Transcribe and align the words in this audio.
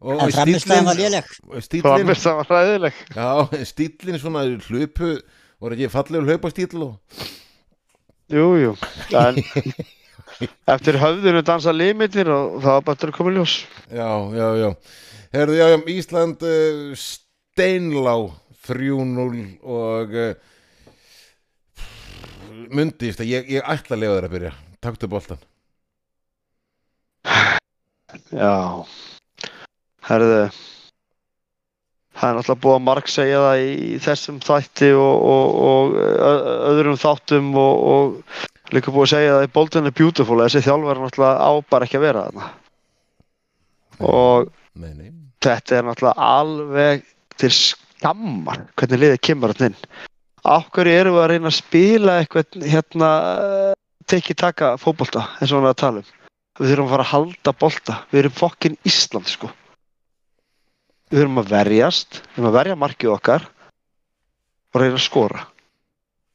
Og 0.00 0.32
framistæðan 0.34 0.88
var 0.88 0.96
léleg. 0.98 1.26
stílinn, 1.62 1.84
Framist 1.86 2.24
það 2.24 2.38
var 2.40 2.48
ræðileg 2.54 3.02
já, 3.14 3.28
stílinn 3.68 4.18
svona 4.18 4.46
hlupu, 4.66 5.12
voru 5.60 5.76
ekki 5.76 5.90
fallegur 5.92 6.32
hlaupastíl 6.32 6.82
og 6.82 6.96
Jú, 8.28 8.48
jú. 8.60 8.72
En 9.16 9.38
eftir 10.68 10.98
höfðinu 11.00 11.40
dansa 11.46 11.72
limitir 11.72 12.28
og 12.28 12.58
það 12.60 12.74
var 12.74 12.82
bara 12.84 13.00
til 13.00 13.08
að 13.08 13.14
koma 13.16 13.32
ljós. 13.32 13.54
Já, 13.88 14.10
já, 14.36 14.48
já. 14.60 14.68
Herðu, 15.32 15.54
já, 15.56 15.66
já, 15.72 15.78
Ísland 15.94 16.44
uh, 16.44 16.92
steinlá 17.00 18.16
3-0 18.68 19.40
og 19.64 20.12
uh, 20.12 20.28
að 22.66 23.28
ég, 23.28 23.52
ég 23.58 23.70
ætla 23.74 23.96
að 23.96 24.02
lefa 24.02 24.16
þér 24.18 24.28
að 24.28 24.34
byrja. 24.36 24.52
Taktu 24.84 25.10
boltan. 25.10 25.40
Já 28.32 28.84
Herðu 30.08 30.48
Það 32.18 32.28
er 32.28 32.36
náttúrulega 32.38 32.62
búið 32.64 32.74
að 32.74 32.86
marg 32.88 33.10
segja 33.12 33.40
það 33.44 33.60
í 33.62 33.98
þessum 34.02 34.38
þætti 34.42 34.88
og, 34.98 35.26
og, 35.32 35.58
og 35.68 35.98
öðrum 36.72 36.96
þáttum 36.98 37.52
og, 37.62 37.84
og 37.92 38.72
líka 38.74 38.94
búið 38.94 39.04
að 39.04 39.12
segja 39.12 39.36
það 39.36 39.46
í 39.46 39.52
Bolton 39.54 39.90
er 39.90 39.94
beautiful 40.00 40.40
þessi 40.40 40.64
þjálfur 40.66 40.96
er 40.96 41.02
náttúrulega 41.04 41.46
á 41.46 41.50
bara 41.70 41.86
ekki 41.86 42.00
að 42.00 42.06
vera 42.08 42.24
þarna 42.26 42.48
og 44.08 44.50
Nei, 44.78 44.90
nei. 44.96 45.12
þetta 45.46 45.78
er 45.78 45.86
náttúrulega 45.86 46.26
alveg 46.40 47.06
til 47.38 47.52
skammar 47.54 48.64
hvernig 48.74 49.04
liðið 49.04 49.22
kemur 49.28 49.54
hann 49.54 49.70
inn 49.70 49.78
af 50.44 50.68
hverju 50.74 50.94
erum 50.94 51.16
við 51.16 51.22
að 51.22 51.30
reyna 51.32 51.50
að 51.50 51.56
spila 51.58 52.16
eitthvað 52.20 52.66
hérna 52.68 53.10
tekið 54.08 54.40
taka 54.42 54.72
fótbolta 54.80 55.24
eins 55.38 55.52
og 55.52 55.60
hann 55.60 55.70
að 55.70 55.80
tala 55.82 56.02
um? 56.02 56.12
Við 56.58 56.72
þurfum 56.72 56.88
að 56.88 56.92
fara 56.94 57.06
að 57.06 57.12
halda 57.12 57.54
bolta. 57.54 57.96
Við 58.10 58.20
erum 58.20 58.34
fokkin 58.34 58.76
Ísland 58.88 59.30
sko. 59.30 59.50
Við 61.08 61.20
þurfum 61.20 61.42
að 61.42 61.52
verjast 61.54 62.18
við 62.18 62.30
þurfum 62.34 62.50
að 62.50 62.58
verja 62.58 62.78
markið 62.82 63.14
okkar 63.14 63.48
og 64.74 64.80
reyna 64.82 64.98
að 64.98 65.04
skora. 65.06 65.44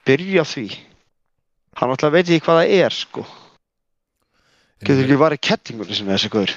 Byrja 0.08 0.46
því. 0.48 0.68
Hann 1.80 1.92
náttúrulega 1.92 2.16
veit 2.16 2.30
ekki 2.30 2.46
hvað 2.46 2.62
það 2.62 2.78
er 2.80 2.96
sko. 2.96 3.26
Getur 4.84 5.04
ekki 5.06 5.20
varðið 5.20 5.44
kettingunni 5.48 5.98
sem 5.98 6.10
þessi 6.12 6.32
guður 6.32 6.56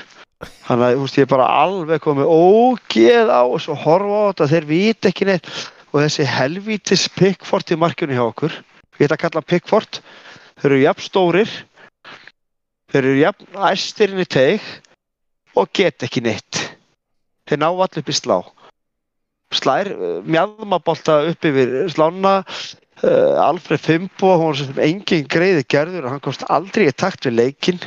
þannig 0.66 0.86
að 0.86 1.04
ég 1.16 1.22
er 1.24 1.30
bara 1.30 1.46
alveg 1.62 2.02
komið 2.04 2.28
ógeð 2.28 3.30
á 3.32 3.40
og 3.40 3.56
svo 3.62 3.76
horfa 3.78 4.18
á 4.20 4.28
þetta 4.28 4.48
þeir 4.52 4.68
vita 4.68 5.10
ekki 5.10 5.28
neitt 5.28 5.48
og 5.96 6.02
þessi 6.04 6.26
helvítis 6.28 7.06
Pickford 7.16 7.72
í 7.72 7.78
markjunni 7.80 8.18
hjá 8.18 8.26
okkur 8.26 8.52
ég 9.00 9.06
ætla 9.06 9.16
að 9.16 9.22
kalla 9.22 9.44
Pickford 9.48 10.00
þeir 10.60 10.70
eru 10.70 10.82
jafn 10.82 11.04
stórir 11.06 11.54
þeir 12.92 13.00
eru 13.00 13.22
jafn 13.22 13.62
æstirinn 13.70 14.20
í 14.20 14.28
teig 14.28 14.66
og 15.56 15.70
get 15.72 16.04
ekki 16.04 16.20
neitt. 16.24 16.60
Þeir 17.48 17.62
ná 17.62 17.68
allir 17.70 18.02
upp 18.02 18.10
í 18.12 18.16
slá. 18.16 18.36
Slær 19.56 19.88
uh, 19.94 20.18
mjadmabolta 20.26 21.22
upp 21.30 21.48
yfir 21.48 21.74
slána 21.94 22.34
uh, 22.42 23.46
Alfred 23.46 23.80
Fimbo 23.80 24.34
hún 24.36 24.50
var 24.50 24.60
sem 24.60 24.82
engin 24.84 25.30
greiði 25.32 25.64
gerður 25.64 26.08
og 26.08 26.16
hann 26.16 26.24
komst 26.24 26.44
aldrei 26.52 26.90
í 26.90 26.94
takt 26.94 27.28
við 27.28 27.38
leikinn. 27.40 27.80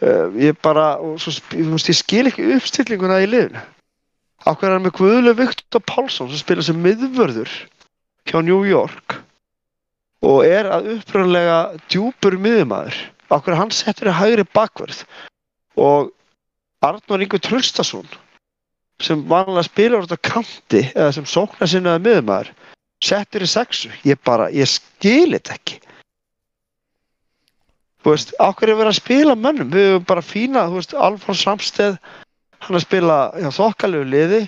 Uh, 0.00 0.32
ég 0.40 0.56
bara 0.64 0.94
svo, 1.20 1.36
ég 1.52 2.00
skil 2.00 2.26
ekki 2.30 2.48
uppstillinguna 2.56 3.20
í 3.24 3.30
liðinu 3.30 3.64
ákveður 4.44 4.70
er 4.70 4.76
hann 4.76 4.86
með 4.86 4.96
Guðlu 4.98 5.34
Viktor 5.38 5.84
Pálsson 5.88 6.30
sem 6.30 6.42
spila 6.42 6.64
sem 6.64 6.80
miðvörður 6.84 7.52
hjá 8.28 8.38
New 8.44 8.64
York 8.68 9.18
og 10.24 10.44
er 10.48 10.68
að 10.72 10.90
uppröðlega 10.96 11.58
djúpur 11.92 12.36
miðumæður 12.40 12.98
ákveður 13.30 13.60
hann 13.60 13.72
settur 13.74 14.12
í 14.12 14.18
hægri 14.18 14.44
bakverð 14.56 15.04
og 15.80 16.12
Arnór 16.84 17.24
Ingur 17.24 17.40
Traustason 17.40 18.06
sem 19.02 19.24
vanlega 19.28 19.64
spilar 19.66 20.04
út 20.04 20.14
á 20.14 20.20
kanti 20.20 20.84
eða 20.92 21.10
sem 21.16 21.26
sóknar 21.28 21.70
sinnaði 21.70 22.04
miðumæður 22.04 22.52
settur 23.04 23.44
í 23.44 23.48
sexu. 23.50 23.90
Ég 24.06 24.20
bara, 24.24 24.50
ég 24.54 24.68
skil 24.70 25.34
þetta 25.34 25.56
ekki. 25.56 25.80
Þú 28.04 28.12
veist, 28.12 28.34
ákveður 28.36 28.74
er 28.74 28.78
verið 28.80 28.92
að 28.92 29.00
spila 29.00 29.36
mönnum? 29.40 29.72
Við 29.72 29.90
höfum 29.90 30.06
bara 30.10 30.24
fína, 30.24 30.66
þú 30.68 30.80
veist, 30.80 30.96
Alfons 31.06 31.44
Samsteð 31.44 31.96
hann 32.64 32.78
að 32.78 32.84
spila 32.86 33.18
hjá 33.38 33.50
þokkalegu 33.58 34.06
liði 34.10 34.40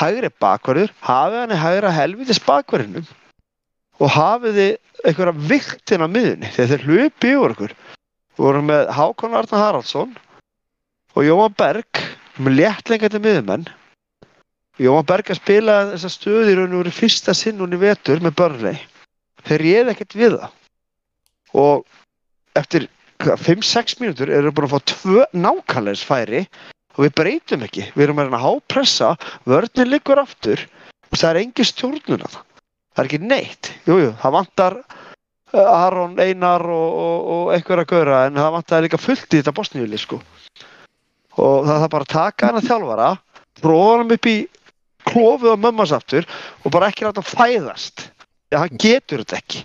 hægri 0.00 0.30
bakverður 0.42 0.92
hafið 1.04 1.40
hann 1.42 1.54
í 1.54 1.60
hægra 1.60 1.94
helvitis 1.94 2.42
bakverðinum 2.46 3.08
og 4.00 4.14
hafið 4.14 4.60
þið 4.60 5.10
einhverja 5.10 5.48
viktin 5.52 6.04
á 6.04 6.08
miðunni 6.08 6.52
þegar 6.54 6.70
þeir 6.72 6.86
hlupi 6.86 7.34
yfir 7.34 7.56
okkur 7.56 7.74
við 7.74 8.44
vorum 8.44 8.70
með 8.70 8.94
Hákon 8.96 9.36
Arnar 9.36 9.64
Haraldsson 9.64 10.14
og 11.16 11.26
Jóhann 11.26 11.58
Berg 11.58 12.04
með 12.40 12.58
léttlengandi 12.60 13.22
miðumenn 13.24 13.68
Jóhann 14.80 15.08
Berg 15.08 15.28
að 15.28 15.42
spila 15.42 15.82
þessa 15.90 16.12
stöði 16.14 16.54
í 16.54 16.56
raun 16.56 16.72
og 16.72 16.84
veru 16.84 16.94
fyrsta 16.96 17.34
sinn 17.36 17.60
hún 17.60 17.76
í 17.76 17.80
vetur 17.80 18.22
með 18.24 18.36
börnlei 18.38 18.78
þeir 19.44 19.64
réð 19.64 19.92
ekkert 19.92 20.16
við 20.16 20.36
það. 20.38 20.52
Og 21.60 22.58
eftir 22.58 22.86
5-6 23.20 23.98
mínútur 24.00 24.32
erum 24.32 24.48
við 24.48 24.56
búin 24.56 24.68
að 24.68 24.72
fá 24.72 25.36
nákvæmleins 25.36 26.04
færi 26.06 26.44
og 26.96 27.06
við 27.06 27.16
breytum 27.22 27.64
ekki, 27.66 27.88
við 27.94 28.08
erum 28.08 28.22
að 28.22 28.36
að 28.36 28.46
hápressa 28.46 29.14
vörnir 29.48 29.90
liggur 29.90 30.22
aftur. 30.22 30.62
Og 31.10 31.18
það 31.18 31.30
er 31.30 31.42
engin 31.44 31.66
stjórnuna 31.66 32.30
það 32.90 33.02
er 33.02 33.08
ekki 33.08 33.20
neitt, 33.30 33.70
jújú, 33.86 34.02
jú, 34.04 34.12
það 34.20 34.34
vantar 34.34 34.76
uh, 34.80 35.60
Aron 35.64 36.18
Einar 36.20 36.64
og, 36.66 37.00
og, 37.00 37.28
og 37.34 37.52
einhverja 37.54 37.88
gauðra 37.88 38.22
en 38.26 38.38
það 38.40 38.54
vantar 38.58 38.84
líka 38.84 39.00
fullt 39.00 39.28
í 39.28 39.40
þetta 39.40 39.54
bosníuli 39.56 40.00
sko. 40.00 40.20
Og 41.40 41.68
það 41.68 41.84
er 41.86 41.92
bara 41.94 42.06
að 42.08 42.14
taka 42.14 42.50
hana 42.50 42.64
þjálfara 42.64 43.10
prófa 43.60 44.00
hann 44.00 44.16
upp 44.16 44.28
í 44.28 44.38
klófið 45.10 45.54
á 45.54 45.62
mömmas 45.62 45.94
aftur 45.96 46.26
og 46.64 46.74
bara 46.74 46.90
ekki 46.90 47.06
láta 47.06 47.22
hann 47.22 47.30
fæðast. 47.30 48.08
Hann 48.50 48.80
getur 48.82 49.22
þetta 49.22 49.38
ekki 49.38 49.64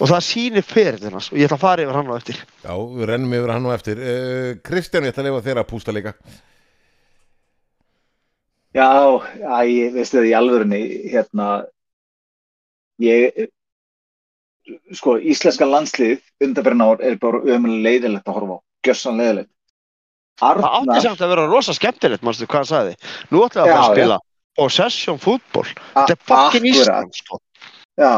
og 0.00 0.08
það 0.08 0.22
sýnir 0.24 0.64
fyrir 0.64 1.10
hans 1.12 1.28
og 1.32 1.36
ég 1.38 1.44
ætla 1.48 1.58
að 1.58 1.64
fara 1.64 1.82
yfir 1.84 1.98
hann 1.98 2.08
á 2.10 2.16
eftir 2.16 2.38
Já, 2.64 2.72
við 2.72 3.04
rennum 3.10 3.34
yfir 3.36 3.52
hann 3.52 3.66
og 3.68 3.74
eftir. 3.76 4.00
Uh, 4.00 4.54
Kristján, 4.64 5.04
ég 5.04 5.12
ætla 5.12 5.22
að 5.24 5.28
lefa 5.30 5.44
þér 5.48 5.60
að 5.62 5.68
pústa 5.70 5.92
líka. 5.94 6.14
Já, 8.74 8.86
æ, 9.42 9.90
veistu 9.96 10.20
það 10.20 10.28
í 10.30 10.34
alvörunni, 10.38 10.80
hérna, 11.10 11.46
ég, 13.02 13.48
sko, 14.94 15.16
íslenska 15.18 15.66
landslið 15.66 16.20
undanferðin 16.46 16.84
ár 16.86 17.02
er 17.02 17.16
bara 17.22 17.40
ömulega 17.50 17.82
leiðilegt 17.88 18.30
að 18.30 18.36
horfa 18.38 18.58
á, 18.60 18.64
gjössan 18.86 19.18
leiðilegt. 19.18 19.50
Það 20.40 20.60
átti 20.62 20.68
Arnar, 20.78 21.02
samt 21.04 21.20
að 21.26 21.32
vera 21.34 21.48
rosa 21.50 21.74
skemmtilegt, 21.76 22.22
mannstu 22.24 22.46
hvað 22.46 22.62
hann 22.62 22.70
sagði. 22.70 22.94
Nú 23.34 23.42
ætlaði 23.44 23.66
að 23.66 23.72
Já, 23.72 23.74
fara 23.74 23.82
að 23.82 23.90
já. 23.90 23.96
spila 23.98 24.20
possession 24.60 25.18
fútból. 25.20 25.66
a- 25.66 26.06
Þetta 26.06 26.14
er 26.14 26.22
fucking 26.30 26.68
akkurat, 26.70 26.84
Ísland, 26.86 27.18
sko. 27.18 27.40
já, 27.98 28.12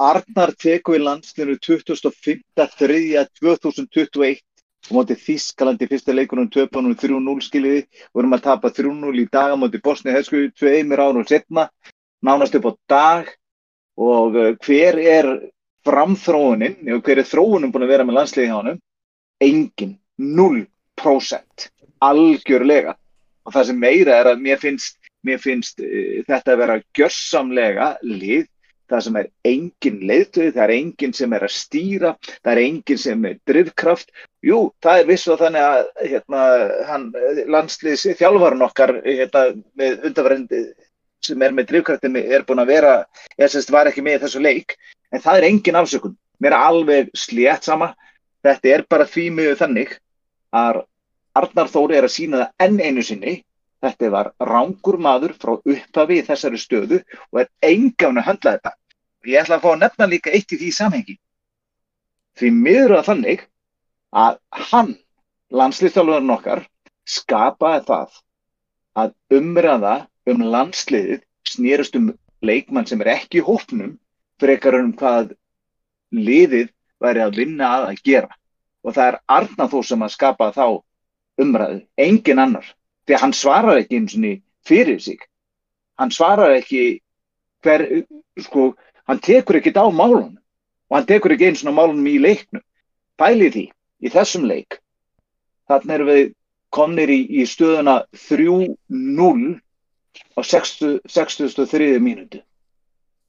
Arnar 0.00 0.54
tekur 0.58 0.96
í 0.98 1.04
landsliðinu 1.04 1.54
25.3.2021 1.62 4.42
og 4.84 4.92
móti 4.92 5.14
Þískaland 5.16 5.80
í 5.80 5.86
fyrsta 5.88 6.12
leikunum 6.12 6.50
töpunum 6.52 6.92
3-0 6.98 7.40
skiljiði 7.46 7.86
og 8.10 8.20
erum 8.20 8.36
að 8.36 8.42
tapa 8.48 8.68
3-0 8.74 9.22
í 9.22 9.24
dag 9.32 9.48
á 9.54 9.56
móti 9.56 9.78
Bosni 9.84 10.10
Hersku 10.12 10.36
tveimur 10.58 11.00
árum 11.00 11.26
setna 11.28 11.62
nánast 12.26 12.54
upp 12.58 12.66
á 12.68 12.72
dag. 12.90 13.24
Og 13.94 14.34
uh, 14.34 14.58
hver 14.66 14.98
er 14.98 15.26
framþróunin? 15.86 16.74
Og 16.96 17.02
hver 17.06 17.18
er 17.22 17.28
þróunin 17.28 17.70
búin 17.70 17.86
að 17.86 17.92
vera 17.94 18.06
með 18.06 18.16
landsliði 18.18 18.48
hjá 18.50 18.58
honum? 18.58 18.78
Engin, 19.44 19.92
0% 20.18 21.70
algjörlega. 22.02 22.92
Og 23.46 23.50
það 23.54 23.66
sem 23.70 23.78
meira 23.78 24.12
er 24.18 24.26
að 24.32 24.42
mér 24.42 24.58
finnst, 24.58 24.98
mér 25.22 25.38
finnst 25.38 25.78
uh, 25.78 26.26
þetta 26.26 26.52
að 26.56 26.60
vera 26.64 26.82
gjörsamlega 26.98 27.86
lið 28.02 28.50
það 28.90 29.02
sem 29.06 29.18
er 29.20 29.28
engin 29.48 30.00
leiðtöð, 30.08 30.48
það 30.54 30.64
er 30.64 30.72
engin 30.74 31.14
sem 31.16 31.34
er 31.36 31.44
að 31.46 31.54
stýra, 31.54 32.14
það 32.44 32.52
er 32.52 32.62
engin 32.64 33.00
sem 33.00 33.28
er 33.28 33.36
drivkraft. 33.48 34.10
Jú, 34.44 34.58
það 34.84 35.00
er 35.00 35.08
vissu 35.08 35.36
þannig 35.40 35.68
að 35.68 35.84
hérna, 36.02 36.42
hann, 36.90 37.06
landsliðs 37.54 38.06
þjálfarinn 38.20 38.66
okkar 38.66 38.96
hérna, 39.06 39.46
með 39.78 40.08
undarverðandi 40.10 40.64
sem 41.24 41.42
er 41.42 41.54
með 41.56 41.70
drifkrættinni 41.70 42.20
er 42.36 42.44
búin 42.44 42.60
að 42.60 42.74
vera, 42.74 42.94
ég 43.40 43.52
sérst 43.52 43.72
var 43.72 43.88
ekki 43.88 44.04
með 44.04 44.26
þessu 44.26 44.42
leik, 44.44 44.76
en 45.12 45.22
það 45.24 45.40
er 45.40 45.48
engin 45.48 45.80
afsökun. 45.80 46.18
Mér 46.42 46.56
er 46.56 46.66
alveg 46.68 47.12
slétt 47.16 47.64
sama. 47.64 47.94
Þetta 48.44 48.72
er 48.74 48.82
bara 48.90 49.06
því 49.08 49.30
miður 49.32 49.60
þannig 49.62 49.94
að 50.52 50.82
Arnar 51.38 51.70
Þóri 51.70 51.96
er 51.98 52.06
að 52.06 52.14
sína 52.14 52.42
það 52.42 52.66
enn 52.66 52.80
einu 52.82 53.04
sinni. 53.06 53.34
Þetta 53.84 54.10
var 54.14 54.30
rángur 54.40 54.96
maður 55.06 55.34
frá 55.40 55.54
upphafi 55.58 56.20
í 56.20 56.24
þessari 56.24 56.60
stöðu 56.60 57.00
og 57.30 57.42
er 57.42 57.50
engafn 57.68 58.20
að 58.20 58.28
höndla 58.30 58.54
þetta. 58.56 58.72
Ég 59.28 59.40
ætla 59.42 59.58
að 59.58 59.64
fá 59.64 59.70
að 59.72 59.80
nefna 59.82 60.08
líka 60.08 60.32
eitt 60.32 60.52
í 60.52 60.60
því 60.60 60.70
samhengi. 60.72 61.16
Því 62.38 62.50
miður 62.54 62.96
að 62.98 63.08
þannig 63.10 63.44
að 64.24 64.38
hann, 64.70 64.94
landslýstjálfurinn 65.54 66.34
okkar, 66.34 66.64
skapaði 67.04 67.84
það 67.90 68.18
að 69.04 69.38
umræða 69.38 69.94
um 70.32 70.44
landsliðið 70.54 71.24
snýrust 71.48 71.98
um 71.98 72.12
leikmann 72.44 72.88
sem 72.88 73.02
er 73.04 73.12
ekki 73.18 73.40
í 73.40 73.44
hópnum 73.44 73.98
frekar 74.40 74.78
um 74.78 74.92
hvað 74.96 75.34
liðið 76.14 76.70
væri 77.02 77.24
að 77.24 77.38
vinna 77.40 77.70
að 77.78 77.90
að 77.90 78.02
gera. 78.08 78.32
Og 78.84 78.96
það 78.96 79.10
er 79.10 79.20
Arnar 79.36 79.70
Þór 79.72 79.86
sem 79.88 80.04
að 80.04 80.14
skapa 80.14 80.50
þá 80.54 80.66
umræðu, 81.40 81.80
engin 81.96 82.40
annar. 82.40 82.66
Því 83.04 83.16
að 83.16 83.22
hann 83.22 83.36
svarar 83.36 83.80
ekki 83.80 84.00
eins 84.00 84.14
og 84.16 84.40
fyrir 84.64 85.00
sig. 85.00 85.18
Hann 85.98 86.10
svarar 86.10 86.54
ekki 86.56 87.00
hver, 87.64 87.84
sko, 88.40 88.72
hann 89.08 89.20
tekur 89.20 89.60
ekkit 89.60 89.76
á 89.76 89.86
málunum 89.88 90.38
og 90.88 90.96
hann 90.96 91.08
tekur 91.08 91.34
ekki 91.34 91.50
eins 91.50 91.64
og 91.64 91.76
málunum 91.76 92.06
í 92.08 92.18
leiknum. 92.20 92.64
Pæli 93.20 93.50
því, 93.54 93.66
í 94.02 94.10
þessum 94.10 94.48
leik, 94.50 94.80
þannig 95.70 95.94
erum 95.94 96.08
við 96.10 96.24
komnir 96.74 97.12
í, 97.14 97.20
í 97.30 97.44
stöðuna 97.46 98.00
3-0 98.26 99.60
á 100.34 100.40
60 100.42 100.98
63. 101.06 102.00
mínútu. 102.02 102.42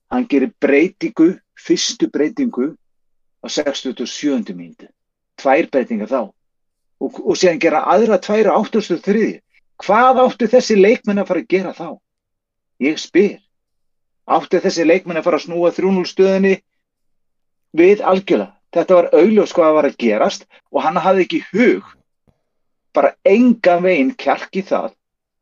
Hann 0.10 0.26
gerir 0.30 0.54
breytingu, 0.62 1.36
fyrstu 1.54 2.10
breytingu 2.10 2.74
á 3.46 3.48
67. 3.50 4.56
mínútu. 4.58 4.90
Tvær 5.38 5.70
breytingar 5.70 6.10
þá. 6.10 6.22
Og, 7.04 7.20
og 7.22 7.38
síðan 7.38 7.62
gera 7.62 7.84
aðra 7.92 8.18
tvær 8.24 8.50
á 8.56 8.58
83. 8.58 9.42
Hvað 9.84 10.22
áttu 10.24 10.48
þessi 10.52 10.78
leikmenn 10.80 11.20
að 11.22 11.32
fara 11.32 11.44
að 11.44 11.52
gera 11.52 11.74
þá? 11.76 11.90
Ég 12.84 13.00
spyr. 13.02 13.40
Áttu 14.26 14.62
þessi 14.64 14.86
leikmenn 14.88 15.20
að 15.20 15.28
fara 15.28 15.40
að 15.42 15.46
snúa 15.48 15.72
3-0 15.76 16.06
stöðinni 16.10 16.56
við 17.76 18.02
algjörlega. 18.02 18.54
Þetta 18.76 18.96
var 18.98 19.12
augljós 19.16 19.54
hvað 19.56 19.76
var 19.78 19.88
að 19.88 20.00
gerast 20.04 20.48
og 20.72 20.82
hann 20.84 20.98
hafði 21.00 21.26
ekki 21.26 21.44
hug 21.54 21.92
bara 22.96 23.14
enga 23.28 23.78
veginn 23.84 24.12
kjarki 24.20 24.64
það 24.68 24.94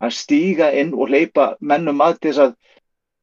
að 0.03 0.15
stíga 0.18 0.69
inn 0.77 0.94
og 0.94 1.09
hleypa 1.09 1.53
mennum 1.62 2.01
að 2.03 2.19
þess 2.25 2.44
að 2.45 2.53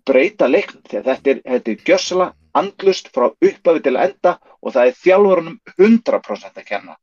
breyta 0.09 0.49
leiknum 0.49 0.83
að 0.83 1.09
þetta 1.11 1.33
er, 1.33 1.41
þetta 1.47 1.73
er 1.73 1.85
gjössala 1.87 2.29
andlust 2.59 3.11
frá 3.15 3.29
upphafi 3.31 3.83
til 3.85 3.97
enda 4.01 4.37
og 4.61 4.75
það 4.75 4.91
er 4.91 4.99
þjálfurunum 5.05 5.59
100% 5.77 6.63
að 6.63 6.67
kenna. 6.67 6.97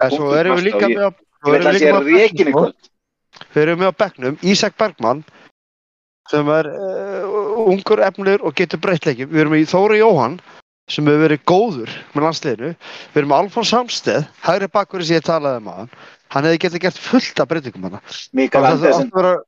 En 0.00 0.14
svo 0.14 0.32
erum 0.36 0.58
við 0.58 0.68
líka 0.70 0.90
með 0.90 1.04
að 1.06 1.66
það 1.66 1.78
sé 1.80 1.92
reikin 2.00 2.50
í 2.50 2.56
kvöld. 2.56 2.89
Við 3.54 3.62
erum 3.64 3.80
með 3.82 3.92
á 3.92 4.00
bekknum 4.04 4.38
Ísak 4.46 4.76
Bergmann 4.80 5.24
sem 6.30 6.46
er 6.54 6.68
uh, 6.70 7.66
ungur 7.72 8.02
efnir 8.06 8.42
og 8.46 8.54
getur 8.58 8.78
breytleiki. 8.82 9.26
Við 9.26 9.40
erum 9.44 9.56
í 9.58 9.64
Þóri 9.66 9.98
Jóhann 10.02 10.38
sem 10.90 11.06
hefur 11.06 11.24
verið 11.26 11.44
góður 11.46 11.92
með 12.14 12.24
landsliðinu. 12.26 12.70
Við 13.14 13.20
erum 13.22 13.30
með 13.32 13.42
Alfons 13.44 13.70
Samsteð, 13.74 14.24
hægri 14.46 14.68
bakkurinn 14.74 15.06
sem 15.08 15.18
ég 15.18 15.26
talaði 15.26 15.62
um 15.62 15.70
aðan. 15.72 15.92
Hann 16.30 16.46
hefði 16.46 16.60
getið 16.66 16.84
gert 16.86 17.00
fullt 17.02 17.42
af 17.42 17.48
breytingum 17.50 17.88
hana. 17.88 18.00
Mikael 18.38 18.66
Andersen. 18.70 19.10
vera- 19.14 19.38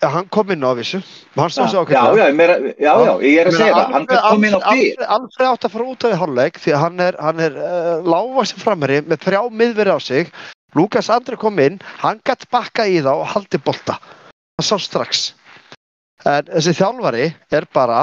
Ja, 0.00 0.08
hann 0.08 0.28
kom 0.32 0.48
inn 0.50 0.62
á 0.64 0.72
vissu. 0.78 1.02
Hann 1.36 1.50
stóð 1.52 1.68
sig 1.70 1.76
Já, 1.76 1.82
ákveðlega. 1.84 2.28
já, 2.30 2.32
meira, 2.32 2.54
já, 2.80 2.92
já, 3.04 3.12
ég 3.20 3.40
er 3.42 3.48
að 3.50 3.56
segja 3.58 3.74
það. 3.74 3.90
Hann 3.92 4.06
kom 4.06 4.44
inn 4.48 4.54
á 4.56 4.60
byr. 4.70 5.02
Alfred, 5.16 5.46
átt 5.50 5.66
að 5.66 5.74
fara 5.74 5.84
út 5.92 6.04
af 6.08 6.14
í 6.14 6.20
hálfleik 6.22 6.56
því 6.62 6.72
að 6.72 6.80
hann 6.80 7.00
er, 7.04 7.18
hann 7.20 7.40
er 7.44 7.58
uh, 7.60 8.08
lágvaxin 8.08 8.62
framherri 8.62 9.00
með 9.04 9.20
þrjá 9.26 9.42
miðveri 9.52 9.92
á 9.92 9.98
sig. 10.00 10.32
Lukas 10.78 11.10
Andri 11.10 11.36
kom 11.40 11.58
inn, 11.58 11.78
hann 12.02 12.20
gætt 12.24 12.46
bakka 12.52 12.86
í 12.86 13.00
þá 13.02 13.12
og 13.12 13.28
haldi 13.34 13.60
bolta. 13.64 13.98
Það 14.60 14.68
sá 14.68 14.76
strax. 14.84 15.22
En 16.28 16.50
þessi 16.50 16.76
þjálfari 16.78 17.30
er 17.56 17.66
bara 17.74 18.02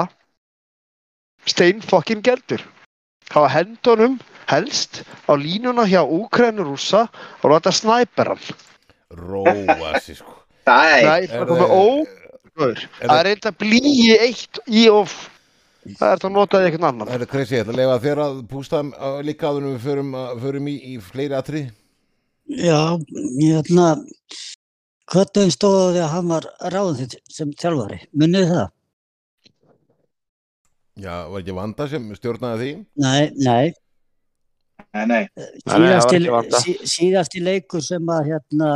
steinfokkin 1.48 2.24
geldur. 2.24 2.64
Hafa 3.30 3.48
hendunum 3.52 4.18
helst 4.48 5.02
á 5.28 5.32
línuna 5.36 5.84
hjá 5.88 6.02
Úkrænu 6.02 6.64
rússa 6.66 7.06
og 7.42 7.52
láta 7.52 7.72
snæper 7.72 8.34
hann. 8.34 8.44
Róa 9.12 10.00
sig 10.00 10.18
sko 10.18 10.38
Nei, 10.68 11.00
það 11.00 11.26
er 11.38 11.48
komið 11.48 11.70
ógöður. 11.72 12.84
Er 13.00 13.08
Það 13.08 13.18
er 13.18 13.26
reynda 13.28 13.52
blíi 13.56 14.16
eitt 14.18 14.60
í 14.68 14.86
of. 14.92 15.14
Það 15.88 16.10
er 16.10 16.22
það 16.24 16.34
notaði 16.34 16.68
einhvern 16.68 16.88
annan. 16.90 17.08
Það 17.08 17.24
er 17.24 17.30
Krissi, 17.32 17.56
ég 17.56 17.64
ætla 17.64 17.72
að 17.72 17.80
lefa 17.80 17.98
þér 18.04 18.22
að 18.24 18.40
pústa 18.50 18.80
líka 19.24 19.48
áður 19.48 19.62
en 19.62 19.70
við 19.76 19.86
förum, 19.86 20.10
förum 20.42 20.68
í, 20.68 20.74
í 20.92 20.98
fleiri 21.00 21.38
atrið 21.38 21.70
Já, 22.48 22.96
ég 23.36 23.58
hérna, 23.58 23.90
hvernig 25.12 25.52
stóðu 25.52 25.92
því 25.92 26.00
að 26.04 26.12
hann 26.14 26.30
var 26.32 26.46
ráðin 26.72 26.98
þitt 27.02 27.32
sem 27.32 27.50
þjálfari? 27.60 27.98
Munnið 28.16 28.48
það? 28.54 28.70
Já, 30.98 31.12
var 31.28 31.42
ekki 31.42 31.54
Vanda 31.54 31.88
sem 31.92 32.06
stjórnaði 32.16 32.64
því? 32.64 32.70
Nei, 33.04 33.28
nei, 33.36 33.66
nei, 34.96 35.04
nei. 35.06 35.28
Nei, 35.28 35.76
nei, 35.76 35.92
það 36.08 36.28
var 36.32 36.48
síðasti, 36.88 37.42
leikur 37.44 37.84
sem 37.84 38.08
að 38.10 38.32
hérna, 38.32 38.70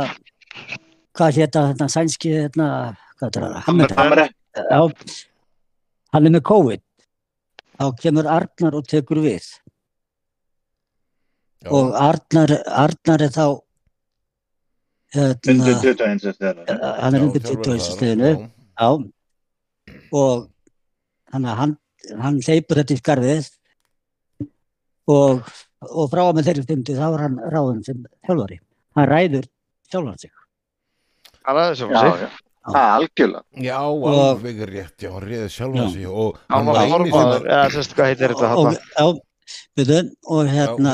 hvað 1.17 1.39
hérna, 1.41 1.65
hérna, 1.71 1.89
sænski, 1.89 2.31
hérna, 2.43 2.67
hvað 3.17 3.41
er 3.41 3.45
það, 3.47 3.57
Hamre, 3.97 4.27
hann 6.13 6.29
er 6.29 6.35
með 6.37 6.43
COVID, 6.47 6.83
þá 7.81 7.85
kemur 8.03 8.29
Arnar 8.29 8.77
og 8.77 8.87
tekur 8.87 9.23
við. 9.25 9.49
Já, 11.63 11.71
og 11.73 11.93
Arnar, 11.97 12.59
Arnar 12.67 13.25
er 13.25 13.33
þá, 13.33 13.47
undir 15.13 15.73
hérna, 15.73 15.79
21 15.83 16.19
sem 16.23 16.33
þeirra. 16.39 16.91
hann 17.03 17.15
er 17.15 17.25
undir 17.27 17.41
þjálfari 17.43 17.63
20 17.63 17.79
þar, 17.79 17.95
stöðinu, 17.97 18.29
já. 18.33 18.49
Já, 18.79 18.89
og 20.13 20.47
hann, 21.33 21.45
hann 22.23 22.39
hleypur 22.45 22.79
þetta 22.81 22.95
í 22.95 23.01
skarfið 23.01 23.49
og, 25.13 25.43
og 25.83 26.07
frá 26.11 26.23
að 26.29 26.37
með 26.39 26.47
þeirri 26.49 26.63
stundu 26.67 26.95
þá 26.97 27.03
var 27.13 27.23
hann 27.27 27.37
ráðin 27.53 27.83
sem 27.85 27.99
þjálfari. 28.27 28.57
Hann 28.97 29.09
ræður 29.11 29.47
sjálfan 29.91 30.19
sig. 30.23 30.31
Er 31.43 31.59
þessu 31.59 31.89
Já, 31.91 31.99
fyrir 31.99 32.19
sig. 32.23 32.41
er 32.73 32.89
algjörlega. 32.95 33.43
Já, 33.67 33.79
Og- 33.83 34.17
alveg 34.17 34.61
rétt, 34.69 34.97
já, 35.03 35.09
hann 35.11 35.25
reyði 35.27 35.49
sjálfa 35.51 35.83
Já. 35.83 35.89
sig 35.93 36.05
og 36.07 36.37
Hann 36.49 36.65
hann 36.65 36.73
var 36.73 36.87
formaður, 36.93 37.47
eða 37.51 37.69
sérst 37.73 37.95
hvað 37.97 38.05
heitir 38.13 38.33
þetta 38.33 38.51
Og, 38.55 38.65
hann? 38.65 38.77
já, 38.97 39.05
byrju, 39.75 39.99
og 40.23 40.47
hérna, 40.47 40.93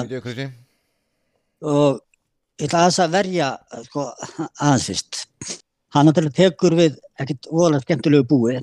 og 1.61 1.99
ég 2.59 2.67
ætla 2.67 2.83
aðeins 2.83 2.99
að 2.99 3.13
verja, 3.15 3.49
sko, 3.85 4.05
aðeins 4.59 4.87
fyrst. 4.89 5.21
Hann 5.95 6.09
náttúrulega 6.09 6.37
tekur 6.37 6.75
við 6.77 6.99
ekkert 7.19 7.47
voðalega 7.49 7.85
skemmtilegu 7.85 8.27
búi. 8.29 8.57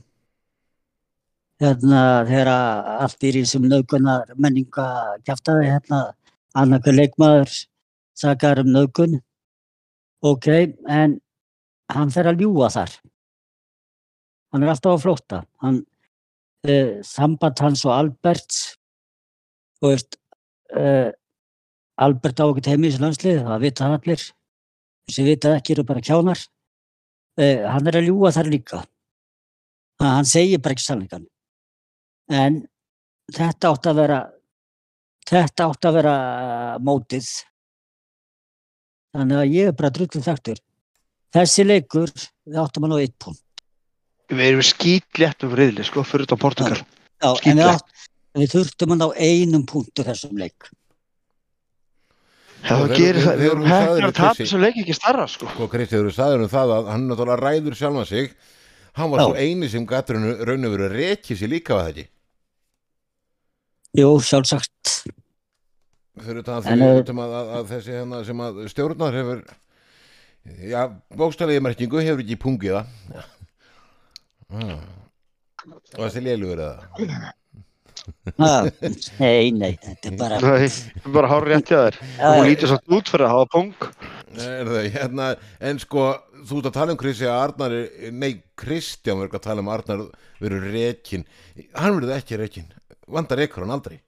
Hérna, 1.63 2.03
þegar 2.29 2.51
að 2.53 2.91
allt 3.07 3.27
er 3.27 3.39
í 3.41 3.45
sem 3.49 3.65
naukunar 3.65 4.35
menninga 4.37 4.87
kjaftaði, 5.25 5.71
hérna, 5.73 6.01
annarkur 6.57 6.97
leikmaður 6.99 7.55
sakar 8.17 8.61
um 8.61 8.69
naukun. 8.75 9.19
Ok, 10.21 10.49
en 10.89 11.17
hann 11.93 12.13
fer 12.13 12.29
að 12.29 12.45
ljúga 12.45 12.69
þar. 12.77 12.97
Hann 14.53 14.65
er 14.65 14.73
alltaf 14.73 15.01
á 15.01 15.05
flótta. 15.05 15.43
Hann, 15.65 15.81
eh, 16.69 17.01
samband 17.03 17.59
hans 17.65 17.85
og 17.89 17.97
Alberts, 17.97 18.77
þú 19.81 19.95
veist, 19.95 20.21
eh, 20.77 21.13
Albert 21.97 22.43
á 22.43 22.45
ekkert 22.45 22.69
heim 22.69 22.85
í 22.85 22.91
þessu 22.91 23.03
landslið, 23.03 23.41
það 23.47 23.65
vita 23.65 23.87
það 23.87 23.97
allir. 23.97 24.27
Þessi 25.07 25.25
vita 25.25 25.55
ekki 25.57 25.75
eru 25.77 25.87
bara 25.89 26.05
kjánar. 26.05 26.45
Eh, 27.41 27.65
hann 27.65 27.89
er 27.89 27.99
að 28.01 28.09
ljúga 28.11 28.33
þar 28.37 28.51
líka. 28.53 28.83
Það, 29.97 30.13
hann 30.13 30.29
segir 30.29 30.63
bara 30.63 30.77
ekki 30.77 30.85
sannleikan. 30.85 31.27
En 32.33 32.63
þetta 33.33 33.73
átt 33.73 33.89
að 33.89 34.01
vera, 34.03 34.21
þetta 35.31 35.69
átt 35.71 35.89
að 35.89 35.99
vera 36.01 36.15
mótið. 36.85 37.31
Þannig 39.17 39.41
að 39.41 39.55
ég 39.57 39.71
er 39.71 39.77
bara 39.77 39.93
drullu 39.97 40.23
þaktur. 40.25 40.61
Þessi 41.37 41.65
leikur, 41.65 42.13
við 42.47 42.61
áttum 42.61 42.87
að 42.87 42.93
ná 42.93 42.99
eitt 43.01 43.17
punkt. 43.23 43.43
Við 44.33 44.49
erum 44.51 44.67
skýt 44.67 45.21
létt 45.23 45.45
um 45.47 45.55
riðli, 45.57 45.85
sko, 45.87 46.03
fyrir 46.05 46.27
þetta 46.27 46.43
Portugal. 46.43 46.81
Já, 47.23 47.31
en 47.47 47.61
við, 47.61 47.69
átt, 47.71 48.09
við 48.37 48.53
þurftum 48.53 48.95
að 48.95 49.01
ná 49.01 49.07
einum 49.17 49.65
punktu 49.69 50.05
þessum 50.05 50.41
leik. 50.41 50.69
Það 52.67 52.93
gerir 52.97 53.23
það. 53.23 53.41
Við 53.41 53.49
erum 53.53 53.65
eru 53.65 53.73
sagðir 53.73 54.07
að 54.09 54.15
tapa 54.19 54.37
þessu 54.41 54.61
leik 54.61 54.79
ekki 54.83 54.95
starra, 54.97 55.27
sko. 55.31 55.49
Sko, 55.53 55.69
Kristi, 55.71 56.01
þú 56.03 56.13
sagðir 56.17 56.45
um 56.45 56.53
það 56.53 56.73
að 56.77 56.89
hann 56.93 57.05
náttúrulega 57.11 57.43
ræður 57.43 57.79
sjálfa 57.79 58.07
sig 58.11 58.31
Hann 58.97 59.11
var 59.13 59.21
Já. 59.21 59.25
svo 59.27 59.37
eini 59.37 59.69
sem 59.69 59.85
gætur 59.87 60.17
raun 60.49 60.65
og 60.65 60.73
veru 60.73 60.87
að 60.89 60.95
rekja 60.97 61.37
sér 61.37 61.53
líka 61.53 61.77
var 61.77 61.91
það 61.91 61.93
ekki 61.93 62.07
Jú, 63.97 64.09
sjálfsagt. 64.25 64.93
Fyrir 66.17 66.45
það 66.45 66.69
En, 66.73 66.83
eh, 66.85 66.99
utan 67.03 67.21
að, 67.21 67.35
að, 67.37 67.51
að 67.59 67.71
þessi 67.75 67.97
hérna 67.97 68.21
sem 68.25 68.43
að 68.47 68.61
stjórnar 68.73 69.19
hefur 69.21 69.43
Já, 70.65 70.81
bókstæðlega 71.19 71.65
merkingu 71.67 72.01
hefur 72.01 72.23
ekki 72.25 72.39
pungið 72.41 72.79
það 72.79 72.87
ah. 74.49 74.81
og 75.67 76.01
þessi 76.07 76.23
lélugur 76.25 76.63
eða 76.65 76.77
Ha, 76.97 77.33
nei, 79.21 79.51
nei, 79.55 79.73
þetta 79.83 80.11
er 80.11 80.17
bara 80.21 80.39
Nei, 80.43 80.69
bara 81.15 81.31
hár 81.31 81.47
rétt 81.49 81.71
hjá 81.73 81.79
þér. 81.87 81.99
Hún 82.23 82.49
lítur 82.51 82.71
svo 82.73 82.79
út 82.99 83.11
fyrir 83.13 83.27
að 83.29 83.35
hafa 83.35 83.51
pung 83.57 83.73
er 84.37 84.71
hérna, 84.93 85.31
en 85.65 85.79
sko 85.81 86.09
þú 86.47 86.59
ert 86.61 86.67
að 86.71 86.75
tala 86.77 86.93
um 86.93 86.99
Kristi 87.01 87.25
að 87.25 87.39
Arnar 87.47 87.73
er- 87.79 88.11
nei, 88.13 88.33
Kristján 88.59 89.17
verður 89.23 89.39
að 89.39 89.47
tala 89.49 89.65
um 89.65 89.71
Arnar 89.73 90.03
verður 90.43 90.67
rekin, 90.75 91.25
hann 91.75 91.97
verður 91.97 92.17
ekki 92.19 92.37
rekin 92.43 92.67
vandar 93.09 93.39
rekur 93.41 93.65
hann 93.65 93.73
aldrei 93.79 94.01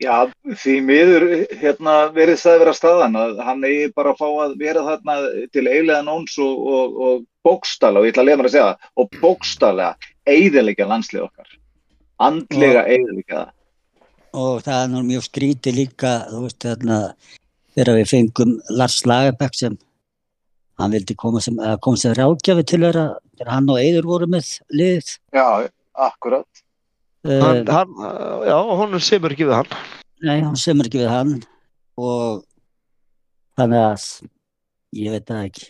Já, 0.00 0.30
því 0.62 0.74
miður 0.88 1.24
hérna 1.60 1.94
verið 2.14 2.38
það 2.40 2.62
vera 2.62 2.72
staðan 2.76 3.16
að 3.20 3.40
hann 3.44 3.64
eigi 3.68 3.90
bara 3.92 4.14
að 4.14 4.20
fá 4.22 4.28
að 4.46 4.54
vera 4.62 4.84
þarna 4.86 5.16
til 5.52 5.64
eiginlega 5.66 6.04
nóns 6.06 6.38
og, 6.40 6.62
og, 6.76 6.94
og 7.04 7.18
bókstala 7.44 8.00
og 8.00 8.08
ég 8.08 8.14
ætla 8.14 8.24
að 8.24 8.30
lefa 8.30 8.40
mér 8.40 8.48
að 8.48 8.54
segja 8.54 8.68
það 8.70 9.02
og 9.02 9.18
bókstala 9.20 9.88
eiginlega 10.24 10.86
landslið 10.88 11.26
okkar. 11.26 11.50
Andlega 12.20 12.86
eiginlega 12.88 13.42
og 14.40 14.62
það 14.64 14.78
er 14.78 14.90
nú 14.92 15.04
mjög 15.04 15.26
skrítið 15.26 15.78
líka 15.82 16.14
þú 16.30 16.42
veist 16.46 16.64
þarna 16.64 16.98
þegar 17.74 17.92
við 17.98 18.10
fengum 18.14 18.56
Lars 18.78 18.98
Lagerbäck 19.08 19.58
sem 19.58 19.76
hann 20.80 20.96
vildi 20.96 21.16
koma 21.18 21.44
sem, 21.44 21.58
að 21.60 22.00
sem 22.00 22.16
ráðgjafi 22.16 22.64
til 22.64 22.80
þeirra 22.86 23.06
þegar 23.36 23.52
hann 23.52 23.70
og 23.72 23.80
Eidur 23.82 24.08
voru 24.08 24.30
með 24.30 24.54
lið. 24.72 25.16
Já, 25.36 25.68
akkurat 25.92 26.64
hann, 27.24 27.64
uh, 27.68 27.74
hann, 27.74 27.96
Já, 28.48 28.56
honum 28.80 29.02
semur 29.04 29.34
ekki 29.34 29.48
við 29.48 29.58
hann. 29.60 29.74
Nei, 30.24 30.38
hann 30.40 30.56
semur 30.60 30.88
ekki 30.88 31.02
við 31.02 31.10
hann 31.12 31.34
og 32.00 32.44
þannig 33.60 33.84
að 33.90 34.06
ég 35.00 35.14
veit 35.16 35.26
það 35.28 35.44
ekki. 35.50 35.66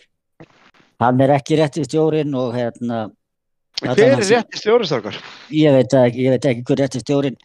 Hann 1.01 1.21
er 1.25 1.33
ekki 1.35 1.57
rétti 1.59 1.83
stjórin 1.87 2.35
og 2.37 2.53
hérna 2.55 3.09
Hver 3.81 3.97
er 3.97 4.19
rétt 4.21 4.53
í 4.53 4.59
stjórnstrákar? 4.61 5.15
ég 5.55 5.73
veit 5.73 5.89
það 5.89 6.03
ekki, 6.11 6.25
ég 6.27 6.35
veit 6.35 6.45
ekki 6.51 6.65
hver 6.67 6.81
rétti 6.83 6.99
stjórin 7.01 7.37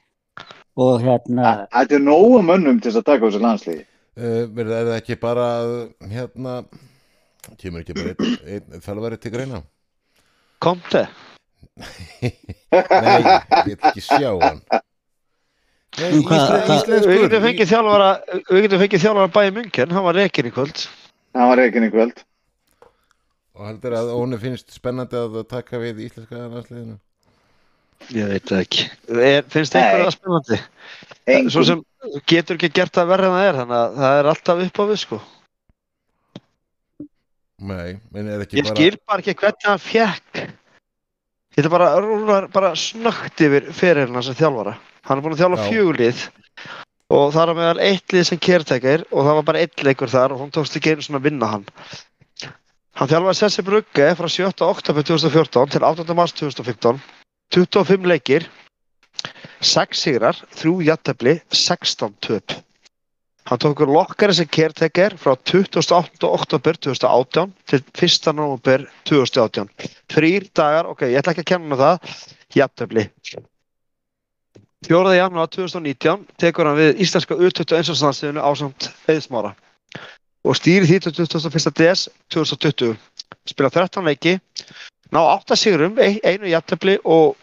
og 0.76 0.98
hérna 1.00 1.52
Þetta 1.72 1.96
er 1.96 2.02
nógu 2.04 2.42
mönnum 2.44 2.80
til 2.82 2.90
þess 2.90 3.00
að 3.00 3.06
taka 3.08 3.24
á 3.24 3.26
þessu 3.30 3.40
landsliði 3.40 3.84
uh, 3.86 4.42
verður 4.52 4.74
er 4.76 4.90
það 4.90 4.98
ekki 4.98 5.16
bara 5.22 5.46
hérna 6.12 6.56
kemur 7.62 7.80
ekki 7.80 7.96
bara 7.96 8.12
einn, 8.44 8.82
þjálfari 8.84 9.20
til 9.22 9.32
greina? 9.32 9.62
Komte 10.60 11.06
nei, 11.76 13.22
ég 13.22 13.64
vil 13.66 13.76
ekki 13.76 14.02
sjá 14.04 14.30
hann. 14.40 14.60
Nei, 15.96 16.10
hvað- 16.20 16.28
ísle, 16.28 16.60
hvað- 16.60 16.62
Við 16.66 16.76
íslenskur 16.76 17.20
getum 17.24 17.44
fengið 17.46 17.70
þjálfara 17.72 18.08
Við 18.50 18.62
getum 18.66 18.80
fengið 18.82 19.02
þjálfara 19.04 19.30
bæði 19.36 19.52
munkin 19.56 19.92
Hann 19.96 20.04
var 20.04 20.14
reikin 20.18 20.48
í 20.48 20.52
kvöld. 20.52 20.82
Það 21.36 21.48
var 21.52 21.56
reikin 21.62 21.86
í 21.86 21.90
kvöld. 21.94 22.22
Og 23.56 23.64
heldur 23.70 23.94
að 23.96 24.10
honum 24.12 24.40
finnst 24.42 24.74
spennandi 24.76 25.16
að 25.16 25.38
taka 25.48 25.78
við 25.80 26.02
íslenska 26.04 26.36
landsliðinu? 26.52 26.98
Ég 28.12 28.28
veit 28.28 28.44
það 28.44 28.60
ekki. 28.66 28.82
Er, 29.08 29.46
Finnst 29.48 29.72
það 29.72 30.10
spennandi? 30.12 30.58
Svo 30.60 31.32
Engum. 31.32 31.64
sem 31.64 31.80
getur 32.28 32.58
ekki 32.58 32.68
gert 32.76 32.92
það 32.92 33.08
verður 33.14 33.30
en 33.30 33.36
það 33.38 33.46
er 33.48 33.56
Þannig 33.62 33.78
að 33.80 33.96
það 34.02 34.18
er 34.20 34.28
alltaf 34.34 34.60
upp 34.66 34.76
á 34.76 34.84
við 34.92 35.00
sko. 35.00 35.20
Nei, 37.66 37.96
en 38.14 38.28
er 38.28 38.44
ekki 38.44 38.58
Ég 38.60 38.66
bara 38.68 38.76
skil 38.76 38.98
bara 39.08 39.22
ekki 39.24 39.34
hvernig 39.40 39.64
hann 39.70 39.80
fekk 39.80 40.42
Ég 41.56 41.64
ætla 41.64 41.72
bara 41.72 41.86
að 41.96 42.02
rúlar 42.04 42.46
bara 42.52 42.74
snögt 42.76 43.40
yfir 43.40 43.70
ferilina 43.72 44.20
sem 44.24 44.36
þjálfara 44.36 44.74
Hann 45.08 45.20
er 45.20 45.24
búin 45.24 45.36
að 45.36 45.40
þjálfa 45.40 45.62
Já. 45.62 45.68
fjögulið 45.70 46.24
og 47.16 47.30
það 47.32 47.42
er 47.52 47.58
meðal 47.60 47.80
eitt 47.86 48.12
lið 48.12 48.26
sem 48.28 48.40
kertekir 48.42 49.04
og 49.08 49.22
það 49.22 49.38
var 49.38 49.46
bara 49.48 49.62
eitt 49.64 49.84
leikur 49.86 50.12
þar 50.12 50.34
og 50.34 50.42
hún 50.42 50.52
tókst 50.52 50.76
ekki 50.76 50.92
einu 50.92 51.06
svona 51.06 51.22
að 51.22 51.28
vinna 51.30 51.48
hann 51.54 51.64
Hann 52.96 53.10
þjálfaði 53.12 53.38
Sessi 53.40 53.64
Brugge 53.64 54.10
frá 54.18 54.28
7. 54.36 54.52
oktober 54.68 55.08
2014 55.14 55.72
til 55.76 55.88
8. 55.88 56.06
mars 56.18 56.36
2015 56.36 57.00
25 57.56 58.08
leikir 58.12 58.48
6 59.64 60.04
sigrar, 60.04 60.36
3 60.60 60.76
jættefli 60.90 61.38
16 61.48 62.20
töp 62.20 62.52
Hann 63.46 63.58
tók 63.62 63.80
úr 63.80 63.86
lokkari 63.94 64.32
sem 64.34 64.46
kertekir 64.50 65.14
frá 65.16 65.36
28. 65.38 66.24
oktober 66.26 66.74
2018 66.76 67.52
til 67.70 67.82
1. 67.94 68.32
november 68.34 68.82
2018 69.06 69.68
þrýr 70.10 70.48
dagar, 70.52 70.88
ok, 70.90 71.04
ég 71.06 71.20
ætla 71.20 71.34
ekki 71.36 71.44
að 71.44 71.50
kenna 71.52 71.78
það 71.78 72.16
jafntöfli 72.58 73.04
4. 74.88 75.14
janúar 75.18 75.46
2019 75.54 76.26
tekur 76.42 76.66
hann 76.66 76.80
við 76.80 76.98
íslenska 77.06 77.38
U21 77.38 77.94
landsliðinu 78.02 78.42
ásamt 78.50 78.90
eðismára 79.06 79.54
og 80.46 80.58
stýri 80.58 80.90
því 80.90 80.98
til 81.06 81.14
21. 81.22 81.70
des 81.78 82.04
2020 82.34 82.98
spila 83.46 83.70
13 83.70 84.10
leiki 84.10 84.36
ná 85.14 85.22
8 85.22 85.54
sigurum, 85.56 85.94
ein- 86.02 86.18
einu 86.26 86.50
jafntöfli 86.50 86.98
og, 87.04 87.36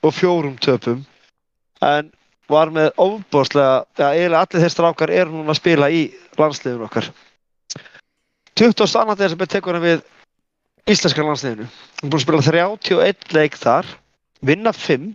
og 0.00 0.12
fjórum 0.16 0.56
töpum 0.56 1.04
en 1.84 2.08
var 2.50 2.72
með 2.74 2.90
ofbúrslega, 3.00 3.84
ja, 3.98 4.10
eiginlega 4.12 4.42
allir 4.44 4.64
þeir 4.64 4.74
strákar 4.74 5.12
eru 5.14 5.32
núna 5.32 5.54
að 5.54 5.60
spila 5.60 5.90
í 5.90 6.02
landsliðinu 6.38 6.88
okkar. 6.88 7.08
22. 8.54 9.16
desember 9.18 9.50
tekur 9.50 9.78
hann 9.78 9.86
við 9.86 10.02
íslenska 10.90 11.24
landsliðinu. 11.24 11.68
Hann 11.68 12.08
er 12.08 12.12
búin 12.12 12.20
að 12.20 12.26
spila 12.26 12.42
31 12.50 13.34
leik 13.34 13.56
þar 13.60 13.88
vinna 14.44 14.74
5 14.76 15.14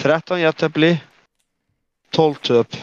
13 0.00 0.40
jafntefli 0.44 0.94
12 2.16 2.40
töp. 2.46 2.78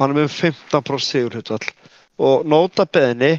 Hann 0.00 0.12
er 0.12 0.22
með 0.22 0.32
15% 0.32 1.04
sigur 1.04 1.36
hlutvall 1.36 1.68
og 2.16 2.48
nota 2.48 2.86
beðinni 2.88 3.36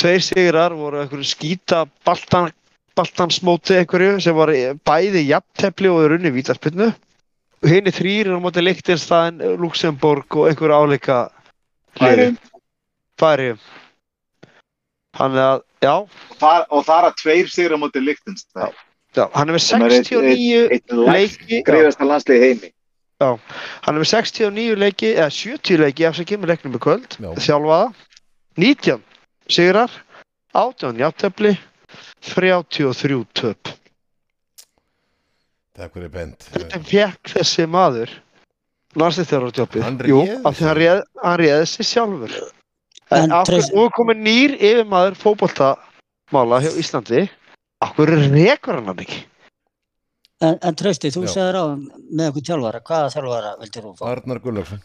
tveir 0.00 0.24
sigrar 0.24 0.72
voru 0.74 1.02
einhverju 1.02 1.28
skýta 1.28 1.82
baltan, 2.06 2.50
baltansmóti 2.96 3.76
einhverju 3.76 4.18
sem 4.24 4.36
var 4.36 4.52
bæði 4.88 5.26
jafntefli 5.28 5.90
og 5.92 6.06
er 6.06 6.16
unni 6.16 6.32
vítarspinnu 6.32 6.88
og 6.88 6.96
henni 7.62 7.92
þrýr 7.94 8.30
er 8.30 8.36
á 8.38 8.40
móti 8.42 8.62
Lichtenstein, 8.64 9.38
Luxemburg 9.60 10.26
og 10.36 10.48
einhverju 10.50 10.74
áleika 10.78 11.18
Færum. 11.98 12.36
færi 13.20 13.52
hann 15.18 15.34
er 15.36 15.42
að, 15.44 15.62
já, 15.84 15.94
Og 16.00 16.38
þar, 16.40 16.64
og 16.70 16.84
þar 16.88 17.08
að 17.10 17.16
tveir 17.22 17.50
sigur 17.52 17.76
á 17.76 17.78
móti 17.82 18.00
Lichtenstein 18.02 18.72
já. 19.14 19.26
Hann 19.34 19.48
er 19.50 19.54
með 19.58 19.60
Sem 19.66 19.82
er 19.82 19.90
eitt- 19.92 20.08
69 20.08 20.68
Eitt 20.72 20.92
lægt 20.92 21.12
leiki 21.12 21.58
já, 21.60 21.64
greiðasta 21.68 22.04
landsliði 22.08 22.38
í 22.38 22.46
heimi. 22.48 22.72
Hann 23.22 23.94
er 23.94 24.00
með 24.00 24.08
69 24.10 24.76
leiki 24.80 25.12
eða 25.14 25.30
70 25.30 25.76
leiki 25.78 26.06
ef 26.08 26.16
sem 26.16 26.24
kemur 26.26 26.48
leiknum 26.50 26.74
í 26.74 26.80
kvöld 26.82 27.18
Já. 27.20 27.30
þjálfaða. 27.38 27.92
19 28.56 29.02
sigrar 29.48 29.90
18 30.54 30.96
játtöfli 30.98 31.52
33 32.22 33.24
töp 33.34 33.68
takk 35.78 35.94
fyrir 35.96 36.12
bent. 36.12 36.46
Hvernig 36.52 36.86
fekk 36.90 37.32
þessi 37.36 37.66
maður 37.70 38.12
næstu 38.98 39.24
þjálfara 39.28 39.56
tjópið 39.56 39.86
Hann 39.86 40.00
jú, 40.10 40.20
af 40.44 40.58
því 40.58 40.68
hann 40.68 40.78
réð, 40.80 41.02
hann 41.24 41.38
réði 41.40 41.68
sig 41.70 41.88
sjálfur. 41.88 42.34
En 43.12 43.32
Tracy- 43.48 43.74
nú 43.76 43.86
er 43.86 43.92
komið 43.96 44.22
nýr 44.26 44.56
yfirmaður 44.58 45.18
fótboltamála 45.20 46.62
hjá 46.64 46.72
Íslandi. 46.80 47.26
Hverju 47.82 48.18
rekur 48.32 48.78
hann 48.78 48.88
hann 48.92 49.02
ekki? 49.04 49.24
En, 50.42 50.58
en 50.58 50.74
Trausti, 50.74 51.10
þú 51.14 51.22
Já. 51.26 51.32
sagðir 51.36 51.56
á 51.58 51.64
með 52.10 52.28
okkur 52.32 52.44
þjálfara, 52.48 52.80
hvaða 52.82 53.10
þjálfara 53.14 53.50
vildir 53.60 53.84
þú 53.86 53.92
fá? 53.98 54.04
Arnar 54.10 54.40
Gullöfsson 54.42 54.80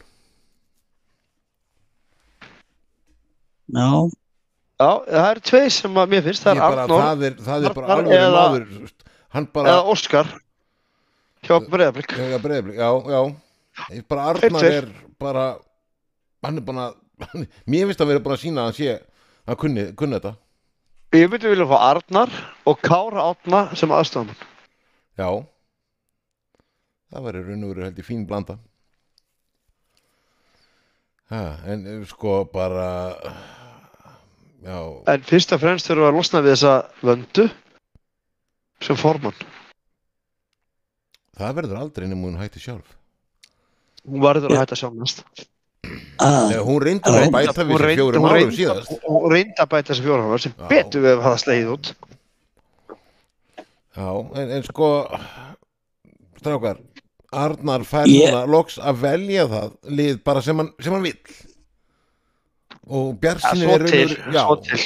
Já, 3.68 3.88
já, 4.80 4.90
það 5.04 5.26
eru 5.30 5.42
tveir 5.50 5.72
sem 5.74 5.98
að 6.00 6.12
mér 6.14 6.22
finnst 6.28 6.44
það 6.46 6.54
er 6.54 6.62
Arnór 6.68 7.02
það, 7.02 7.24
er, 7.28 7.34
það 7.48 7.66
er 7.68 7.74
bara 7.76 7.96
alveg 7.96 8.22
maður 8.36 8.92
hann 9.34 9.48
eða 9.64 9.80
Óskar 9.92 10.30
hjá 11.48 11.58
Breiðablík 11.72 12.12
já, 12.14 12.38
breyðablik, 12.44 12.76
já, 12.78 12.90
já. 13.14 13.20
Ég 13.94 14.04
bara 14.10 14.28
Arnar 14.32 14.64
er 14.68 14.88
bara 15.22 15.44
hann 16.44 16.60
er 16.60 16.64
bara 16.66 16.88
mér 17.68 17.88
finnst 17.88 18.02
að 18.04 18.12
vera 18.12 18.22
búin 18.24 18.36
að 18.36 18.42
sína 18.44 18.62
að 18.62 18.70
hann 18.70 18.76
sé 18.78 18.94
að 19.48 19.58
kunni, 19.62 19.84
kunni 19.98 20.18
þetta. 20.18 20.34
Ég 21.16 21.30
myndi 21.32 21.48
vilja 21.54 21.66
fá 21.70 21.78
Arnar 21.88 22.32
og 22.68 22.82
Kára 22.84 23.22
Átna 23.30 23.62
sem 23.78 23.92
aðstofan. 23.96 24.34
já. 25.18 25.28
Það 27.08 27.24
væri 27.24 27.40
raun 27.46 27.62
og 27.64 27.70
veru 27.72 27.84
held 27.86 28.00
í 28.02 28.04
fín 28.04 28.26
blanda. 28.28 28.58
Ha, 31.32 31.38
en 31.72 31.86
eh, 31.88 32.02
sko 32.08 32.42
bara 32.52 32.88
já, 34.64 34.76
En 35.12 35.24
fyrst 35.28 35.52
og 35.56 35.62
fremst 35.62 35.88
þurfum 35.88 36.04
við 36.04 36.10
að 36.10 36.18
losna 36.18 36.42
við 36.44 36.54
þessa 36.56 36.74
vöndu 37.04 37.46
sem 38.84 38.96
formann. 39.00 39.36
Það 41.38 41.54
verður 41.60 41.80
aldrei 41.82 42.08
nema 42.10 42.26
hún 42.28 42.38
hætti 42.40 42.62
sjálf. 42.62 42.96
Hún 44.08 44.22
varður 44.24 44.54
að 44.54 44.60
hætta 44.62 44.78
sjálfnast. 44.78 45.24
að, 46.18 46.52
Eða, 46.52 46.62
hún 46.66 46.82
reyndi 46.82 47.10
að 47.10 47.18
Hún 47.22 47.34
bæta 47.34 47.64
við 47.68 47.78
sér 47.82 47.94
fjórum 47.98 48.28
árum 48.28 48.52
síðast. 48.56 48.92
Hún 49.06 49.30
reyndi 49.32 49.58
að 49.62 49.70
bæta 49.74 49.92
þessi 49.92 50.06
fjórum 50.06 50.30
árum 50.32 50.42
sem 50.44 50.54
betur 50.70 51.04
við 51.04 51.12
að 51.16 51.24
hafa 51.28 51.42
slegið 51.44 51.72
út. 51.76 51.90
Já, 53.98 54.08
en, 54.38 54.50
en 54.58 54.62
sko 54.66 54.88
strákar 56.38 56.78
Arnar 57.34 57.82
fær 57.84 58.06
núna 58.08 58.44
loks 58.48 58.78
að 58.80 59.00
velja 59.02 59.44
það 59.50 59.72
lið 59.98 60.20
bara 60.24 60.40
sem 60.44 60.56
hann, 60.62 60.70
sem 60.80 60.94
hann 60.94 61.04
vill. 61.04 61.34
Og 62.88 63.10
Ja, 63.10 63.18
bjarsinin 63.20 63.66
svo 63.68 63.74
er 63.74 63.84
til, 63.90 64.14
já, 64.32 64.42
svo 64.46 64.54
til. 64.64 64.84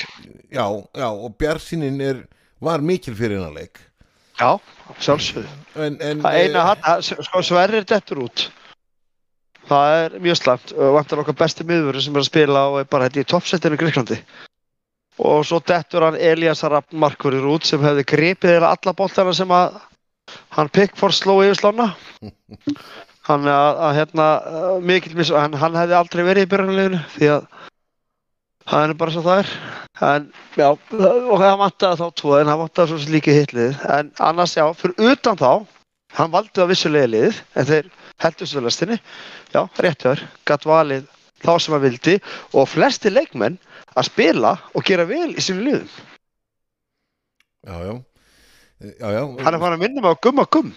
já, 0.51 0.65
já, 0.99 1.07
og 1.13 1.37
bjarsinin 1.39 2.01
er 2.03 2.25
var 2.63 2.83
mikil 2.83 3.15
fyrir 3.15 3.39
hennar 3.39 3.55
leik. 3.55 3.79
Já, 4.41 4.57
sjálfsögðu. 5.03 5.49
Það 5.75 6.37
eina 6.37 6.63
eh, 6.63 6.67
hann, 6.71 7.03
sko 7.03 7.43
Sverrir 7.47 7.87
dettur 7.89 8.25
út. 8.27 8.47
Það 9.69 9.97
er 9.99 10.17
mjög 10.25 10.39
slæmt 10.41 10.73
og 10.75 10.97
vantar 10.97 11.23
okkar 11.23 11.39
besti 11.39 11.67
miðvöru 11.67 12.03
sem 12.03 12.17
er 12.17 12.25
að 12.25 12.31
spila 12.31 12.65
og 12.73 12.81
er 12.81 12.89
bara 12.91 13.09
þetta 13.09 13.23
í 13.23 13.31
toppsettinu 13.31 13.79
í 13.79 13.83
Greiklandi. 13.83 14.19
Og 15.23 15.45
svo 15.47 15.61
dettur 15.63 16.07
hann 16.07 16.19
Elias 16.19 16.65
Rapp 16.67 16.93
Markurur 16.93 17.47
út 17.55 17.69
sem 17.69 17.83
hefði 17.85 18.05
gripið 18.09 18.57
eða 18.57 18.73
alla 18.75 18.95
boltana 18.97 19.35
sem 19.37 19.51
að 19.55 19.79
hann 20.57 20.71
Pickford 20.73 21.15
sló 21.17 21.39
yfir 21.45 21.61
slána. 21.61 21.93
Hann, 23.29 23.47
að, 23.53 23.83
að, 23.87 23.99
hérna, 24.01 24.29
mikill 24.83 25.15
mis, 25.19 25.31
hann, 25.31 25.55
hann 25.61 25.79
hefði 25.79 25.99
aldrei 25.99 26.25
verið 26.27 26.49
í 26.49 26.51
byrjunarleginu 26.53 27.03
því 27.17 27.31
að 27.37 27.47
það 28.71 28.85
er 28.89 28.95
bara 29.01 29.15
svo 29.15 29.23
það 29.27 29.43
er. 29.43 29.53
En 30.03 30.29
já, 30.59 30.69
og 30.73 31.39
það 31.43 31.59
vantaði 31.63 32.01
þá 32.01 32.07
tvo 32.21 32.37
en 32.39 32.51
það 32.51 32.61
vantaði 32.63 32.91
svo 32.93 33.01
sem 33.03 33.15
líka 33.15 33.35
hitlið. 33.37 33.81
En 33.97 34.13
annars 34.29 34.55
já, 34.59 34.65
fyrir 34.79 35.13
utan 35.13 35.39
þá, 35.41 35.51
hann 36.19 36.33
valdi 36.35 36.63
að 36.63 36.71
vissulega 36.73 37.11
liðið 37.13 37.43
en 37.61 37.69
þeir 37.73 37.91
heldur 38.23 38.51
svo 38.51 38.63
lestinni. 38.65 38.99
Já, 39.55 39.61
rétt 39.83 40.03
hjá 40.05 40.13
þér, 40.15 40.25
gatt 40.49 40.67
valið 40.69 41.07
þá 41.43 41.53
sem 41.59 41.75
hann 41.77 41.85
vildi 41.85 42.17
og 42.55 42.69
flesti 42.71 43.11
leikmenn 43.13 43.59
að 43.99 44.09
spila 44.09 44.55
og 44.73 44.87
gera 44.89 45.05
vel 45.09 45.33
í 45.35 45.43
sínum 45.45 45.67
liðum. 45.67 45.93
já, 47.67 47.75
já 47.87 47.95
já, 48.99 49.09
já, 49.15 49.23
Hann 49.45 49.55
er 49.55 49.61
farin 49.63 49.77
að 49.79 49.83
minna 49.85 50.03
mig 50.03 50.11
á 50.11 50.23
gumma 50.23 50.45
gumm. 50.51 50.73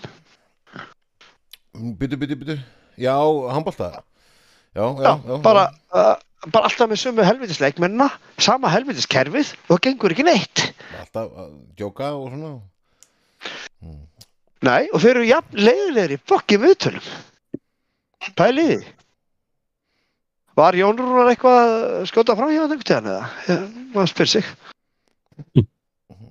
byttu, 2.00 2.18
byttu, 2.18 2.36
byttu 2.38 2.56
já, 3.02 3.16
handbólta 3.54 3.88
já, 3.92 4.02
já, 4.76 4.84
Já, 5.02 5.14
já, 5.26 5.38
bara, 5.42 5.64
uh, 5.94 6.16
bara 6.54 6.68
alltaf 6.70 6.90
með 6.92 7.00
sömu 7.02 7.26
helvitis 7.26 7.60
leikmennina, 7.64 8.10
sama 8.42 8.70
helvitis 8.74 9.08
kerfið 9.10 9.54
og 9.68 9.76
það 9.78 9.84
gengur 9.88 10.14
ekki 10.16 10.26
neitt. 10.28 10.66
alltaf 11.02 11.32
að 11.46 11.54
djóka 11.80 12.12
og 12.18 12.30
svona 12.34 12.54
Nei, 14.66 14.88
og 14.94 15.02
þeir 15.04 15.12
eru 15.20 15.26
jafn 15.30 15.60
leiðilegir 15.62 16.14
í 16.16 16.22
fokki 16.26 16.58
viðtölum. 16.58 17.08
Pæliði. 18.40 18.80
Var 20.58 20.78
Jón 20.80 20.98
Rúnar 20.98 21.30
eitthvað 21.30 21.60
að 21.60 22.06
skjóta 22.10 22.34
fram 22.40 22.50
hjá 22.54 22.62
þetta 22.64 22.74
einhvern 22.74 22.88
tíðan 22.90 23.10
eða? 23.12 23.26
Ég- 23.52 23.68
Maður 23.94 24.12
spyr 24.14 24.32
sig. 24.32 24.48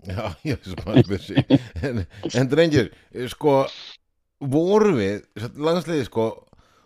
Já, 0.09 0.25
ég 0.49 0.65
sem 0.67 0.81
maður 0.85 1.07
spyr 1.07 1.23
sig 1.23 1.61
en, 1.87 2.01
en 2.41 2.51
drengir, 2.51 2.91
sko 3.33 3.55
voru 4.41 4.97
við, 4.99 5.23
landsliði 5.55 6.09
sko 6.09 6.27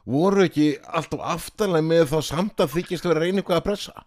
voru 0.09 0.47
ekki 0.47 0.71
alltaf 0.87 1.27
aftalega 1.37 1.85
með 1.85 2.07
þá 2.13 2.19
samt 2.31 2.63
að 2.65 2.79
þykist 2.79 3.09
vera 3.09 3.21
að 3.21 3.27
reyna 3.27 3.43
eitthvað 3.43 3.61
að 3.61 3.69
pressa 3.69 4.07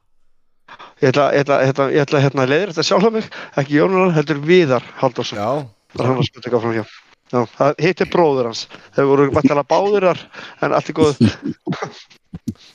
Ég 1.01 1.11
ætla, 1.11 1.27
ég 1.35 1.43
ætla, 1.43 1.59
ég 1.61 1.71
ætla, 1.73 1.85
ég 1.91 2.05
ætla 2.05 2.19
hérna 2.23 2.43
að 2.45 2.51
leiðir 2.53 2.69
þetta 2.71 2.87
sjálf 2.87 3.07
mig, 3.11 3.25
ekki 3.59 3.75
Jón 3.75 3.95
Rúnar, 3.95 4.13
heldur 4.15 4.37
Viðar 4.45 4.85
Halldórsson. 5.01 5.41
Já, 5.41 5.65
Það 5.91 6.03
er 6.03 6.07
hann 6.07 6.21
að 6.21 6.27
skjóta 6.27 6.45
eitthvað 6.47 6.63
fram 6.63 6.75
hjá. 6.77 6.85
Já, 7.31 7.39
það 7.57 7.81
heitir 7.85 8.09
bróður 8.11 8.47
hans. 8.49 8.61
Þeir 8.95 9.07
voru 9.09 9.27
vantilega 9.35 9.67
báðurar, 9.71 10.21
en 10.63 10.75
allt 10.77 10.91
er 10.91 10.97
góð. 11.01 11.21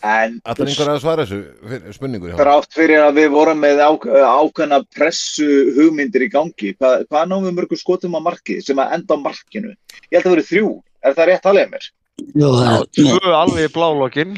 En 0.05 0.35
allar 0.45 0.69
einhver 0.69 0.91
að 0.93 0.99
svara 1.01 1.25
þessu 1.25 1.95
spurningur 1.97 2.29
hjá 2.29 2.37
þrátt 2.37 2.77
fyrir 2.77 3.01
að 3.07 3.23
við 3.23 3.31
vorum 3.33 3.63
með 3.65 3.79
á, 3.81 3.89
ákveðna 3.89 4.83
pressu 4.93 5.47
hugmyndir 5.79 6.27
í 6.27 6.29
gangi, 6.35 6.75
hvað, 6.77 7.07
hvað 7.09 7.31
náum 7.31 7.47
við 7.47 7.55
mörgum 7.57 7.81
skotum 7.81 8.19
á 8.21 8.27
marki 8.27 8.59
sem 8.65 8.77
að 8.83 8.93
enda 8.99 9.17
á 9.17 9.25
markinu? 9.25 9.73
Ég 10.13 10.19
held 10.19 10.21
að 10.21 10.27
það 10.27 10.35
verið 10.35 10.51
þrjú, 10.51 10.69
er 11.01 11.17
það 11.17 11.31
rétt 11.31 11.45
talið 11.49 11.73
mér? 11.73 11.89
Jú, 12.17 12.49
það 12.49 12.71
er- 12.81 12.87
Tvö 12.97 13.33
alveg 13.37 13.67
í 13.69 13.73
blálokkin. 13.75 14.37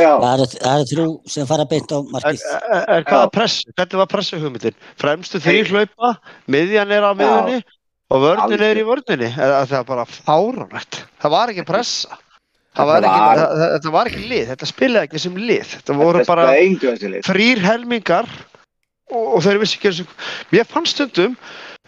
Já, 0.00 0.16
það 0.16 0.42
eru 0.72 0.86
þrjú 0.88 1.06
sem 1.28 1.46
fara 1.46 1.66
beint 1.68 1.92
á 1.92 1.98
markið. 2.08 2.40
en, 2.72 2.84
en 2.88 3.04
hvaða 3.04 3.30
pressu? 3.32 3.72
Hvernig 3.76 3.98
var 4.00 4.06
pressu 4.08 4.38
hugmyndin? 4.40 4.76
Fremstu 4.96 5.40
þrý 5.44 5.58
hlaupa, 5.68 6.14
miðjan 6.48 6.90
er 6.96 7.04
á 7.04 7.12
miðjunni 7.12 7.58
og 8.12 8.22
vörnin 8.24 8.64
er 8.64 8.80
í 8.80 8.84
vörninni. 8.88 9.28
Eða, 9.36 9.60
það 9.68 9.78
er 9.78 9.84
bara 9.90 10.06
fáránætt. 10.08 11.02
Það 11.20 11.34
var 11.36 11.52
ekki 11.52 11.66
pressa. 11.68 12.16
Það 12.72 12.86
var 12.88 13.02
ekki, 13.04 13.20
Var- 13.20 13.42
það, 13.42 13.66
þetta 13.76 13.92
var 13.92 14.06
ekki 14.08 14.28
lið, 14.32 14.46
þetta 14.48 14.70
spilaði 14.72 15.08
ekki 15.10 15.20
sem 15.26 15.36
lið. 15.36 15.66
Þetta 15.76 15.98
voru 16.00 16.18
þetta 16.22 16.32
bara 16.32 16.48
er 16.48 16.62
engu 16.64 16.86
þessi 16.88 17.10
lið. 17.12 17.26
þrýr 17.28 17.58
helmingar 17.68 18.30
og, 19.12 19.26
og 19.36 19.42
þeir 19.44 19.60
vissi 19.60 19.76
ekki 19.76 19.90
eins 19.92 20.00
og 20.00 20.16
mér 20.56 20.64
fann 20.72 20.88
stundum 20.88 21.36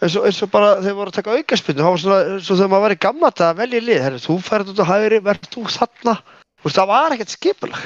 eins 0.03 0.17
og, 0.19 0.25
eins 0.29 0.41
og 0.43 0.51
bara 0.53 0.71
þeir 0.83 0.97
voru 0.99 1.13
að 1.13 1.19
taka 1.19 1.37
aukaspinnu 1.39 1.85
það 1.85 1.93
var 1.95 2.03
svona 2.03 2.23
eins 2.35 2.49
og 2.49 2.59
þegar 2.59 2.73
maður 2.73 2.87
var 2.87 2.95
í 2.95 3.03
gamla 3.05 3.31
þetta 3.31 3.51
að 3.51 3.61
velja 3.63 3.83
lið 3.89 4.01
Herri, 4.05 4.23
þú 4.25 4.39
ferð 4.49 4.73
út 4.73 4.83
á 4.83 4.91
hægri, 4.91 5.21
verð 5.29 5.51
þú 5.55 5.67
þarna 5.77 6.17
Þú 6.25 6.69
veist, 6.69 6.79
það 6.79 6.91
var 6.91 7.15
ekkert 7.15 7.35
skipulag 7.35 7.85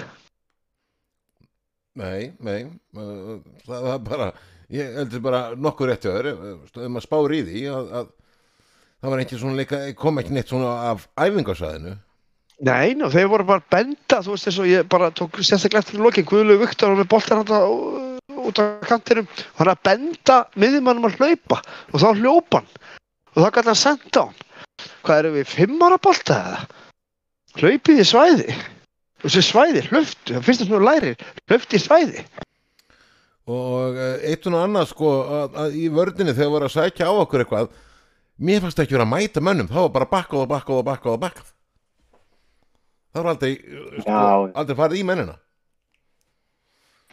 Nei, 1.99 2.31
nei, 2.47 2.61
uh, 2.95 3.39
það 3.67 3.89
er 3.91 4.03
bara, 4.07 4.27
ég 4.71 4.99
heldur 5.01 5.23
bara 5.25 5.41
nokkuð 5.59 5.89
rétt 5.91 6.05
hjá 6.07 6.13
þér, 6.15 6.29
ef 6.31 6.77
maður 6.85 7.05
spáir 7.09 7.35
í 7.35 7.41
því 7.49 7.63
að, 7.75 7.89
að 7.99 8.13
það 9.03 9.15
var 9.15 9.23
ekki 9.25 9.39
svona 9.41 9.59
leika, 9.59 9.81
kom 9.99 10.23
ekki 10.23 10.37
neitt 10.37 10.53
svona 10.53 10.77
af 10.93 11.09
æfingarsæðinu. 11.19 11.97
Nei, 12.69 12.95
ná, 12.99 13.09
þeir 13.11 13.33
voru 13.33 13.49
bara 13.51 13.63
að 13.65 13.75
benda 13.75 14.21
þú 14.23 14.37
veist 14.37 14.51
eins 14.51 14.61
og 14.63 14.71
ég 14.71 14.87
bara 14.95 15.11
tók 15.15 15.43
sérstaklega 15.43 15.83
eftir 15.83 15.99
í 15.99 16.05
lokin 16.07 16.27
Guðlaug 16.31 16.63
Viktor 16.63 16.95
með 16.99 17.11
boltar 17.11 17.43
hann 17.43 18.18
út 18.37 18.61
á 18.61 18.65
kantinum 18.85 19.29
og 19.29 19.61
hann 19.63 19.73
að 19.73 19.85
benda 19.89 20.39
miðjumannum 20.61 21.09
að 21.09 21.17
hlaupa 21.21 21.61
og 21.93 22.03
þá 22.03 22.09
hljópa 22.19 22.61
hann 22.61 22.69
og 23.35 23.39
þá 23.41 23.49
gæti 23.49 23.71
hann 23.71 23.83
senda 23.85 24.21
á 24.21 24.27
hann 24.29 24.45
Hvað 25.03 25.19
eru 25.19 25.31
við, 25.35 25.47
fimm 25.51 25.81
ára 25.83 25.97
bolta 25.99 26.35
eða? 26.39 26.59
Hlaupið 27.59 28.03
í 28.03 28.05
svæði 28.07 28.53
og 29.19 29.25
þessi 29.25 29.43
svæði, 29.43 29.81
hlöftu, 29.89 30.35
það 30.37 30.45
finnst 30.47 30.63
það 30.63 30.69
svona 30.69 30.91
lærir 30.93 31.25
hlöftu 31.49 31.79
í 31.79 31.83
svæði 31.83 32.23
Og 33.49 33.97
uh, 33.97 34.17
eitt 34.29 34.47
og 34.47 34.57
annað 34.61 34.91
sko 34.93 35.11
að, 35.25 35.59
að 35.65 35.77
í 35.81 35.87
vördinni 35.93 36.35
þegar 36.37 36.53
voru 36.53 36.69
að 36.69 36.75
sækja 36.75 37.09
á 37.09 37.13
okkur 37.17 37.45
eitthvað, 37.45 37.71
mér 38.45 38.61
fannst 38.65 38.83
ekki 38.83 38.97
vera 38.99 39.07
að 39.09 39.15
mæta 39.15 39.43
mönnum, 39.43 39.71
það 39.73 39.87
var 39.87 39.95
bara 39.95 40.11
bakkað 40.13 40.43
og 40.43 40.51
bakkað 40.53 40.81
og 40.83 40.85
bakkað 40.91 41.15
og 41.15 41.23
bakkað. 41.23 41.53
Það 43.09 43.23
var 43.23 43.31
aldrei, 43.33 43.53
sko, 44.03 44.03
Já. 44.05 44.53
aldrei 44.61 44.79
farið 44.83 45.01
í 45.01 45.07
mennina. 45.09 45.39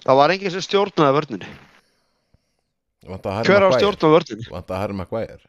Það 0.06 0.20
var 0.22 0.34
enginn 0.36 0.54
sem 0.54 0.64
stjórnaði 0.66 1.10
að 1.10 1.18
Hver 3.46 3.66
á 3.66 3.70
stjórnaði 3.74 4.14
vörninni? 4.16 4.48
Vant 4.54 4.72
að 4.72 4.82
Harry 4.82 4.98
Maguire. 4.98 5.42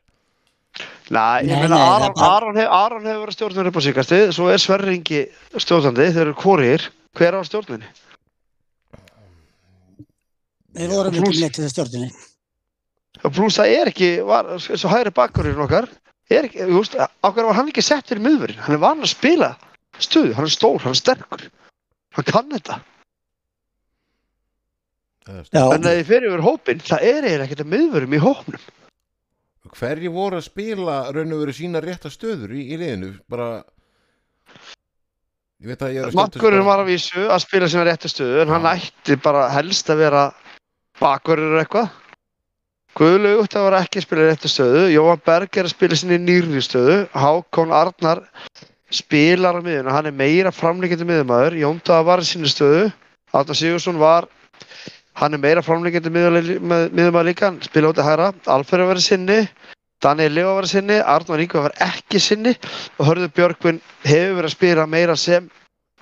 Nei, 1.09 1.47
ég 1.49 1.57
meina 1.57 1.77
Aron, 1.81 2.13
bara- 2.17 2.31
Aron, 2.37 2.57
hef, 2.59 2.69
Aron 2.69 3.05
hefur 3.07 3.23
verið 3.25 3.37
stjórnur 3.37 3.69
upp 3.71 3.79
á 3.81 3.83
síkasti 3.87 4.19
svo 4.37 4.49
er 4.53 4.61
Sverringi 4.61 5.21
stjórnandi, 5.57 6.09
þeir 6.13 6.25
eru 6.27 6.35
hvorir 6.35 6.89
hver 7.17 7.39
á 7.39 7.41
stjórninni? 7.47 7.87
Við 10.77 10.93
vorum 10.93 11.15
ekki 11.17 11.31
með 11.41 11.55
til 11.57 11.65
það 11.65 11.73
stjórnunni. 11.73 12.11
og 13.25 13.33
pluss 13.33 13.57
það 13.57 13.73
er 13.81 13.89
ekki, 13.93 14.11
var, 14.29 14.51
og 14.53 14.91
hægri 14.93 15.13
bakkurinn 15.17 15.63
okkar 15.65 15.89
er 16.29 16.45
ekki, 16.51 16.67
þú 16.69 16.83
veist, 16.83 16.97
ákveður 17.25 17.49
var 17.49 17.57
hann 17.57 17.71
ekki 17.73 17.83
settur 17.87 18.21
í 18.21 18.25
miðverðin, 18.27 18.61
hann 18.67 18.77
er 18.77 18.83
vann 18.83 19.01
að 19.01 19.13
spila 19.15 19.49
stöðu, 19.99 20.35
hann 20.37 20.45
er 20.45 20.53
stór, 20.53 20.83
hann 20.85 20.93
er 20.93 21.01
sterkur 21.01 21.47
hann 22.19 22.29
kann 22.29 22.51
þetta, 22.53 22.81
Það 25.27 25.73
en 25.75 25.87
ef 25.91 25.97
þið 25.97 26.09
fyrir 26.11 26.29
yfir 26.31 26.43
hópinn 26.45 26.83
það 26.87 27.05
er 27.05 27.25
eiginlega 27.27 27.47
ekkert 27.49 27.63
að 27.65 27.71
miðverðum 27.73 28.15
í 28.15 28.21
hópnum. 28.23 28.67
Hverju 29.77 30.13
voru 30.15 30.39
að 30.39 30.47
spila 30.47 30.99
raun 31.13 31.35
og 31.35 31.41
veru 31.43 31.55
sína 31.57 31.83
rétta 31.83 32.11
stöður 32.13 32.55
í, 32.55 32.63
í 32.71 32.79
liðinu? 32.79 33.11
Bara, 33.31 33.49
ég 35.61 35.73
veit 35.73 35.83
að 35.83 35.97
ég 35.97 36.01
er 36.01 36.07
að 36.07 36.13
þessu 36.13 36.21
Makkurinn 36.21 36.67
var 36.69 36.83
að 36.85 36.91
vísu 36.93 37.25
að 37.27 37.43
spila 37.43 37.71
sína 37.73 37.87
réttu 37.89 38.11
stöðu 38.13 38.45
en 38.45 38.53
hann 38.55 38.69
ætti 38.71 39.19
bara 39.25 39.49
helst 39.57 39.91
að 39.91 40.05
vera 40.05 40.23
bakverður 41.03 41.59
eitthvað. 41.65 41.91
Guðlaug 42.97 43.43
ætti 43.43 43.59
að 43.61 43.67
vera 43.67 43.83
ekki 43.83 44.01
að 44.01 44.07
spila 44.07 44.23
í 44.23 44.31
réttu 44.31 44.53
stöðu 44.53 44.87
Jóhann 44.95 45.27
Berg 45.27 45.59
er 45.59 45.67
að 45.67 45.75
spila 45.75 45.99
sinni 45.99 46.21
nýrri 46.23 46.63
stöðu 46.65 47.03
Hákon 47.19 47.75
Arnar 47.75 48.23
spilar 48.95 49.59
á 49.59 49.61
miðuna, 49.61 49.93
hann 49.93 50.07
er 50.07 50.15
meira 50.15 50.55
framleikandi 50.55 51.05
miðumæður, 51.05 51.59
Jón 51.59 51.83
Daða 51.85 52.07
var 52.07 52.23
í 52.23 52.31
sinni 52.31 52.49
stöðu 52.49 52.87
Átna 53.35 53.57
Sigursson 53.59 53.99
var 54.01 54.31
hann 55.17 55.37
er 55.37 55.43
meira 55.43 55.65
framleikandi 55.65 56.13
miðumæður 56.13 57.29
líka, 57.31 57.51
hann 57.51 57.63
spila 57.65 57.93
út 57.93 58.01
í 58.01 58.07
hæra 58.07 58.33
Alfred 58.53 58.85
að 58.85 58.93
vera 58.93 59.05
sinni 59.05 59.41
Daniel 60.05 60.35
Leo 60.37 60.49
að 60.51 60.59
vera 60.61 60.71
sinni, 60.71 60.97
Arnar 61.01 61.43
Ingo 61.43 61.61
að 61.61 61.69
vera 61.71 61.87
ekki 61.89 62.21
sinni 62.21 62.53
og 62.99 63.07
Hörður 63.09 63.31
Björgvin 63.37 63.79
hefur 64.05 64.35
verið 64.37 64.51
að 64.51 64.57
spila 64.57 64.89
meira 64.93 65.17
sem 65.21 65.47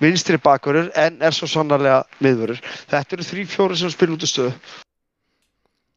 vinstri 0.03 0.39
bakverður 0.43 0.89
en 0.99 1.21
er 1.23 1.35
svo 1.35 1.47
sannarlega 1.47 2.01
miðverður. 2.23 2.59
Þetta 2.91 3.15
eru 3.15 3.27
þrý 3.29 3.45
fjóri 3.47 3.79
sem 3.79 3.93
spila 3.93 4.17
út 4.17 4.25
í 4.25 4.29
stöðu. 4.29 4.51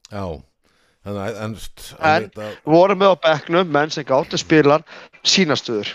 Já, 0.08 0.24
þannig 1.04 1.22
að, 1.24 1.40
en, 1.42 1.56
að, 1.98 2.28
Voru 2.70 2.96
með 3.00 3.16
á 3.18 3.22
bekknum 3.26 3.74
menn 3.74 3.92
sem 3.92 4.06
gáttu 4.06 4.38
spilar 4.40 4.86
sína 5.26 5.58
stöður 5.58 5.90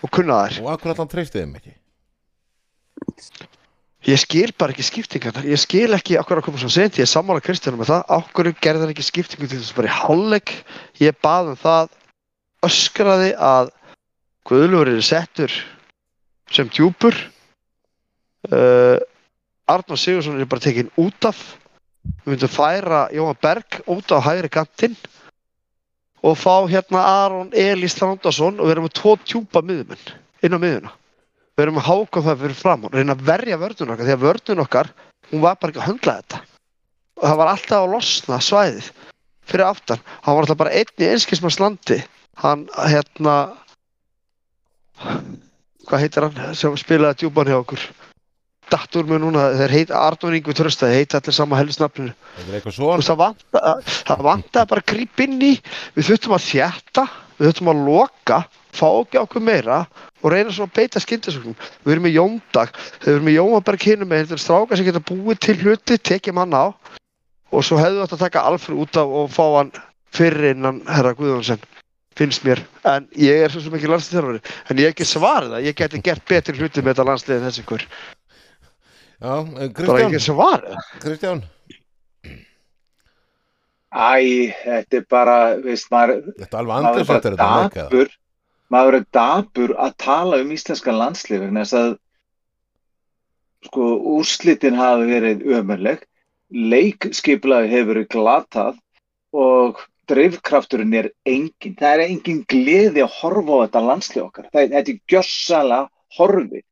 og 0.00 0.12
kunna 0.16 0.46
þær. 0.46 0.62
og 0.64 0.72
akkur 0.72 0.94
allan 0.94 1.12
treysti 1.12 1.42
þeim 1.42 1.58
ekki. 1.60 1.76
Ég 4.04 4.20
skil 4.20 4.50
bara 4.60 4.74
ekki 4.74 4.84
skiptingarnar. 4.84 5.46
Ég 5.48 5.60
skil 5.60 5.96
ekki 5.96 6.18
okkur 6.20 6.42
að 6.42 6.48
koma 6.50 6.60
svo 6.60 6.68
sent. 6.72 6.98
Ég 7.00 7.06
er 7.06 7.08
sammála 7.08 7.40
Kristjánum 7.40 7.80
með 7.80 7.92
það. 7.94 8.02
Okkur 8.18 8.50
gerði 8.60 8.84
hann 8.84 8.92
ekki 8.92 9.06
skiptingu 9.06 9.48
til 9.48 9.60
þess 9.62 9.76
bara 9.76 9.88
í 9.88 9.94
hálfleik. 9.96 10.52
Ég 11.00 11.16
bað 11.24 11.54
um 11.54 11.60
það 11.62 11.94
öskraði 12.68 13.30
að 13.40 13.70
Guðlur 14.44 14.90
er 14.92 15.00
settur 15.00 15.54
sem 16.52 16.68
djúpur. 16.68 17.16
Uh, 18.52 19.00
Arnór 19.72 19.96
Sigursson 19.96 20.36
er 20.36 20.50
bara 20.52 20.66
tekinn 20.66 20.92
út 21.00 21.30
af. 21.30 21.40
Við 22.26 22.34
myndum 22.34 22.52
færa 22.52 23.06
Jóhann 23.16 23.40
Berg 23.40 23.78
út 23.88 24.12
á 24.12 24.20
hægri 24.20 24.50
kantinn 24.52 24.98
og 26.20 26.36
fá 26.36 26.68
hérna 26.68 27.00
Aron 27.24 27.48
Elís 27.56 27.96
Þrándarsson 27.96 28.60
og 28.60 28.68
vera 28.68 28.84
með 28.84 28.98
tvo 29.00 29.16
tjúpa 29.24 29.64
miðumenn 29.64 30.12
inn 30.44 30.56
á 30.56 30.60
miðuna 30.60 30.92
við 31.54 31.66
erum 31.66 31.80
að 31.80 31.88
háka 31.88 32.22
það 32.26 32.44
fyrir 32.44 32.58
fram 32.58 32.86
og 32.86 32.94
reyna 32.94 33.14
að 33.14 33.26
verja 33.28 33.58
vörðun 33.60 33.94
okkar 33.94 34.08
því 34.08 34.14
að 34.14 34.24
vörðun 34.24 34.62
okkar 34.64 34.92
hún 35.30 35.42
var 35.44 35.58
bara 35.60 35.72
ekki 35.72 35.82
að 35.82 35.88
höndla 35.88 36.16
þetta. 36.20 36.40
Og 37.14 37.26
það 37.28 37.40
var 37.40 37.50
alltaf 37.52 37.80
að 37.80 37.92
losna 37.94 38.40
svæðið 38.42 38.88
fyrir 39.44 39.66
aftan. 39.68 40.02
Hann 40.24 40.36
var 40.36 40.46
alltaf 40.46 40.60
bara 40.60 40.74
einn 40.74 41.04
í 41.04 41.10
einskismannslandi 41.12 42.00
hann 42.42 42.64
hérna 42.74 43.36
hvað 45.84 46.02
heitir 46.02 46.26
hann 46.26 46.56
sem 46.58 46.74
spilaði 46.80 47.22
djúpan 47.22 47.50
hjá 47.50 47.58
okkur? 47.60 47.84
Dattur 48.72 49.06
með 49.06 49.20
núna 49.26 49.50
þeir 49.58 49.74
heita 49.76 50.00
Arnur 50.00 50.34
Ingvi 50.34 50.54
Tröstaði 50.56 51.02
heita 51.02 51.20
allir 51.20 51.36
sama 51.36 51.60
veist, 51.60 53.10
það 53.10 53.20
vantaði 53.20 53.96
það 54.08 54.22
vantaði 54.24 54.70
bara 54.70 54.82
að 54.82 54.90
grípa 54.94 55.26
inn 55.26 55.42
í. 55.44 55.52
Við 55.94 56.08
þurftum 56.08 56.36
að 56.38 56.46
þjætta 56.48 57.04
við 57.38 57.50
þurftum 57.50 57.70
að 57.74 57.82
loka, 57.88 58.38
fá 58.74 58.88
ekki 58.90 59.20
okkur 59.22 59.44
meira 59.44 59.84
og 60.22 60.32
reyna 60.32 60.52
svona 60.54 60.70
að 60.72 60.76
beita 60.80 61.02
skyndisögnum. 61.02 61.56
Við 61.84 61.94
erum 61.94 62.06
með 62.08 62.16
Jóndag, 62.18 62.74
við 63.04 63.12
erum 63.14 63.28
með 63.28 63.38
Jómaberg 63.38 63.86
hinum 63.88 64.10
með 64.10 64.24
þetta 64.24 64.38
er 64.38 64.44
stráka 64.44 64.78
sem 64.78 64.88
geta 64.88 65.04
búið 65.12 65.40
til 65.46 65.56
hluti 65.62 66.00
tekið 66.10 66.38
mann 66.40 66.56
á. 66.56 66.74
Og 67.54 67.62
svo 67.62 67.78
hefðu 67.78 68.02
þetta 68.02 68.18
að 68.18 68.26
taka 68.26 68.46
Alfred 68.50 68.82
út 68.82 68.98
af 68.98 69.16
og 69.20 69.30
fá 69.30 69.44
hann 69.60 69.72
fyrir 70.14 70.52
innan 70.54 70.82
herra 70.90 71.14
Guðjónsson 71.14 71.62
finnst 72.18 72.44
mér, 72.46 72.60
en 72.86 73.08
ég 73.18 73.42
er 73.42 73.50
svo 73.50 73.62
sem 73.62 73.74
ekki 73.74 73.88
landsliðþjálfari, 73.90 74.40
en 74.70 74.82
ég 74.82 74.92
ekki 74.92 75.06
svarið 75.08 75.56
það. 75.56 75.64
Ég 75.66 75.78
geti 75.80 76.02
gert 76.06 76.26
betri 76.30 76.54
hluti 76.60 76.82
með 76.82 76.92
þetta 76.92 77.06
landslið 77.08 77.36
en 77.40 77.48
þessi 77.48 77.64
ykkur, 77.64 77.86
Já, 79.24 79.34
eh, 79.40 79.44
bara 79.46 79.72
Kristján, 79.78 80.06
ekki 80.10 80.20
svarið 80.22 80.74
það. 80.74 80.88
Kristján? 81.04 81.42
Æ, 83.94 84.50
þetta 84.64 84.98
er 84.98 85.04
bara, 85.10 85.36
veist, 85.62 85.90
maður, 85.90 86.22
Þetta 86.38 86.58
er 86.58 86.70
alveg 86.74 87.00
er 87.00 87.08
bara 87.08 87.24
þetta 87.24 87.32
eða? 87.32 87.68
dapur, 87.74 88.14
maður 88.74 88.98
er 89.00 89.06
dapur 89.14 89.74
að 89.78 89.96
tala 90.02 90.40
um 90.42 90.52
íslenska 90.54 90.94
landslið 90.94 91.46
vegna 91.46 91.64
þess 91.64 91.78
að 91.80 91.92
sko 93.68 93.88
úrslitin 94.18 94.76
hafi 94.76 95.08
verið 95.08 95.44
ömurleg, 95.56 96.04
leikskiplaði 96.52 97.70
hefur 97.72 97.92
verið 97.94 98.08
glatað 98.12 98.80
og 99.34 99.80
drifkrafturinn 100.10 100.96
er 100.98 101.10
engin. 101.28 101.76
Það 101.78 101.94
er 101.94 102.04
engin 102.06 102.42
gleði 102.50 103.04
að 103.04 103.14
horfa 103.20 103.56
á 103.56 103.62
þetta 103.64 103.84
landslið 103.88 104.24
okkar. 104.26 104.48
Það, 104.52 104.74
þetta 104.74 104.92
er 104.92 105.00
gjössalega 105.12 106.18
horfið. 106.18 106.64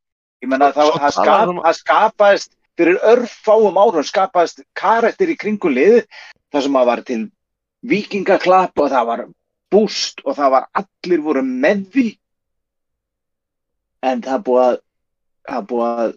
Ég 0.43 0.51
menna 0.51 0.69
það, 0.75 0.91
það, 0.99 1.15
skap, 1.17 1.47
um- 1.49 1.63
það 1.63 1.79
skapaðist 1.79 2.51
fyrir 2.77 2.99
örfáum 3.13 3.79
árum 3.79 4.05
skapaðist 4.05 4.63
karakter 4.77 5.29
í 5.29 5.37
kringu 5.39 5.71
liðið 5.71 6.05
þar 6.51 6.65
sem 6.65 6.77
að 6.77 6.89
var 6.89 7.01
til 7.07 7.21
vikingaklapp 7.93 8.79
og 8.79 8.91
það 8.93 9.09
var 9.09 9.25
búst 9.73 10.21
og 10.23 10.37
það 10.37 10.53
var 10.55 10.67
allir 10.81 11.23
voru 11.25 11.43
með 11.47 11.85
því 11.93 12.07
en 14.09 14.21
það 14.23 14.45
búið 14.47 14.65
að 14.67 14.77
það 15.49 15.67
búið 15.71 16.03
að 16.03 16.13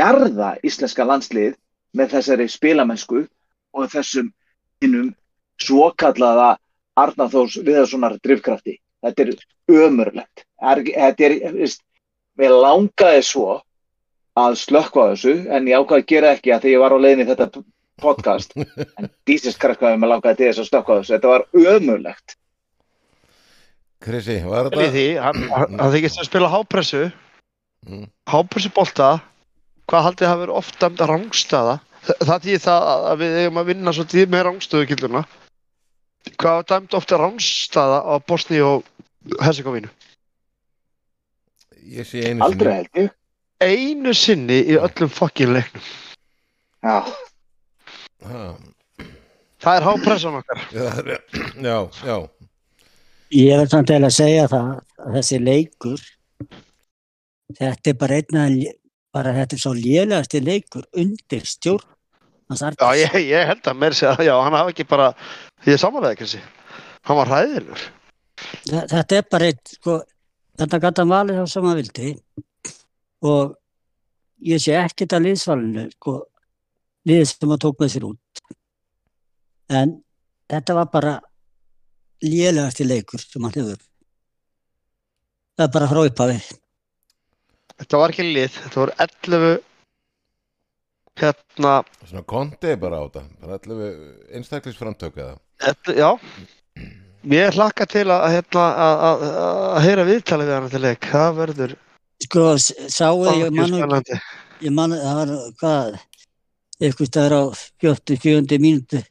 jarða 0.00 0.50
íslenska 0.66 1.06
landslið 1.06 1.54
með 1.96 2.12
þessari 2.14 2.46
spilamennsku 2.50 3.22
og 3.74 3.90
þessum 3.92 4.30
hinnum 4.82 5.14
svokallaða 5.60 6.52
Arnarþórs 7.00 7.58
Viðarssonar 7.64 8.18
drifkrafti. 8.24 8.76
Þetta 9.00 9.24
er 9.24 9.84
ömurlegt. 9.86 10.44
Þetta 10.60 11.26
er, 11.28 11.74
mér 12.40 12.56
langaði 12.64 13.22
svo 13.26 13.60
að 14.38 14.58
slökkva 14.60 15.10
þessu 15.12 15.36
en 15.50 15.68
ég 15.68 15.80
ákvaði 15.80 16.04
að 16.04 16.10
gera 16.12 16.34
ekki 16.36 16.54
að 16.54 16.64
því 16.64 16.74
ég 16.74 16.82
var 16.82 16.94
á 16.96 16.98
leiðinni 17.02 17.26
í 17.26 17.30
þetta 17.30 17.64
podcast 18.00 18.54
en 18.98 19.10
dísist 19.28 19.60
krakkvaði 19.60 20.00
mér 20.00 20.14
langaði 20.14 20.40
til 20.40 20.50
þess 20.50 20.64
að 20.64 20.70
slökkva 20.70 20.98
þessu. 21.00 21.14
Þetta 21.16 21.32
var 21.34 21.76
ömurlegt. 21.76 22.36
Krissi, 24.00 24.38
var 24.48 24.70
Vel 24.70 24.78
í 24.78 24.84
þetta? 24.86 24.92
því, 24.94 25.04
hann, 25.20 25.42
hann, 25.52 25.78
hann 25.80 25.92
þykist 25.94 26.20
að 26.22 26.28
spila 26.30 26.48
hápressu. 26.54 27.02
Mm. 27.88 28.06
hápressu 28.28 28.70
bolta 28.76 29.10
hvað 29.88 30.02
haldið 30.06 30.28
það 30.28 30.40
verið 30.42 30.58
oft 30.60 30.74
dæmd 30.82 31.00
að 31.00 31.08
rángstaða 31.14 31.74
Þa- 32.04 32.16
það 32.28 32.42
þýðir 32.44 32.60
það 32.64 32.88
að 33.10 33.22
við 33.22 33.36
eigum 33.40 33.60
að 33.60 33.68
vinna 33.70 33.92
svo 33.96 34.04
tíð 34.08 34.26
með 34.32 34.42
rángstöðukilduna 34.46 35.22
hvað 36.36 36.58
var 36.58 36.66
dæmd 36.72 36.96
ofta 37.00 37.18
rángstaða 37.22 37.98
á 38.04 38.14
Bosni 38.28 38.60
og 38.64 38.84
Herzegovinu 39.40 39.88
Ég 41.90 42.04
sé 42.08 42.20
einu 42.28 42.44
Aldrei 42.44 42.74
held 42.82 43.00
ég. 43.00 43.10
einu 43.64 44.12
sinni 44.14 44.60
í 44.72 44.76
öllum 44.78 45.08
fokkin 45.10 45.52
leiknum. 45.56 45.82
Já, 46.84 47.00
Ha, 48.20 48.40
það 49.64 49.76
er 49.80 49.84
hápressan 49.88 50.36
okkar. 50.42 50.60
Já, 50.76 50.84
já, 51.68 51.76
já. 52.04 52.16
Ég 53.30 53.54
verð 53.60 53.70
samt 53.70 53.90
eða 53.94 54.08
að 54.10 54.16
segja 54.16 54.46
það 54.50 54.70
að 55.04 55.16
þessi 55.16 55.38
leikur 55.44 56.00
þetta 57.60 57.92
er 57.92 57.98
bara 58.00 58.18
einn 58.20 58.40
að 58.40 58.56
bara 59.14 59.34
þetta 59.36 59.56
er 59.56 59.62
svo 59.62 59.72
lélegasti 59.76 60.40
leikur 60.42 60.86
undir 60.98 61.46
stjórn 61.46 61.86
já, 62.50 62.88
ég, 62.98 63.14
ég 63.30 63.46
held 63.46 63.68
að 63.70 63.78
mér 63.78 63.94
segja 63.94 64.26
já, 64.26 64.34
hann 64.42 64.56
hafi 64.58 64.72
ekki 64.74 64.86
bara, 64.90 65.12
ég 65.66 65.76
er 65.76 65.82
samanlega 65.82 66.16
ekki 66.26 66.40
hann 67.06 67.16
var 67.20 67.30
hræðilegur. 67.30 67.84
Þa- 68.66 68.86
Þetta 68.90 69.16
er 69.20 69.26
bara 69.30 69.46
eitt 69.52 69.72
sko, 69.76 69.94
þetta 70.58 70.80
gæti 70.82 71.02
hann 71.04 71.12
valið 71.14 71.38
þá 71.38 71.46
sem 71.52 71.68
hann 71.68 71.78
vildi 71.78 72.10
og 73.30 73.54
ég 74.50 74.62
sé 74.64 74.74
ekkert 74.80 75.14
að 75.16 75.26
liðsvalinu 75.28 75.86
sko, 75.94 76.16
liðið 77.06 77.28
sem 77.30 77.54
hann 77.54 77.62
tók 77.62 77.78
með 77.82 77.92
sér 77.94 78.06
út. 78.10 78.42
En 79.70 79.94
þetta 80.50 80.76
var 80.80 80.90
bara 80.92 81.14
lélegasti 82.24 82.86
leikur 82.86 83.22
sem 83.22 83.42
hann 83.46 83.56
hefur 83.56 83.80
það 85.56 85.66
er 85.66 85.74
bara 85.76 85.90
frá 85.90 86.02
upphafi 86.04 86.38
þetta 87.80 88.04
var 88.04 88.14
ekki 88.14 88.28
lið, 88.28 88.62
þetta 88.64 88.82
voru 88.84 88.96
11 89.06 89.58
hérna 91.20 91.74
Svona 92.06 92.24
konti 92.26 92.74
bara 92.80 93.00
á 93.00 93.04
þetta. 93.04 93.22
Það 93.40 93.52
er 93.52 93.58
allavega 93.58 94.08
einstaklisframtök 94.38 95.20
eða. 95.20 95.36
Þetta, 95.60 95.94
já, 95.98 96.10
ég 97.34 97.56
hlakka 97.58 97.86
til 97.90 98.06
að, 98.08 98.26
hérna, 98.34 98.66
að, 98.86 99.04
að, 99.08 99.24
að 99.76 99.80
heyra 99.86 100.06
viðtalið 100.08 100.50
við 100.50 100.56
hann 100.56 100.70
til 100.74 100.82
leik. 100.84 101.08
Það 101.12 101.32
verður 101.40 101.76
sko, 102.24 102.46
sáu 102.60 103.24
ég 103.24 103.32
algjör 103.34 103.56
man, 103.58 103.74
spennandi. 103.76 104.20
ég 104.66 104.76
man 104.76 104.96
það 104.96 105.20
var 105.20 105.34
hvað 105.60 105.98
eitthvað 106.80 107.10
staðar 107.10 107.36
á 107.36 107.42
47. 107.84 108.60
mínútu 108.62 109.02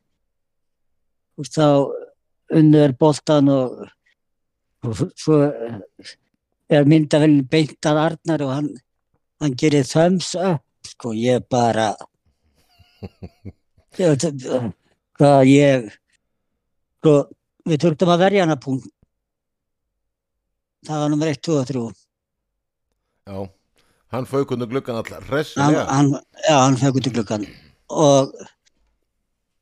og 1.39 1.49
þá 1.53 1.67
unnur 2.55 2.87
er 2.87 2.93
boltan 2.97 3.49
og, 3.53 3.87
og 4.85 5.01
svo 5.19 5.39
er 6.69 6.87
myndavælinn 6.89 7.47
beint 7.49 7.85
að 7.89 8.01
Arnar 8.05 8.45
og 8.45 8.53
hann, 8.53 8.69
hann 9.41 9.55
gerir 9.59 9.87
thumbs 9.87 10.33
up 10.35 10.63
sko 10.87 11.13
ég 11.17 11.45
bara 11.49 11.91
hvað 15.19 15.41
ég 15.49 15.89
sko 16.99 17.13
við 17.69 17.83
þurftum 17.83 18.11
að 18.13 18.21
verja 18.23 18.45
hana 18.45 18.57
punkt. 18.59 18.89
Það 20.87 21.01
var 21.03 21.11
nummer 21.11 21.27
1, 21.29 21.41
2 21.43 21.57
og 21.59 21.65
3 21.69 21.81
Já. 23.29 23.39
Hann 24.09 24.25
fauk 24.25 24.53
undir 24.55 24.69
gluggan 24.71 24.97
allar 24.97 25.25
hann, 25.27 25.75
hann, 25.75 26.07
já, 26.47 26.55
hann 26.55 26.77
út 26.97 27.09
í 27.09 27.11
gluggan 27.13 27.43
og 27.89 28.31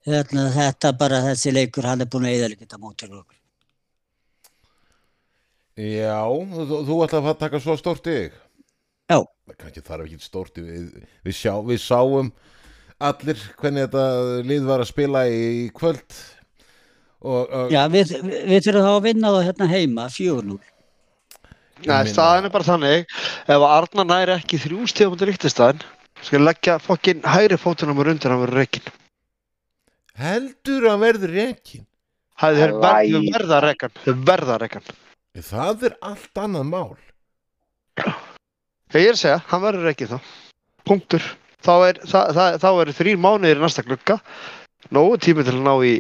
hérna, 0.08 0.48
þetta 0.56 0.94
bara 0.98 1.24
þessi 1.30 1.54
leikur 1.54 1.88
hann 1.88 2.04
er 2.04 2.12
búin 2.12 2.28
að 2.30 2.38
eða 2.40 2.56
þetta 2.56 2.80
mótur 2.82 3.20
okkur 3.22 3.36
Já, 5.78 6.26
þú, 6.26 6.78
þú 6.88 6.96
ætla 7.06 7.20
að 7.20 7.26
fara 7.28 7.36
að 7.36 7.42
taka 7.44 7.60
svo 7.62 7.76
stórt 7.78 8.08
í 8.10 8.14
þig. 8.16 8.38
Já. 9.12 9.20
Það 9.22 9.58
kannski 9.60 9.84
þarf 9.86 10.06
ekki 10.08 10.24
stórt 10.26 10.58
í 10.58 10.64
við, 10.66 10.88
við, 11.28 11.36
sjá, 11.38 11.52
við 11.68 11.84
sáum 11.84 12.32
allir 12.98 13.44
hvernig 13.60 13.86
þetta 13.86 14.06
lið 14.50 14.66
var 14.66 14.82
að 14.82 14.90
spila 14.90 15.22
í 15.30 15.68
kvöld 15.78 16.18
og, 17.22 17.44
og 17.46 17.70
já, 17.72 17.84
við, 17.94 18.16
við, 18.26 18.40
við 18.50 18.66
þurfum 18.66 18.88
þá 18.88 18.96
að 18.96 19.06
vinna 19.06 19.34
það 19.36 19.48
hérna 19.52 19.70
heima 19.70 20.08
4-0 20.16 20.58
Nei, 21.86 22.10
staðan 22.10 22.48
er 22.50 22.54
bara 22.56 22.66
þannig, 22.66 23.04
ef 23.54 23.64
Arnar 23.70 24.08
næri 24.10 24.34
ekki 24.34 24.58
þrjú 24.64 24.88
stíðum 24.90 25.14
undir 25.14 25.30
ríktistæðin, 25.30 25.84
skal 26.26 26.42
leggja 26.42 26.80
fokkin 26.82 27.22
hægri 27.22 27.60
fótunum 27.62 28.02
og 28.02 28.10
undir 28.10 28.34
hann 28.34 28.42
verður 28.42 28.64
reikin. 28.64 28.88
Heldur 30.22 30.88
að 30.92 31.00
verður 31.06 31.34
rekin. 31.38 31.86
Það 32.38 32.60
er 32.64 32.72
Æ. 32.74 32.78
verð, 32.84 33.28
verða 33.34 33.60
reikan, 33.66 33.94
þau 34.06 34.14
verða 34.30 34.58
reikan. 34.62 34.90
Það 35.38 35.84
er 35.90 35.96
allt 36.06 36.42
annað 36.44 36.68
mál. 36.70 36.96
Ég 38.96 39.10
er 39.10 39.16
að 39.18 39.20
segja, 39.22 39.40
hann 39.52 39.64
verður 39.64 39.88
reikin 39.90 40.12
þá. 40.14 40.18
Punktur. 40.88 41.26
Þá 41.66 41.72
er, 41.90 42.00
það, 42.08 42.30
það, 42.38 42.58
þá 42.64 42.68
eru 42.84 42.94
þrýr 42.96 43.18
mánuðir 43.20 43.60
í 43.60 43.64
næsta 43.66 43.84
glugga, 43.84 44.20
nógu 44.94 45.18
tími 45.26 45.44
til 45.44 45.56
að 45.58 45.64
ná 45.66 45.74
í 45.84 45.94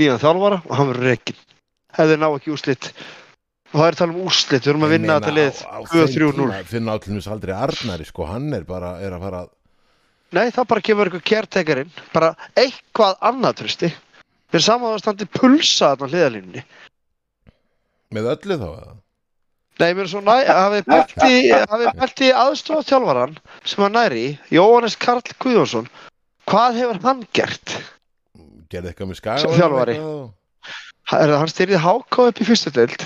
nýjan 0.00 0.20
þjálfara 0.22 0.58
og 0.64 0.72
hann 0.78 0.88
verður 0.90 1.10
reikin. 1.12 1.38
Hefði 1.98 2.16
ná 2.22 2.28
ekki 2.32 2.54
úrslit. 2.54 2.88
Og 3.72 3.76
það 3.78 3.86
er 3.86 3.94
að 3.94 4.00
tala 4.00 4.12
um 4.16 4.22
úrslit, 4.26 4.64
við 4.64 4.70
erum 4.72 4.86
að 4.88 4.94
vinna 4.96 5.18
þetta 5.20 5.34
lið 5.36 5.60
á- 5.64 5.68
á 5.72 5.78
2-3-0. 5.92 6.32
þeim 6.32 6.50
tíma 6.56 6.70
finna 6.72 6.96
allir 6.96 7.28
aldrei 7.36 7.52
Arnari 7.56 8.04
sko, 8.08 8.26
hann 8.28 8.48
er 8.56 8.64
bara 8.68 8.90
er 9.00 9.12
að 9.16 9.22
fara 9.26 9.42
að 9.44 9.52
Nei, 10.32 10.46
það 10.54 10.68
bara 10.70 10.84
kemur 10.86 11.08
eitthvað 11.10 11.26
kjærtekarinn, 11.28 11.92
bara 12.14 12.32
eitthvað 12.56 13.18
annað 13.28 13.58
trösti. 13.60 13.90
Við 14.52 14.58
erum 14.58 14.64
saman 14.66 14.94
að 14.96 15.02
standi 15.02 15.26
pulsa 15.28 15.90
þarna 15.92 16.08
hliðalínunni. 16.12 16.62
Með 18.12 18.28
öllu 18.34 18.58
þá 18.60 18.68
eða? 18.70 18.94
Nei, 19.80 19.88
mér 19.96 20.02
er 20.04 20.10
svo 20.12 20.20
næ, 20.24 20.34
hafið 20.48 20.86
pælt 20.92 21.14
í, 21.24 21.36
hafið 21.52 21.88
pælt 22.00 22.22
í 22.24 22.30
aðstofa 22.42 22.84
þjálfaran 22.88 23.36
sem 23.64 23.84
hann 23.84 23.96
næri, 23.96 24.24
Jóhannes 24.52 24.96
Karl 25.00 25.22
Guðjónsson, 25.42 25.88
hvað 26.48 26.80
hefur 26.80 27.00
hann 27.06 27.22
gert? 27.36 27.76
Gerði 28.72 28.92
eitthvað 28.92 29.10
með 29.12 29.20
skaga? 29.20 29.42
Sem 29.44 29.56
þjálfari. 29.56 29.96
Er 31.12 31.32
það 31.32 31.38
hann 31.42 31.50
styrði 31.52 31.80
HK 31.82 32.18
upp 32.30 32.40
í 32.40 32.46
fyrstu 32.46 32.70
deild 32.72 33.02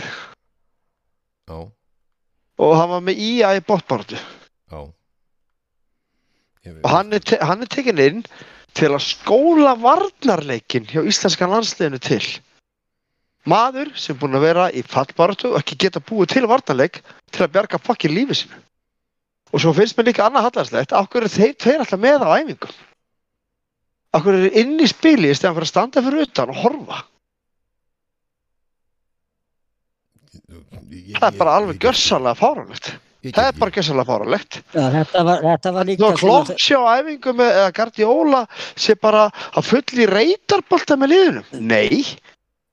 Já, 1.46 1.56
og 2.62 2.74
hann 2.76 2.90
var 2.92 3.00
með 3.06 3.22
IA 3.24 3.54
í 3.56 3.62
bóttbáratu 3.66 4.18
já. 4.18 4.80
Ég- 6.66 6.82
og 6.82 6.90
hann 6.90 7.12
er, 7.14 7.20
te 7.22 7.38
hann 7.40 7.62
er 7.62 7.70
tekinn 7.70 8.02
inn 8.02 8.24
til 8.76 8.90
að 8.92 9.04
skóla 9.06 9.76
varnarleikin 9.80 10.86
hjá 10.90 11.00
íslenska 11.06 11.46
landsliðinu 11.48 12.00
til. 12.02 12.24
Maður 13.46 13.92
sem 13.94 14.16
er 14.16 14.20
búinn 14.20 14.34
að 14.36 14.46
vera 14.48 14.64
í 14.74 14.82
fallbáratu 14.82 15.52
og 15.52 15.60
ekki 15.60 15.78
geta 15.86 16.02
búið 16.02 16.32
til 16.34 16.46
varnarleik 16.50 16.98
til 17.30 17.44
að 17.46 17.52
bjarga 17.54 17.78
fokkin 17.78 18.10
lífi 18.16 18.34
sinu. 18.42 18.58
Og 19.54 19.62
svo 19.62 19.70
finnst 19.72 19.94
mér 19.96 20.08
líka 20.10 20.26
annað 20.26 20.48
hallarslegt, 20.48 20.90
hverju 20.90 21.20
eru 21.22 21.30
þeir 21.30 21.54
tveir 21.54 21.82
alltaf 21.84 22.00
með 22.02 22.24
á 22.26 22.28
æfingum? 22.42 22.74
Af 24.12 24.24
hverju 24.24 24.40
eru 24.42 24.50
inn 24.58 24.74
í 24.82 24.88
spili 24.90 25.30
í 25.30 25.36
stæðan 25.38 25.54
fyrir 25.54 25.68
að 25.68 25.70
standa 25.70 26.02
fyrir 26.02 26.26
utan 26.26 26.50
og 26.50 26.58
horfa? 26.64 26.98
Ég- 30.90 31.18
Það 31.20 31.28
er 31.30 31.38
bara 31.38 31.50
ég- 31.54 31.56
alveg 31.60 31.76
ég- 31.76 31.82
gjörsanlega 31.86 32.40
fáránlegt. 32.42 32.90
ég- 32.90 33.00
Það 33.34 33.46
er 33.48 33.56
bara. 33.60 33.60
Já, 34.74 34.84
þetta 34.94 35.22
var 35.24 35.84
Þú 36.20 36.58
sé 36.66 36.74
á 36.78 36.84
æfingum 37.00 37.36
með- 37.40 37.54
eða 37.60 37.72
Guardiola 37.80 38.42
sé 38.76 38.94
bara 39.00 39.24
að 39.56 39.64
full 39.70 39.82
í 40.04 40.06
reytarbolta 40.10 40.96
með 41.00 41.12
liðunum? 41.14 41.44
Nei. 41.60 42.04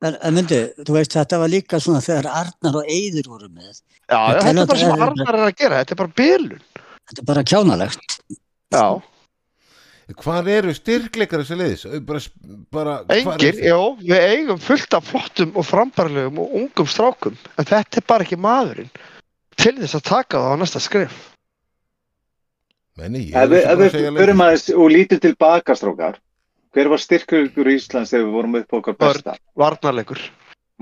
en, 0.04 0.18
en 0.22 0.34
myndi, 0.36 0.58
þú 0.84 0.98
veist, 0.98 1.14
þetta 1.16 1.38
var 1.40 1.48
líka 1.48 1.80
svona 1.80 2.02
þegar 2.04 2.26
Arnar 2.28 2.76
og 2.82 2.90
Eyður 2.92 3.30
voru 3.32 3.48
með 3.50 3.72
Já, 4.12 4.20
er 4.20 4.42
þetta 4.44 4.62
er 4.62 4.68
bara 4.68 4.80
sem 4.82 4.92
Arnar 5.08 5.34
er 5.38 5.46
að 5.48 5.56
gera, 5.62 5.78
þetta 5.80 5.96
er 5.96 6.00
bara 6.04 6.16
bylun. 6.20 6.62
þetta 7.08 7.22
er 7.24 7.28
bara 7.32 7.44
kjánalegt 7.54 8.18
Já, 8.74 8.86
Hvar 10.20 10.48
eru 10.52 10.74
styrkleikar 10.76 11.40
þessi 11.42 11.56
liðis? 11.58 11.84
Bara, 12.04 12.20
bara, 12.76 12.96
hvar 13.08 13.38
engir, 13.40 13.56
já, 13.64 13.78
við 14.04 14.26
eigum 14.28 14.60
fullt 14.60 14.98
af 14.98 15.06
flottum 15.08 15.54
og 15.56 15.64
frambarlegum 15.66 16.42
og 16.44 16.58
ungum 16.60 16.90
strákum, 16.92 17.38
en 17.58 17.66
þetta 17.70 18.02
er 18.02 18.06
bara 18.12 18.28
ekki 18.28 18.36
maðurinn 18.44 18.90
til 19.60 19.76
þess 19.80 19.98
að 20.00 20.04
taka 20.10 20.42
það 20.44 20.54
á 20.54 20.62
næsta 20.62 20.82
skrif. 20.84 21.16
Menni, 23.00 23.24
ég 23.32 23.34
Ef 23.34 23.42
er 23.42 23.50
við, 23.50 23.96
leikir. 24.14 24.34
aðeins 24.38 24.68
og 24.76 24.92
lítið 24.94 25.22
tilbaka 25.28 25.76
strókar, 25.76 26.20
hver 26.74 26.90
var 26.92 27.02
styrkur 27.02 27.70
í 27.70 27.78
Íslands 27.80 28.14
þegar 28.14 28.28
við 28.28 28.36
vorum 28.38 28.58
upp 28.60 28.74
á 28.74 28.76
okkar 28.78 28.98
besta? 29.02 29.36
Varnarleikur. 29.58 30.22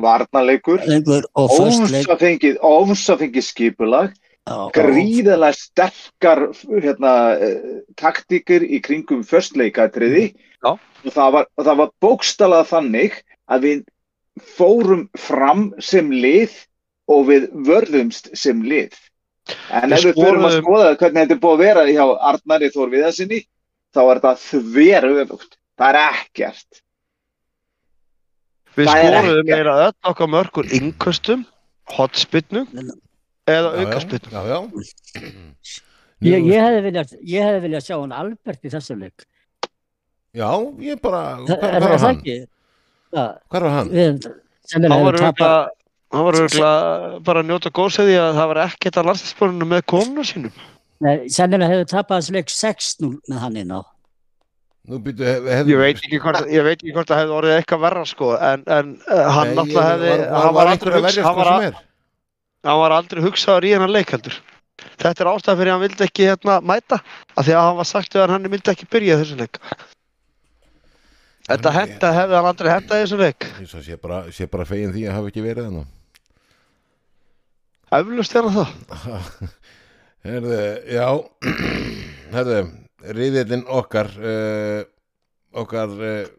Varnarleikur, 0.02 0.82
leikur 0.88 1.28
og 1.36 1.54
föstleik 1.56 2.10
ósafengið, 2.10 2.60
ósafengið 2.64 3.46
skipulag, 3.48 4.14
gríðalega 4.76 5.56
sterkar 5.56 6.48
hérna, 6.68 7.14
eh, 7.38 7.82
taktíkur 8.00 8.64
í 8.66 8.82
kringum 8.84 9.24
föstleikatriði 9.24 10.34
Já. 10.64 10.76
og 11.06 11.12
það 11.14 11.32
var, 11.38 11.48
og 11.58 11.66
það 11.66 11.78
var 11.78 11.92
bókstalað 12.02 12.68
þannig 12.72 13.20
að 13.48 13.62
við 13.68 13.84
fórum 14.58 15.10
fram 15.16 15.74
sem 15.80 16.10
lið 16.12 16.52
og 17.12 17.24
við 17.30 17.48
vörðumst 17.68 18.30
sem 18.38 18.62
lið. 18.68 18.94
En 19.74 19.90
Við 19.90 19.98
ef 19.98 20.06
við 20.10 20.20
förum 20.22 20.46
að 20.48 20.58
skoða 20.60 20.92
hvernig 21.00 21.24
þetta 21.26 21.36
er 21.36 21.42
búið 21.44 21.56
að 21.58 21.64
vera 21.66 21.86
hjá 21.90 22.06
Arnari 22.32 22.70
Þór 22.76 22.92
Viðarsinni, 22.94 23.40
þá 23.96 24.00
er 24.06 24.22
þetta 24.22 24.34
þver 24.46 25.08
öfugt. 25.24 25.58
Það 25.82 25.90
er 25.90 26.00
ekkert. 26.06 26.82
Við 28.78 28.88
Það 28.88 29.06
ekkert. 29.20 29.50
meira 29.50 29.74
öll 29.88 30.12
okkar 30.12 30.30
mörgur 30.32 30.70
innköstum, 30.78 31.42
hotspinnu 31.92 32.62
eða 33.52 33.74
já. 33.82 34.60
ég, 36.22 36.46
ég 36.46 36.62
hefði 36.62 36.82
viljað 36.86 37.12
ég 37.34 37.44
hefði 37.48 37.62
viljað 37.66 37.84
sjá 37.88 37.96
hann 37.98 38.14
Albert 38.16 38.64
í 38.64 38.72
þessum 38.72 39.02
leik 39.04 39.26
Já, 40.38 40.48
ég 40.80 41.02
bara, 41.04 41.22
Það- 41.44 41.60
hvar, 41.60 41.74
er 41.76 41.82
það 41.82 41.90
var 41.90 42.00
hann? 42.06 42.22
Hvar 43.52 43.66
var 43.66 43.74
hann? 43.76 43.90
við 43.92 44.28
sem 44.72 44.86
Hann 44.88 45.04
var 45.04 45.18
Hann 46.12 46.26
var 46.28 46.38
örgulega 46.42 47.20
bara 47.24 47.42
að 47.42 47.48
njóta 47.48 47.72
góðsæði 47.72 48.18
að 48.20 48.38
það 48.40 48.50
var 48.52 48.60
ekkert 48.66 48.98
að 49.00 49.10
landslýsborinu 49.10 49.68
með 49.72 49.84
konuna 49.94 50.26
sínum. 50.28 50.56
Nei, 51.02 51.16
sennilega 51.34 51.72
hefur 51.72 51.88
tapað 51.90 52.20
þessu 52.22 52.36
leik 52.36 52.52
6-0 52.54 53.12
með 53.32 53.40
hann 53.46 53.60
inn 53.62 53.72
á. 53.74 53.82
Nú 54.92 54.98
býtu, 55.06 55.24
hef, 55.24 55.46
hef, 55.46 55.68
Ég 55.70 55.78
veit 55.80 56.00
ekki 56.02 56.20
hvort, 56.22 56.48
ég 56.50 56.66
veit 56.66 56.80
ekki 56.80 56.94
hvort 56.96 57.10
það 57.12 57.22
hefði 57.22 57.36
orðið 57.38 57.56
eitthvað 57.60 57.84
verra 57.86 58.04
sko, 58.10 58.32
en, 58.36 58.64
en 58.66 58.92
uh, 58.98 59.22
hann 59.38 59.52
Nei, 59.52 59.56
náttúrulega 59.60 59.88
hefði, 59.92 60.10
var, 60.10 60.24
var, 60.26 60.42
hann, 60.46 60.56
var 60.58 60.72
aldrei 60.72 60.92
að 60.92 61.06
hugsa, 61.06 61.24
hann, 61.28 61.36
sko 61.36 61.38
var, 61.38 61.52
sem 61.52 61.62
a- 61.62 61.70
er? 61.70 61.80
hann 62.68 62.82
var 62.82 62.96
aldrei 62.98 63.24
hugsaður 63.28 63.68
í 63.70 63.74
hennar 63.76 63.94
leik 63.94 64.14
heldur. 64.16 64.40
Þetta 65.02 65.24
er 65.24 65.30
ástæða 65.32 65.58
fyrir 65.62 65.72
að 65.72 65.76
hann 65.78 65.86
vildi 65.86 66.06
ekki 66.08 66.28
hérna 66.28 66.58
mæta, 66.66 67.00
af 67.38 67.46
því 67.46 67.56
að 67.56 67.66
hann 67.68 67.80
var 67.80 67.90
sagt 67.92 68.18
við 68.18 68.26
að 68.26 68.36
hann 68.36 68.50
myndi 68.50 68.74
ekki 68.74 68.90
byrja 68.92 69.16
í 69.16 69.22
þessu 69.22 69.40
leik. 69.40 69.62
Þetta 71.52 71.74
henda 71.78 72.14
hefði 72.18 72.38
hann 72.40 72.52
aldrei 72.52 72.72
hendað 72.74 73.00
í 73.00 73.06
þessu 73.06 73.22
leik. 73.22 73.50
Ég 73.62 73.90
sé 74.42 74.50
bara, 74.50 74.66
fegin 74.66 74.94
því 74.96 75.08
að 75.08 75.18
hafa 75.20 75.32
ekki 75.34 75.46
verið 75.46 75.70
hann. 75.70 75.90
Eflust 77.92 78.36
er 78.40 78.46
það. 78.48 78.70
Herðu, 80.28 80.60
já, 80.94 81.08
herðu, 82.36 82.60
riðillin 83.18 83.66
okkar, 83.74 84.12
uh, 84.22 84.84
okkar 85.60 85.96
uh, 85.98 86.30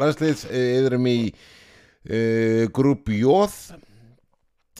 landsliðs, 0.00 0.46
uh, 0.48 0.64
yfirum 0.80 1.06
í 1.06 1.18
uh, 1.28 2.64
grúp 2.74 3.12
Jóð, 3.14 3.54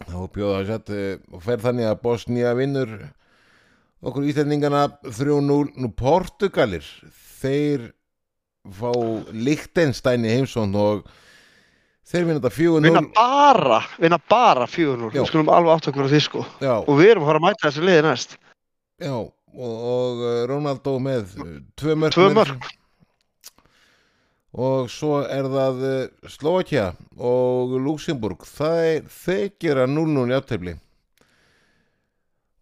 þá 0.01 0.19
bjóða 0.35 0.57
að 0.57 0.73
sett 0.73 0.93
og 1.35 1.45
fer 1.45 1.63
þannig 1.63 1.91
að 1.91 2.03
Bosnia 2.03 2.57
vinnur 2.57 2.97
okkur 4.03 4.27
Íslandingana 4.33 4.87
3-0, 5.05 5.61
nú 5.79 5.93
Portugalir, 5.99 6.87
þeir 7.39 7.93
fá 8.75 8.91
Lichtenstein 9.35 10.27
í 10.27 10.35
heimsókn 10.35 10.75
og 10.79 11.07
þeir 12.09 12.25
vinna 12.29 12.40
þetta 12.40 12.55
4-0. 12.57 12.85
Vinna 12.88 13.03
bara, 13.16 13.81
vinna 14.01 14.18
bara 14.31 14.66
4-0. 14.71 15.11
Já. 15.12 15.21
Við 15.23 15.29
skulum 15.31 15.51
alveg 15.53 15.75
átt 15.75 15.90
okkur 15.90 16.09
á 16.09 16.12
því 16.12 16.21
sko. 16.25 16.44
Já, 16.64 16.75
Og 16.81 16.94
við 17.01 17.11
erum 17.12 17.27
að 17.27 17.31
fara 17.33 17.42
að 17.42 17.47
mæta 17.49 17.66
þessu 17.68 17.85
liði 17.88 18.05
næst. 18.09 18.35
Já, 18.99 19.14
og, 19.18 19.77
og 19.92 20.25
uh, 20.25 20.35
Ronaldo 20.51 20.97
með 21.03 21.37
tvö 21.79 21.97
mörg 21.99 22.16
Tvö 22.16 22.29
þessu. 22.35 22.59
og 24.59 24.88
svo 24.90 25.21
er 25.29 25.47
það 25.53 25.83
uh, 25.87 26.29
Slovakia 26.33 26.87
og 27.21 27.77
Luxemburg 27.85 28.47
það 28.49 29.09
þeir 29.12 29.51
gera 29.61 29.87
0-0 29.90 30.25
í 30.33 30.37
áttefli 30.38 30.75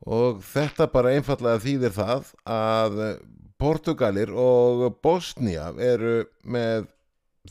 og 0.07 0.43
þetta 0.47 0.87
bara 0.93 1.15
einfallega 1.17 1.63
þýðir 1.65 1.95
það 1.97 2.29
að 2.47 2.99
Portugalir 3.59 4.31
og 4.37 4.85
Bosnia 5.03 5.71
eru 5.83 6.27
með 6.45 6.85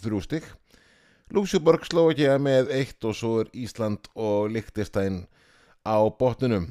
þrjú 0.03 0.21
stygg 0.23 0.45
Luxemburg, 1.36 1.84
Slovakia 1.88 2.38
með 2.39 2.71
eitt 2.76 3.06
og 3.08 3.15
svo 3.17 3.41
er 3.43 3.52
Ísland 3.52 4.08
og 4.15 4.54
Liechtenstein 4.54 5.26
á 5.84 5.98
botnunum 6.19 6.69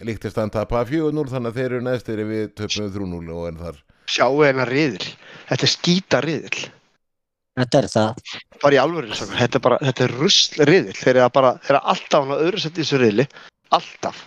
Liechtenstein 0.00 0.50
tapar 0.52 0.88
4-0 0.88 1.30
þannig 1.30 1.52
að 1.52 1.60
þeir 1.60 1.70
eru 1.70 1.84
neðstir 1.86 2.24
við 2.26 2.52
töpum 2.58 2.90
3-0 2.96 3.36
og 3.36 3.48
en 3.50 3.60
þar 3.60 3.80
Sjáu 4.10 4.42
hennar 4.42 4.70
riðil. 4.70 5.06
Þetta 5.46 5.66
er 5.66 5.70
skýta 5.70 6.20
riðil. 6.24 6.64
Þetta 7.60 7.78
er 7.78 7.88
það. 7.92 8.22
Bara 8.62 8.76
í 8.76 8.80
alvörinu 8.82 9.18
svona. 9.18 9.36
Þetta 9.38 9.58
er 9.58 9.64
bara, 9.66 9.78
þetta 9.86 10.04
er 10.06 10.14
rusl 10.18 10.66
riðil. 10.70 10.96
Þeir 10.98 11.12
eru 11.12 11.28
bara, 11.36 11.52
þeir 11.62 11.76
eru 11.76 11.82
alltaf 11.92 12.26
að 12.34 12.42
öðru 12.46 12.62
sett 12.62 12.74
í 12.74 12.82
þessu 12.82 13.00
riðli. 13.02 13.26
Alltaf. 13.78 14.24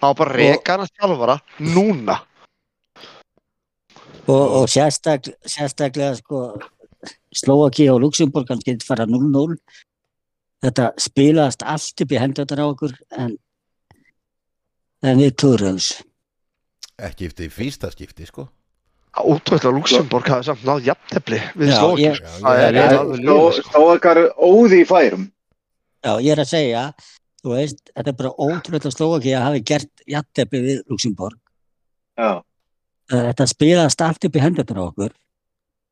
Það 0.00 0.08
var 0.08 0.18
bara 0.22 0.36
reka 0.40 0.74
hann 0.74 0.84
að 0.86 0.92
þjálfara 0.96 1.38
núna. 1.68 2.18
Og, 4.30 4.44
og 4.60 4.66
sérstak, 4.70 5.30
sérstaklega 5.48 6.16
sko, 6.18 6.42
Slovaki 7.34 7.88
og 7.92 8.02
Luxemburg 8.04 8.48
kannski 8.50 8.76
fara 8.84 9.06
0-0. 9.08 9.56
Þetta 10.60 10.90
spilaðast 11.00 11.64
allt 11.64 12.04
upp 12.04 12.12
í 12.12 12.20
hendurnar 12.20 12.60
á 12.60 12.66
okkur 12.68 12.96
en, 13.16 13.36
en 15.02 15.20
við 15.20 15.34
þessu. 15.40 16.02
ekki 17.00 17.30
eftir 17.30 17.50
fyrsta 17.50 17.90
skipti 17.90 18.26
sko 18.28 18.50
að 19.10 19.74
Luxemburg 19.74 20.28
hafi 20.28 20.46
samt 20.46 20.64
náð 20.64 20.84
jafntefli 20.90 21.40
við 21.58 21.72
Slovaki. 21.74 22.12
Stóðakar 23.66 24.22
óði 24.38 24.82
í 24.82 24.86
færum. 24.86 25.24
Já, 26.00 26.12
ég 26.22 26.32
er 26.32 26.40
að 26.40 26.48
segja, 26.48 26.84
þú 27.42 27.56
veist, 27.56 27.82
þetta 27.90 28.10
er 28.12 28.18
bara 28.20 28.36
ótrúlega 28.38 28.92
Slovaki 28.94 29.34
að 29.34 29.46
hafi 29.48 29.64
gert 29.66 30.04
jatteppi 30.08 30.62
við 30.64 30.82
Luxemburg. 30.88 31.38
Já. 32.16 32.40
Þetta 33.10 33.46
spilaðast 33.50 34.04
allt 34.06 34.24
upp 34.24 34.36
í 34.36 34.44
hendurnar 34.44 34.80
á 34.80 34.84
okkur. 34.86 35.12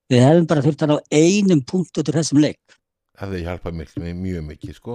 Við 0.08 0.22
hefum 0.24 0.46
bara 0.48 0.62
þurft 0.64 0.82
að 0.86 0.90
ná 0.92 0.96
einum 1.12 1.60
punkt 1.68 1.98
út 2.00 2.08
úr 2.08 2.16
þessum 2.20 2.38
leik. 2.40 2.60
það 3.18 3.26
hefði 3.26 3.40
hjálpað 3.48 3.74
miklu, 3.82 4.12
mjög 4.14 4.44
mikið 4.48 4.74
sko 4.78 4.94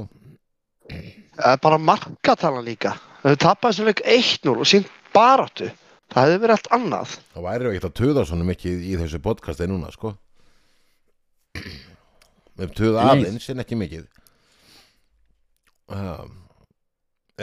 Það 0.89 1.51
er 1.53 1.59
bara 1.63 1.77
markatalan 1.79 2.65
líka. 2.65 2.91
Það 3.21 3.29
hefur 3.29 3.39
tapað 3.43 3.71
þessu 3.73 3.85
leik 3.87 4.01
1-0 4.03 4.55
og 4.59 4.67
sínt 4.67 4.89
baráttu. 5.15 5.69
Það 6.13 6.23
hefði 6.27 6.39
verið 6.43 6.55
allt 6.57 6.69
annað. 6.77 7.13
það 7.33 7.45
væri 7.47 7.69
ekkert 7.71 7.87
að 7.89 7.95
töða 8.01 8.25
svona 8.29 8.45
mikið 8.49 8.77
í 8.89 8.91
þessu 9.01 9.19
podcasti 9.23 9.67
núna 9.69 9.89
sko 9.93 10.09
við 12.59 12.73
töða 12.77 13.05
aðeins 13.13 13.47
en 13.49 13.61
ekki 13.63 13.77
mikið 13.79 14.03
Já. 15.93 16.15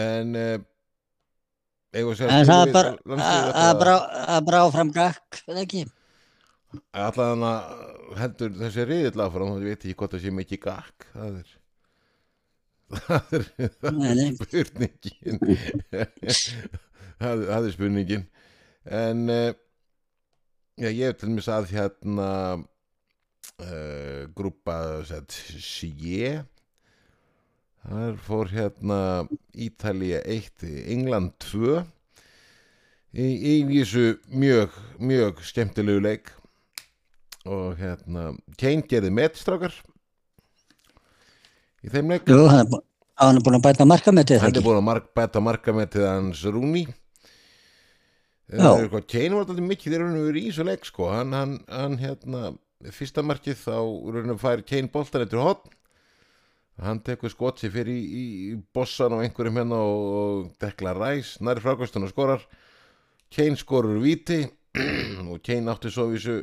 en 0.00 0.28
uh, 0.38 0.58
við 1.94 2.02
En 2.30 2.46
það 2.46 2.60
er 2.60 2.68
við 2.68 2.72
bara, 2.76 2.90
landsliðið 3.06 3.50
að- 3.50 3.56
þetta- 3.80 3.98
að 6.70 7.16
bara, 7.16 7.32
að 7.34 7.46
að 7.50 8.20
heldur 8.20 8.52
þessi 8.60 8.86
riðill 8.86 9.24
áfram 9.24 9.54
þá 9.56 9.64
veit 9.64 9.80
ekki 9.80 9.96
hvort 9.98 10.14
það 10.14 10.24
sé 10.26 10.34
mikið 10.34 10.62
gakk 10.66 11.08
það 11.14 11.40
er 11.40 11.56
það 12.90 13.34
er, 13.38 13.48
það 13.80 14.04
er 14.10 14.36
spurningin. 14.38 15.40
Það, 17.20 17.42
það 17.50 17.66
er 17.66 17.72
spurningin. 17.74 18.22
En 18.88 19.18
uh, 19.28 19.50
já, 20.80 20.88
ég 20.88 21.18
til 21.20 21.28
mér 21.34 21.48
að 21.52 21.66
hérna 21.74 22.28
uh, 22.56 24.22
grúpa 24.32 24.76
sé 25.04 25.90
þar 27.84 28.16
fór 28.24 28.50
hérna 28.52 29.00
Ítalía 29.52 30.22
1 30.24 30.64
England 30.94 31.36
2 31.44 31.78
í, 33.16 33.26
í 33.26 33.54
þessu 33.68 34.06
mjög, 34.32 34.76
mjög 35.00 35.44
skemmtilegu 35.48 36.02
leik 36.04 36.32
og 37.48 37.76
hérna 37.80 38.30
Kane 38.60 38.86
gerði 38.88 39.12
metstrákar 39.16 39.74
í 41.84 41.92
þeim 41.92 42.12
leik. 42.12 42.28
Jú, 42.28 42.46
hann 42.50 42.66
er 42.66 42.80
er 43.20 43.44
búin 43.44 43.58
að 43.58 43.66
bæta 43.68 43.86
markametið, 43.88 44.42
hann 44.42 44.56
er 44.56 44.64
búin 44.64 44.80
að 44.80 44.88
mark, 44.88 45.10
bæta 45.16 45.42
markametið 45.44 46.08
hans 46.08 46.44
Rúni. 46.48 46.86
Kane 48.50 49.34
var 49.34 49.44
alltaf 49.44 49.60
mikið 49.62 49.92
þegar 49.92 50.06
hann 50.06 50.22
verið 50.26 50.42
í 50.42 50.48
þessu 50.50 50.66
leik 50.66 50.88
sko. 50.88 51.10
hann, 51.12 51.36
hann, 51.36 51.58
hann 51.70 51.98
hérna 52.00 52.54
fyrsta 52.90 53.22
markið 53.22 53.60
þá 53.60 54.36
fær 54.40 54.64
Kane 54.66 54.90
boltan 54.90 55.26
eftir 55.26 55.44
hotn 55.44 55.76
hann 56.84 57.00
tekur 57.04 57.32
skot 57.32 57.60
sér 57.60 57.72
fyrir 57.74 57.96
í, 57.96 58.04
í, 58.20 58.54
bossan 58.74 59.14
og 59.16 59.24
einhverjum 59.24 59.60
hérna 59.60 59.80
og, 59.84 60.48
dekla 60.62 60.94
ræs, 60.96 61.36
næri 61.44 61.62
frákvæmstun 61.64 62.06
og 62.06 62.12
skorar. 62.12 62.46
Kane 63.30 63.58
skorur 63.60 64.00
víti 64.02 64.42
og 65.30 65.40
Kane 65.44 65.70
átti 65.72 65.92
svo 65.92 66.08
vísu 66.10 66.40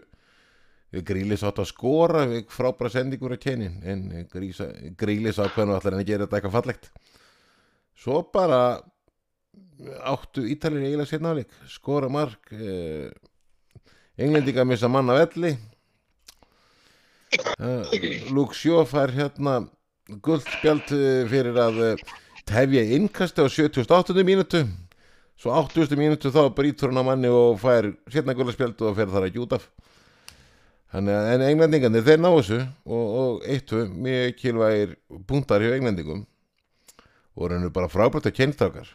Grílis 0.87 1.43
átt 1.43 1.59
að 1.59 1.67
skora 1.73 2.21
frábæra 2.47 2.89
sendingur 2.93 3.33
af 3.35 3.41
Kane 3.43 3.67
en 3.83 4.05
Grílis 4.31 5.39
ákveðinu 5.39 5.75
allar 5.75 5.97
en 5.97 5.99
að 5.99 6.07
gera 6.07 6.27
þetta 6.27 6.37
eitthvað 6.39 6.55
fallegt 6.55 6.91
svo 7.97 8.21
bara 8.31 8.59
áttu 10.07 10.45
Ítalir 10.47 10.85
eiginlega 10.85 11.09
setna 11.09 11.33
áleik 11.35 11.51
skora 11.67 12.07
mark 12.09 12.53
eh, 12.55 13.11
englendinga 14.15 14.63
missa 14.63 14.87
mann 14.87 15.11
af 15.11 15.25
elli 15.25 15.57
eh, 17.59 18.31
Luke 18.31 18.55
Shaw 18.55 18.85
fær 18.87 19.11
hérna 19.11 19.59
guldspjald 20.07 20.95
eh, 20.95 21.27
fyrir 21.27 21.59
að 21.65 21.81
eh, 21.83 22.05
tefja 22.47 22.85
innkasti 22.95 23.43
á 23.43 23.51
78. 23.51 24.23
mínútu 24.23 24.63
svo 25.35 25.51
80. 25.51 25.99
mínútu 25.99 26.31
þá 26.31 26.47
brýtur 26.55 26.93
hann 26.93 27.03
á 27.03 27.09
manni 27.11 27.27
og 27.27 27.59
fær 27.59 27.91
setna 28.07 28.37
guldspjald 28.39 28.87
og 28.87 28.95
fer 28.95 29.11
þar 29.11 29.27
að 29.27 29.35
gjút 29.35 29.59
af 29.59 29.67
Þannig 29.67 29.75
að 29.75 29.96
en 30.95 31.09
englendingarnir 31.43 32.05
þeir 32.07 32.21
ná 32.23 32.29
þessu 32.37 32.59
og, 32.85 33.05
og 33.21 33.41
eittu 33.49 33.83
mjög 33.91 34.37
kilvægir 34.39 34.93
punktar 35.27 35.61
hjá 35.65 35.73
englendingum 35.75 36.21
og 37.37 37.51
rennur 37.51 37.73
bara 37.75 37.89
frábært 37.91 38.29
að 38.31 38.37
kynstrákar 38.39 38.93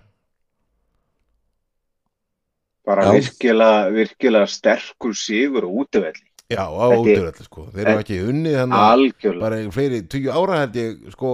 Bara 2.83 3.05
Já. 3.07 3.13
virkilega, 3.15 3.91
virkilega 3.95 4.47
sterkur 4.51 5.13
sigur 5.15 5.69
og 5.69 5.85
útöfelli. 5.85 6.25
Já, 6.51 6.65
á 6.67 6.87
er- 6.91 6.99
útjörðalli 6.99 7.45
sko 7.47 7.67
Þeir 7.71 7.87
eru 7.93 8.01
ekki 8.03 8.17
unnið 8.27 8.57
þannig 8.59 8.81
að 8.83 9.39
bara 9.41 9.61
fleiri 9.77 10.01
tíu 10.11 10.33
ára 10.35 10.57
held 10.65 10.75
ég 10.81 11.05
sko 11.15 11.31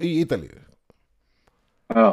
í 0.00 0.14
Ítalíu 0.24 0.56
Já, 1.90 2.06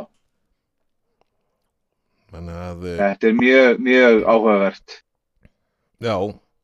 Þannig 2.27 2.57
að 2.65 2.83
eh, 2.91 2.97
þetta 2.99 3.29
er 3.29 3.37
mjög, 3.39 3.79
mjög 3.87 4.17
áhugavert. 4.27 4.97
já, 6.03 6.15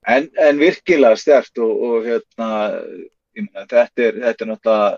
En, 0.09 0.27
en 0.39 0.59
virkilega 0.59 1.15
stert 1.19 1.59
og, 1.63 1.83
og 1.87 2.07
hérna, 2.07 2.49
ég 3.37 3.45
meina, 3.47 3.65
þetta 3.69 4.07
er, 4.07 4.17
þetta 4.25 4.45
er 4.45 4.49
náttúrulega, 4.51 4.97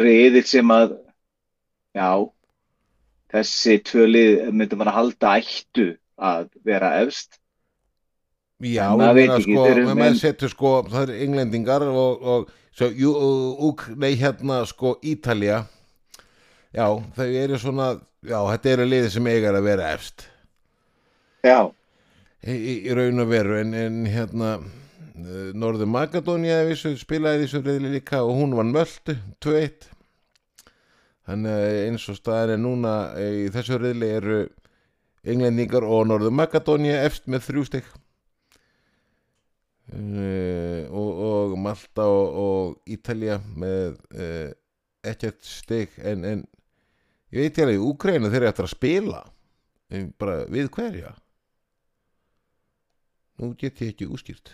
riðill 0.00 0.46
sem 0.48 0.70
að, 0.72 0.94
já, 1.98 2.10
þessi 3.34 3.76
tvö 3.86 4.06
lið 4.08 4.46
myndum 4.54 4.80
maður 4.80 4.92
að 4.92 4.98
halda 5.00 5.34
ættu 5.40 5.88
að 6.20 6.48
vera 6.66 6.92
efst. 7.02 7.40
já 8.60 8.86
maður 8.94 9.20
ég 9.20 9.28
meina, 9.28 9.40
sko, 9.44 9.94
menn 9.98 10.18
setur 10.20 10.52
sko 10.52 10.72
það 10.88 11.02
er 11.08 11.24
englendingar 11.26 11.86
og, 11.88 12.22
og 12.22 12.48
svo, 12.76 12.90
jú, 12.94 13.12
úk, 13.70 13.88
nei 13.96 14.14
hérna 14.20 14.62
sko 14.68 14.98
Ítalía. 15.02 15.64
Já, 16.70 16.86
þau 17.16 17.26
eru 17.26 17.58
svona 17.58 17.92
já, 18.22 18.38
þetta 18.52 18.72
eru 18.76 18.86
liðið 18.86 19.12
sem 19.16 19.30
eigar 19.32 19.58
að 19.58 19.66
vera 19.66 19.92
efst. 19.96 20.26
Já, 21.44 21.72
í, 22.46 22.54
í, 22.54 22.92
raun 22.96 23.22
og 23.22 23.30
veru 23.30 23.58
en, 23.60 23.74
en 23.76 24.04
hérna 24.08 24.58
Norður 25.60 25.90
Magadónia 25.90 26.62
spilaði 26.96 27.44
þessu 27.44 27.60
reyðli 27.64 27.96
líka 27.98 28.22
og 28.24 28.38
hún 28.38 28.54
var 28.56 28.68
möldu 28.68 29.16
2-1 29.44 29.88
þannig 31.28 31.56
að 31.56 31.80
eins 31.84 32.06
og 32.08 32.16
staðan 32.18 32.54
er 32.54 32.62
núna 32.62 32.94
í 33.20 33.50
þessu 33.52 33.80
reyðli 33.80 34.12
eru 34.16 34.38
englendingar 35.28 35.84
og 35.84 36.06
Norður 36.08 36.32
Magadónia 36.32 37.02
efst 37.04 37.28
með 37.28 37.44
þrjú 37.50 37.66
stygg 37.68 37.90
uh, 39.92 40.82
og, 40.88 41.10
og 41.28 41.58
Malta 41.60 42.08
og, 42.08 42.40
og 42.44 42.92
Ítalja 42.96 43.40
með 43.52 44.00
uh, 44.16 44.48
ekkert 45.04 45.44
stygg 45.44 46.00
en, 46.00 46.24
en 46.24 46.46
ég 47.34 47.44
veit 47.44 47.58
ég 47.60 47.66
alveg, 47.66 47.84
Úkraina 47.84 48.32
þeir 48.32 48.46
eru 48.46 48.50
eftir 48.54 48.66
að 48.68 48.76
spila? 48.78 49.26
En 49.90 50.12
bara 50.16 50.44
við 50.48 50.70
hverja 50.72 51.12
nú 53.40 53.50
get 53.58 53.80
ég 53.80 53.94
ekki 53.94 54.08
úskýrt 54.10 54.52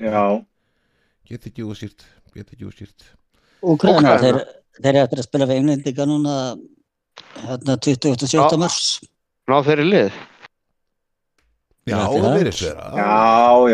já, 0.00 0.24
get 1.28 1.46
ekki 1.50 1.64
úskýrt 1.68 2.04
get 2.34 2.48
ekki 2.54 2.66
úskýrt 2.68 3.08
Úkraína. 3.62 4.16
þeir, 4.18 4.40
þeir 4.80 4.90
eru 4.96 5.04
eftir 5.04 5.20
að 5.22 5.26
spila 5.28 5.46
við 5.50 5.60
englendinga 5.60 6.06
núna 6.08 6.36
hérna 7.44 7.76
27. 7.78 8.26
Já. 8.32 8.56
mars. 8.58 8.80
Ná 9.46 9.58
þeirri 9.66 9.84
lið. 9.86 10.16
já, 11.86 11.98
það 11.98 12.26
verðist 12.38 12.64
vera 12.64 12.88
já, 12.96 13.12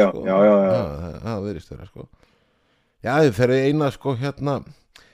já, 0.01 0.07
sko. 0.11 0.25
já, 0.27 0.37
já, 0.49 0.53
já. 0.65 1.09
það 1.25 1.43
verðist 1.47 1.73
vera 1.73 1.89
sko 1.89 2.05
já, 3.05 3.13
þið 3.23 3.33
ferði 3.39 3.59
eina 3.69 3.91
sko 3.95 4.15
hérna 4.19 4.55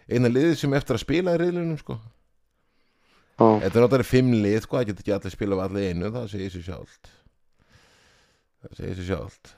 eina 0.09 0.31
liðið 0.31 0.59
sem 0.61 0.77
eftir 0.79 0.98
að 0.98 1.03
spila 1.05 1.35
í 1.35 1.40
riðlunum 1.42 1.79
sko 1.81 1.98
Já. 3.35 3.46
þetta 3.64 3.66
er 3.66 3.83
náttúrulega 3.83 4.07
fimm 4.07 4.31
lið 4.44 4.61
sko, 4.62 4.79
það 4.79 4.88
getur 4.92 5.03
ekki 5.03 5.14
allir 5.16 5.33
spila 5.35 5.57
af 5.59 5.64
allir 5.66 5.88
einu, 5.90 6.11
það 6.14 6.29
segir 6.31 6.53
sér 6.55 6.66
sjálft 6.68 7.09
það 8.64 8.79
segir 8.79 8.98
sér 8.98 9.09
sjálft. 9.11 9.55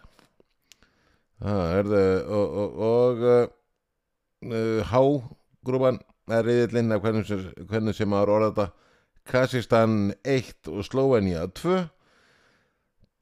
Er 1.47 1.91
og, 2.33 2.57
og, 2.63 2.79
og 2.87 3.25
uh, 3.29 3.49
uh, 4.49 4.91
H-grúpan 4.91 6.01
er 6.33 6.47
riðillinn 6.47 6.95
af 6.97 7.03
hvernig 7.05 7.27
sem, 7.29 7.43
hvernig 7.69 7.97
sem 7.97 8.11
maður 8.11 8.35
orða 8.39 8.51
þetta. 8.51 8.67
Kassistan 9.27 9.95
1 10.23 10.71
og 10.71 10.85
Slovenia 10.87 11.49
2 11.51 11.81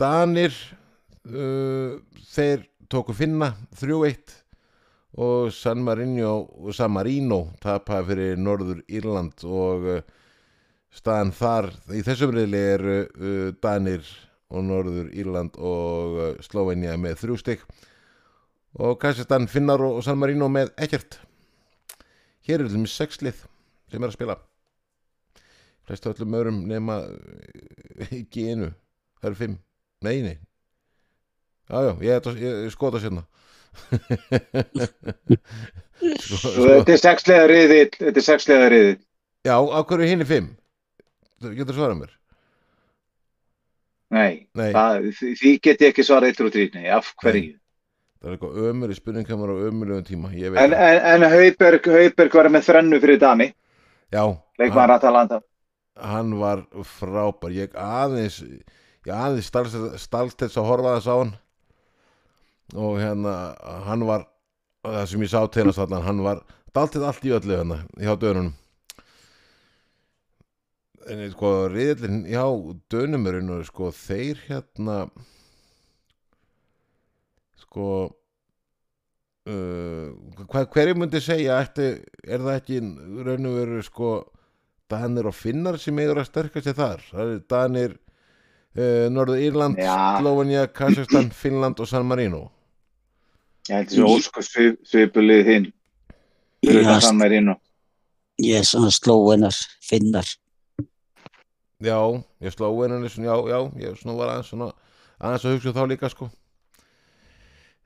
Danir 0.00 0.52
uh, 0.52 1.96
þeir 2.28 2.66
tóku 2.92 3.16
finna 3.16 3.54
3-1 3.80 4.34
og 5.24 5.48
San 5.54 5.80
Marino 5.86 6.34
San 6.76 6.92
Marino 6.92 7.46
tapaði 7.62 8.10
fyrir 8.10 8.42
Norður 8.42 8.82
Írland 8.84 9.46
og 9.48 9.88
staðan 10.94 11.32
þar 11.34 11.70
í 11.94 12.02
þessum 12.06 12.34
riðli 12.36 12.62
eru 12.74 12.98
uh, 13.00 13.48
Danir 13.64 14.04
og 14.54 14.64
Norður 14.68 15.10
Írland 15.10 15.58
og 15.58 16.16
uh, 16.18 16.30
Slovenia 16.44 16.94
með 17.00 17.18
þrjú 17.24 17.40
stygg 17.42 17.66
og 18.78 18.96
Kassistan 19.02 19.48
Finnar 19.50 19.82
og, 19.82 19.98
og 19.98 20.06
San 20.06 20.18
Marino 20.18 20.48
með 20.50 20.72
ekkert. 20.82 21.20
Hér 22.46 22.62
eru 22.62 22.72
þeim 22.72 22.88
sex 22.90 23.20
lið 23.22 23.44
sem 23.90 24.02
er 24.02 24.10
að 24.10 24.16
spila. 24.16 24.38
Flestu 25.84 26.10
öllum 26.14 26.38
öðrum 26.40 26.64
nema 26.70 27.02
uh, 27.04 28.08
ekki 28.08 28.48
einu 28.50 28.72
það 29.24 29.30
eru 29.30 29.40
fimm, 29.40 29.54
nei 30.04 30.18
nei. 30.24 30.34
Jájá, 31.70 31.94
ég, 32.04 32.26
ég, 32.42 32.58
ég 32.66 32.72
skota 32.74 33.00
sérna 33.00 33.22
sko, 36.20 36.36
sko, 36.36 36.50
þetta 36.68 36.92
er 36.92 37.00
sexlega 37.00 37.46
riðill, 37.50 37.88
þetta 37.96 38.20
er 38.20 38.26
sexlega 38.26 38.66
riðill. 38.70 38.98
já, 39.48 39.56
á 39.56 39.78
hverju 39.80 40.10
hinn 40.10 40.24
er 40.24 40.28
fimm? 40.28 40.50
Þú 41.40 41.54
getur 41.56 41.78
svarað 41.78 42.02
mér 42.02 42.12
Nei, 44.14 44.46
Nei. 44.54 44.70
Það, 44.74 45.06
því 45.40 45.52
get 45.64 45.80
ég 45.82 45.92
ekki 45.92 46.04
svarað 46.06 46.30
eittur 46.32 46.48
og 46.50 46.54
trýt, 46.54 46.74
nei, 46.78 46.86
af 46.94 47.08
hverju? 47.22 47.54
það 48.24 48.30
er 48.30 48.36
eitthvað 48.36 48.68
ömur 48.70 48.92
í 48.92 48.96
spurningkamar 48.96 49.50
og 49.52 49.64
ömurlegum 49.68 50.04
tíma 50.08 50.30
ég 50.38 50.54
veit 50.54 50.60
En, 50.62 50.72
það. 50.72 50.84
en, 50.94 51.24
en 51.24 51.30
Hauberg, 51.34 51.88
Hauberg 51.96 52.36
var 52.38 52.48
með 52.54 52.68
þrennu 52.70 53.00
fyrir 53.02 53.18
Dani, 53.20 53.48
já, 54.14 54.22
leikmaður 54.62 54.94
Atalanta. 54.96 55.40
hann 56.00 56.32
var 56.40 56.62
frábær 56.94 57.52
ég 57.58 57.74
aðeins 57.76 58.38
ég 59.04 59.12
aðeins 59.12 59.50
stalst 60.06 60.38
þess 60.40 60.56
að 60.62 60.70
horfa 60.70 60.94
þess 60.96 61.10
á 61.12 61.16
hann 61.20 61.34
og 62.74 62.96
hérna 63.02 63.34
hann 63.90 64.06
var 64.08 64.24
það 64.84 65.06
sem 65.10 65.22
ég 65.26 65.32
sá 65.34 65.40
til 65.52 65.66
hans 65.68 65.78
allan 65.84 66.06
hann 66.06 66.22
var 66.24 66.40
daltið 66.74 67.04
allt 67.10 67.26
í 67.28 67.34
öllu 67.36 67.58
hérna 67.60 67.82
hjá 68.00 68.14
dörunum 68.18 68.54
en 71.10 71.22
sko 71.32 71.52
riðlinn, 71.72 72.24
já, 72.30 72.44
dönumurinn 72.92 73.52
og 73.52 73.64
sko 73.68 73.90
þeir 73.94 74.40
hérna 74.46 74.98
sko 77.64 77.88
uh, 79.50 80.08
hvað, 80.48 80.70
hverju 80.72 80.94
myndi 81.00 81.20
segja 81.24 81.60
ætti, 81.64 81.90
er 82.24 82.40
það 82.44 82.56
ekki 82.60 82.80
raun 83.26 83.50
og 83.50 83.58
veru 83.60 83.82
sko 83.84 84.14
Danir 84.90 85.28
og 85.28 85.36
Finnar 85.36 85.78
sem 85.80 85.98
eigur 85.98 86.20
að 86.22 86.30
sterka 86.30 86.62
sig 86.64 86.76
þar 86.76 87.04
það 87.10 87.34
er 87.34 87.44
Danir 87.50 87.94
uh, 87.94 89.06
Norður 89.12 89.44
Írland. 89.44 89.80
Slovenia, 90.20 90.66
Kazakstan 90.68 91.32
Finnland 91.34 91.80
og 91.80 91.88
San 91.90 92.06
Marino 92.08 92.48
Ég 93.64 93.78
held 93.78 93.88
þessi 93.88 94.04
ósku 94.04 94.42
svip, 94.44 94.80
svipulið 94.84 95.46
hinn. 95.48 95.70
San 97.00 97.16
Marino. 97.16 97.56
ég 98.42 98.58
er 98.60 98.66
svona 98.66 98.90
slóinar, 98.92 99.56
finnar. 99.80 100.26
Já, 101.84 101.98
ég 102.44 102.54
sló 102.54 102.70
hennan 102.80 103.04
já, 103.04 103.34
já, 103.50 103.58
ég 103.82 104.04
var 104.08 104.30
aðeins 104.32 104.50
svona, 104.52 104.70
aðeins 105.18 105.44
að 105.44 105.56
hugsa 105.56 105.70
um 105.70 105.76
þá 105.76 105.88
líka 105.90 106.10
sko. 106.12 106.28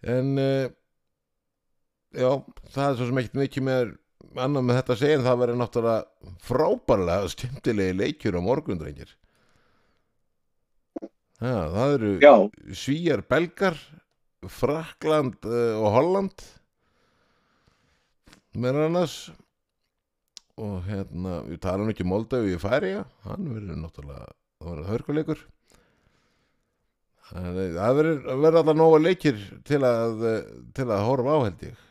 En 0.07 0.35
uh, 0.39 0.67
já, 2.15 2.31
það 2.71 2.85
er 2.85 2.99
svo 2.99 3.09
sem 3.09 3.23
ekkert 3.23 3.41
mikið 3.43 3.67
með 3.67 3.97
annað 4.39 4.67
með 4.67 4.79
þetta 4.79 4.95
að 4.95 5.01
segja 5.03 5.17
en 5.19 5.25
það 5.27 5.41
verður 5.43 5.59
náttúrulega 5.63 6.35
frábærlega 6.49 7.33
skemmtilegi 7.33 7.97
leikjur 7.97 8.39
á 8.39 8.41
morgun 8.45 8.81
drengir. 8.81 9.15
Já, 11.39 11.59
það 11.71 11.97
eru 11.97 12.13
Já, 12.23 12.35
Svíjar, 12.75 13.23
Belgar 13.31 13.77
Frakland 14.51 15.43
uh, 15.47 15.79
og 15.83 15.93
Holland. 15.97 16.47
Meðan 18.59 18.89
annars 18.89 19.19
og 20.59 20.83
hérna 20.89 21.39
við 21.47 21.61
talum 21.65 21.91
ekki 21.93 22.07
Moldavi 22.09 22.55
í 22.57 22.61
Færiða 22.63 23.05
hann 23.27 23.49
verður 23.55 23.79
náttúrulega 23.85 24.29
það 24.59 24.71
verður 24.73 24.91
hörkuleikur. 24.93 25.43
Það 27.29 27.59
er- 27.61 27.75
það 27.77 27.99
verður 28.01 28.57
alltaf 28.63 28.77
nóga 28.79 28.99
leikir 29.05 29.41
til 29.69 29.83
að 29.85 30.23
til 30.75 30.87
að 30.89 31.05
horfa 31.07 31.35
á 31.37 31.39
held 31.45 31.65
ég. 31.69 31.85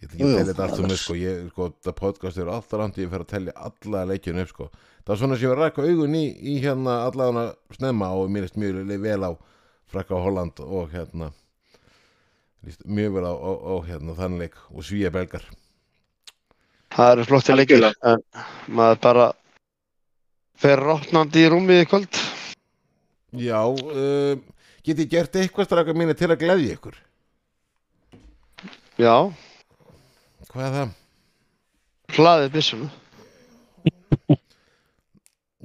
Ég 0.00 0.08
ætla 0.08 0.16
ekki 0.16 0.24
að 0.24 0.30
jú, 0.30 0.36
telja 0.38 0.48
þetta 0.54 0.64
allt 0.64 0.78
um 0.80 0.94
sko. 0.96 1.14
Ég, 1.20 1.40
sko, 1.52 1.66
það 1.84 1.96
podcast 1.98 2.38
eru 2.40 2.54
alltaf 2.54 2.80
langt 2.80 2.96
ég 3.02 3.10
fer 3.12 3.20
að 3.26 3.28
telja 3.34 3.52
alla 3.68 4.04
leikinu 4.08 4.40
upp 4.46 4.48
sko. 4.54 4.70
Það 5.04 5.12
er 5.14 5.20
svona 5.20 5.36
sem 5.36 5.44
ég 5.44 5.52
var 5.52 5.60
að 5.60 5.66
rækka 5.68 5.84
augun 5.90 6.14
í, 6.16 6.24
í 6.40 6.54
hérna 6.64 6.94
allavega 7.10 7.44
snemma 7.76 8.08
og 8.16 8.30
mér 8.32 8.48
er 8.48 8.56
mjög 8.62 9.00
vel 9.04 9.20
á 9.28 9.30
frakka 9.90 10.16
á 10.16 10.24
Holland 10.24 10.60
og 10.64 10.88
hérna 10.94 11.30
mjög 12.88 13.12
vel 13.18 13.26
á, 13.28 13.32
á, 13.36 13.50
á 13.52 13.74
hérna 13.84 14.16
þann 14.16 14.38
leik 14.40 14.56
og 14.72 14.84
svíja 14.84 15.12
belgar 15.12 15.44
Það 16.90 17.12
eru 17.14 17.24
flotti 17.28 17.54
leikir 17.56 17.84
en 17.86 18.22
maður 18.74 18.98
bara 19.04 19.26
fer 20.60 20.80
rótnandi 20.82 21.44
í 21.46 21.50
rúmið 21.52 21.84
í 21.84 21.88
kvöld. 21.88 22.18
já, 23.38 23.60
uh, 23.62 24.34
get 24.84 24.98
ég 25.04 25.10
gert 25.12 25.36
eitthvað 25.38 25.68
straka 25.68 25.94
mínu 25.94 26.16
til 26.18 26.30
að 26.32 26.40
gleðja 26.42 26.74
ykkur 26.76 26.96
Já, 29.00 29.14
hvað 30.50 30.64
er 30.66 30.74
það? 30.74 30.90
hlaðið 32.16 32.50
byssuna. 32.56 32.88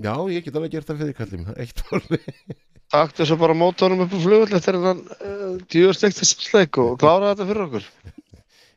já, 0.05 0.13
ég 0.29 0.45
get 0.45 0.55
alveg 0.55 0.71
gert 0.77 0.87
það 0.91 1.01
fyrir 1.01 1.17
kallum 1.17 1.49
eitt 1.57 1.81
orði 1.91 2.21
Taktu 2.95 3.25
svo 3.25 3.35
bara 3.41 3.55
mótónum 3.57 4.03
upp 4.05 4.13
á 4.13 4.17
flugvöld 4.21 4.53
eftir 4.55 4.77
hennan 4.77 4.99
uh, 5.17 5.55
djúðstekti 5.73 6.27
sleik 6.29 6.77
og 6.79 6.99
klára 7.01 7.31
þetta 7.33 7.47
fyrir 7.49 7.63
okkur. 7.65 7.87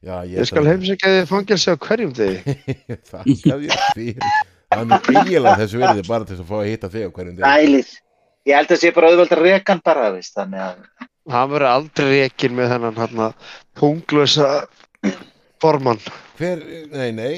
Já, 0.04 0.14
Ég 0.30 0.46
skal 0.48 0.66
heimsækja 0.68 1.12
þið 1.16 1.26
fangelsi 1.30 1.72
á 1.72 1.76
hverjum 1.76 2.12
degi. 2.16 2.56
þakka 3.10 3.58
þér 3.64 3.82
fyrir 3.96 4.28
það 4.68 4.78
er 4.78 4.86
mjög 4.88 5.08
eiginlega 5.24 5.56
þessu 5.62 5.80
verði 5.82 6.04
bara 6.08 6.28
til 6.28 6.36
að 6.38 6.46
fá 6.50 6.56
að 6.60 6.68
hitta 6.70 6.90
þig 6.92 7.06
á 7.08 7.10
hverjum 7.16 7.36
degi 7.38 7.52
ælir. 7.66 7.92
Ég 8.48 8.56
held 8.56 8.72
að 8.72 8.80
sé 8.82 8.90
bara 8.96 9.10
auðvöldar 9.12 9.42
rekan 9.44 9.80
bara, 9.84 10.10
veist, 10.14 10.34
þannig 10.38 10.64
að 10.68 11.06
Hann 11.28 11.50
verður 11.52 11.68
aldrei 11.68 12.06
rekin 12.22 12.54
með 12.56 12.70
þennan 12.72 12.94
hann 13.02 13.18
að 13.26 13.50
punglösa 13.76 14.46
formann. 15.60 15.98
hver, 16.38 16.62
nei, 16.94 17.10
nei 17.12 17.34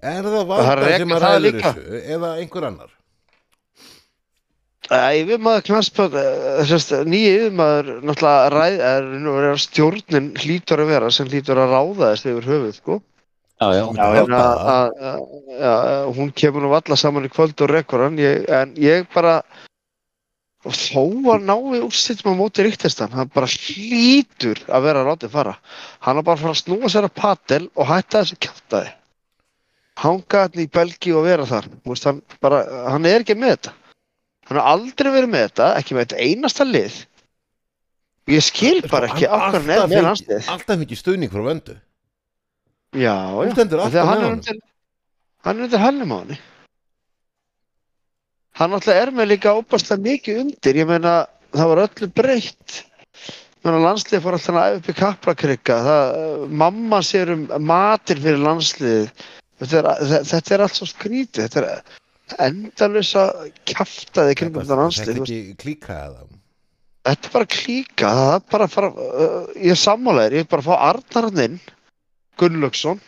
er 0.00 0.24
það 0.24 0.32
Það 0.32 0.46
valda 0.54 0.94
sem 0.96 1.12
að 1.12 1.20
það 1.20 1.26
ræður 1.26 1.44
líka. 1.44 1.72
þessu 1.76 2.00
eða 2.16 2.30
einhver 2.40 2.66
annar 2.70 2.94
Yfirmaður 4.90 5.62
knastpöld, 5.68 6.16
þessast 6.64 6.96
nýja 7.06 7.34
yfirmaður 7.36 7.90
náttúrulega 8.02 8.48
ræð, 8.50 8.80
er, 8.88 9.60
stjórnin 9.62 10.32
hlýtur 10.40 10.82
að 10.82 10.90
vera 10.90 11.10
sem 11.14 11.30
hlýtur 11.30 11.60
að 11.62 11.74
ráða 11.76 12.08
þess 12.08 12.26
yfir 12.26 12.48
höfuð, 12.50 12.72
sko. 12.74 12.96
Já, 13.60 13.68
já. 13.76 13.84
Já, 13.94 14.04
að, 14.40 15.00
að, 15.06 15.24
að 15.70 16.10
hún 16.16 16.32
kemur 16.34 16.64
nú 16.64 16.72
valla 16.72 16.98
saman 16.98 17.28
í 17.28 17.30
kvöld 17.30 17.62
og 17.62 17.70
rekur 17.70 18.02
hann, 18.02 18.18
ég, 18.18 18.48
en 18.50 18.72
ég 18.82 19.06
bara, 19.14 19.36
þó 20.66 21.04
að 21.36 21.46
nái 21.46 21.82
úrslitum 21.84 22.34
á 22.34 22.40
móti 22.40 22.66
ríktistan, 22.66 23.14
hann 23.14 23.30
bara 23.30 23.46
hlýtur 23.46 24.58
að 24.66 24.88
vera 24.88 25.04
látið 25.06 25.36
fara. 25.36 25.58
Hann 26.02 26.18
er 26.18 26.26
bara 26.26 26.40
að 26.40 26.48
fara 26.48 26.56
að 26.56 26.62
snúa 26.64 26.90
sér 26.90 27.06
að 27.06 27.18
patel 27.20 27.66
og 27.76 27.92
hætta 27.92 28.24
þessu 28.24 28.40
kjátaði. 28.42 28.96
Hanga 30.00 30.46
hann 30.48 30.64
í 30.64 30.66
Belgíu 30.72 31.20
og 31.20 31.28
vera 31.28 31.46
þar. 31.46 31.68
Þú 31.84 31.94
Veist, 31.94 32.08
hann, 32.08 32.24
bara, 32.42 32.64
hann 32.90 33.06
er 33.06 33.22
ekki 33.22 33.38
með 33.38 33.54
þetta. 33.54 33.76
Hann 34.50 34.58
har 34.58 34.66
aldrei 34.74 35.12
verið 35.14 35.30
með 35.30 35.44
þetta, 35.46 35.66
ekki 35.78 35.94
með 35.94 36.06
þetta 36.08 36.24
einasta 36.26 36.64
lið. 36.66 36.94
Ég 38.30 38.42
skil 38.44 38.80
bara 38.90 39.06
ekki 39.10 39.28
Hann 39.30 39.40
hann 39.54 39.70
alltaf 39.70 39.92
landslið. 40.04 40.48
alltaf 40.50 40.78
mikið 40.82 40.98
stuðning 41.00 41.30
frá 41.32 41.42
vöndu. 41.46 41.76
Já, 42.98 43.14
já. 43.14 43.52
að 43.54 43.96
hann 44.10 44.24
er 44.24 44.32
undir 44.34 44.58
hann 45.46 45.58
er 45.60 45.64
undir 45.68 45.78
hælnum 45.84 46.10
á 46.10 46.18
henni. 46.20 46.38
Hann 48.58 48.74
alltaf 48.76 48.98
er 48.98 49.12
með 49.14 49.30
líka 49.32 49.54
óbærslega 49.56 50.02
mikið 50.04 50.40
undir. 50.44 50.78
Ég 50.82 50.88
meina 50.90 51.14
það 51.54 51.70
var 51.72 51.82
öllu 51.86 52.08
breytt. 52.18 52.80
Landslið 53.64 54.22
fór 54.24 54.36
alltaf 54.38 54.56
að 54.56 54.76
upp 54.80 54.86
í 54.90 54.96
kaplakrygga 54.98 55.78
það, 55.86 56.44
mamma 56.62 57.00
sér 57.04 57.30
um 57.34 57.42
matir 57.68 58.18
fyrir 58.22 58.40
landslið 58.40 59.10
þetta 59.60 59.80
er, 59.82 59.88
þe- 60.10 60.22
þetta 60.30 60.54
er 60.56 60.62
allt 60.66 60.78
svo 60.78 60.88
skrítið. 60.88 61.46
Þetta 61.46 61.60
er 61.60 61.99
endalösa 62.46 63.24
kjaftaði 63.68 64.36
kringum 64.38 64.62
þetta 64.62 64.68
þetta 64.68 64.82
landslið 64.82 65.10
er 65.14 65.22
ekki 65.24 65.56
klíka 65.60 65.96
eða 66.06 66.28
þetta 67.08 67.28
er 67.28 67.34
bara 67.34 67.50
klíka 67.54 68.12
það 68.18 68.32
er 68.34 68.46
bara 68.54 68.68
að 68.68 68.74
fara 68.74 68.90
uh, 68.90 69.50
ég 69.56 69.74
er 69.74 69.80
sammálaður, 69.80 70.36
ég 70.36 70.46
er 70.46 70.50
bara 70.50 70.64
að 70.64 70.68
fá 70.68 70.88
Arnarinn 70.90 71.44
inn 71.46 71.58
Gunnlaugsson. 72.40 73.00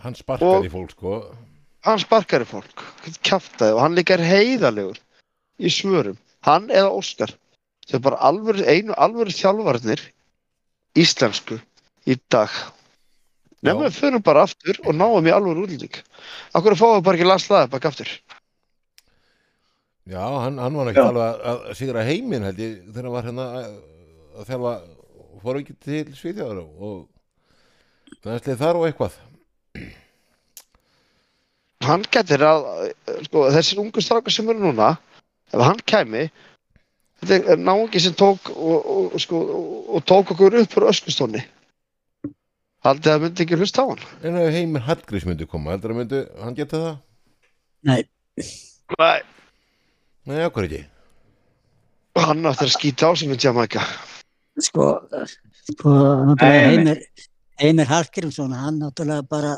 Hann 0.00 0.14
sparkar 0.16 0.64
í 0.64 0.70
fólk 0.72 0.94
sko. 0.94 1.16
Hann 1.84 2.00
sparkar 2.00 2.44
í 2.44 2.48
fólk 2.48 2.84
kjaftaði 3.26 3.74
og 3.74 3.82
hann 3.82 3.98
líka 3.98 4.16
er 4.16 4.24
heiðalegur 4.24 5.00
í 5.58 5.72
svörum, 5.72 6.18
hann 6.46 6.68
eða 6.70 6.94
Óskar 6.94 7.34
þau 7.88 7.96
er 7.98 8.04
bara 8.04 8.20
alvöru, 8.28 8.62
einu 8.68 8.94
alvöru 8.96 9.34
þjálfarnir 9.34 10.02
íslensku 10.98 11.58
í 12.08 12.16
dag 12.30 12.52
nefnum 13.62 13.86
við 13.86 13.98
fyrir 13.98 14.24
bara 14.24 14.44
aftur 14.46 14.80
og 14.84 14.96
náum 14.96 15.26
í 15.26 15.34
alvöru 15.34 15.66
útlýting 15.66 16.00
okkur 16.58 16.78
fáum 16.78 16.98
við 16.98 17.06
bara 17.08 17.18
ekki 17.18 17.28
laslaði 17.28 17.72
baka 17.74 17.92
aftur? 17.92 18.12
Já, 20.08 20.24
hann, 20.24 20.58
hann 20.62 20.76
var 20.78 20.88
ekki 20.88 21.02
Já. 21.02 21.08
alveg 21.10 21.26
að, 21.28 21.40
að 21.68 21.78
sigra 21.78 22.04
heiminn 22.06 22.46
held 22.48 22.60
ég 22.62 22.76
þegar 22.86 23.08
hann 23.08 23.16
var 23.16 23.26
hérna 23.28 23.48
að, 23.58 23.72
að 24.38 24.52
þjálfa 24.52 24.74
fór 25.42 25.60
ekki 25.60 25.74
til 25.84 26.04
Svíþjóðar 26.16 26.62
og 26.64 28.28
er 28.28 28.56
þar 28.58 28.78
og 28.80 28.86
eitthvað. 28.88 29.18
Hann 31.84 32.06
getur 32.10 32.42
að 32.48 32.64
sko, 33.28 33.44
þessir 33.54 33.82
ungu 33.82 34.02
strákar 34.02 34.34
sem 34.34 34.48
eru 34.50 34.64
núna 34.64 34.94
ef 35.52 35.60
hann 35.62 35.84
kæmi 35.88 36.24
þetta 37.22 37.54
er 37.54 37.60
náungi 37.60 38.00
sem 38.02 38.16
tók 38.16 38.50
og, 38.54 38.88
og, 38.94 39.20
sko, 39.22 39.38
og, 39.38 39.78
og 39.96 40.04
tók 40.08 40.32
okkur 40.34 40.58
upp 40.62 40.72
fyrir 40.72 40.90
öskustóni 40.90 41.44
haldið 42.86 43.12
að 43.14 43.22
myndi 43.24 43.44
ekki 43.44 43.58
hlusta 43.58 43.82
á 43.82 43.86
hann 43.90 44.04
en 44.28 44.36
ef 44.42 44.52
heiminn 44.54 44.84
Hallgrís 44.86 45.26
myndi 45.28 45.46
koma 45.50 45.72
heldur 45.74 45.94
að 45.94 46.00
myndi, 46.02 46.20
hann 46.42 46.54
geta 46.58 46.82
það 46.84 46.96
Nei, 47.88 48.02
Nei. 48.98 49.20
nei, 50.26 50.42
okkur 50.46 50.66
ekki 50.68 50.84
hann 52.18 52.46
átti 52.50 52.66
að 52.66 52.72
skýta 52.74 53.10
á 53.10 53.12
sem 53.18 53.30
við 53.32 53.44
Jamaica 53.48 53.82
sko, 54.58 54.86
sko, 55.70 55.92
nei. 56.34 56.58
Heimir, 56.66 57.02
Heimir 57.62 57.86
Hallgrímsson, 57.90 58.54
hann 58.58 58.80
náttúrulega 58.82 59.26
bara 59.30 59.52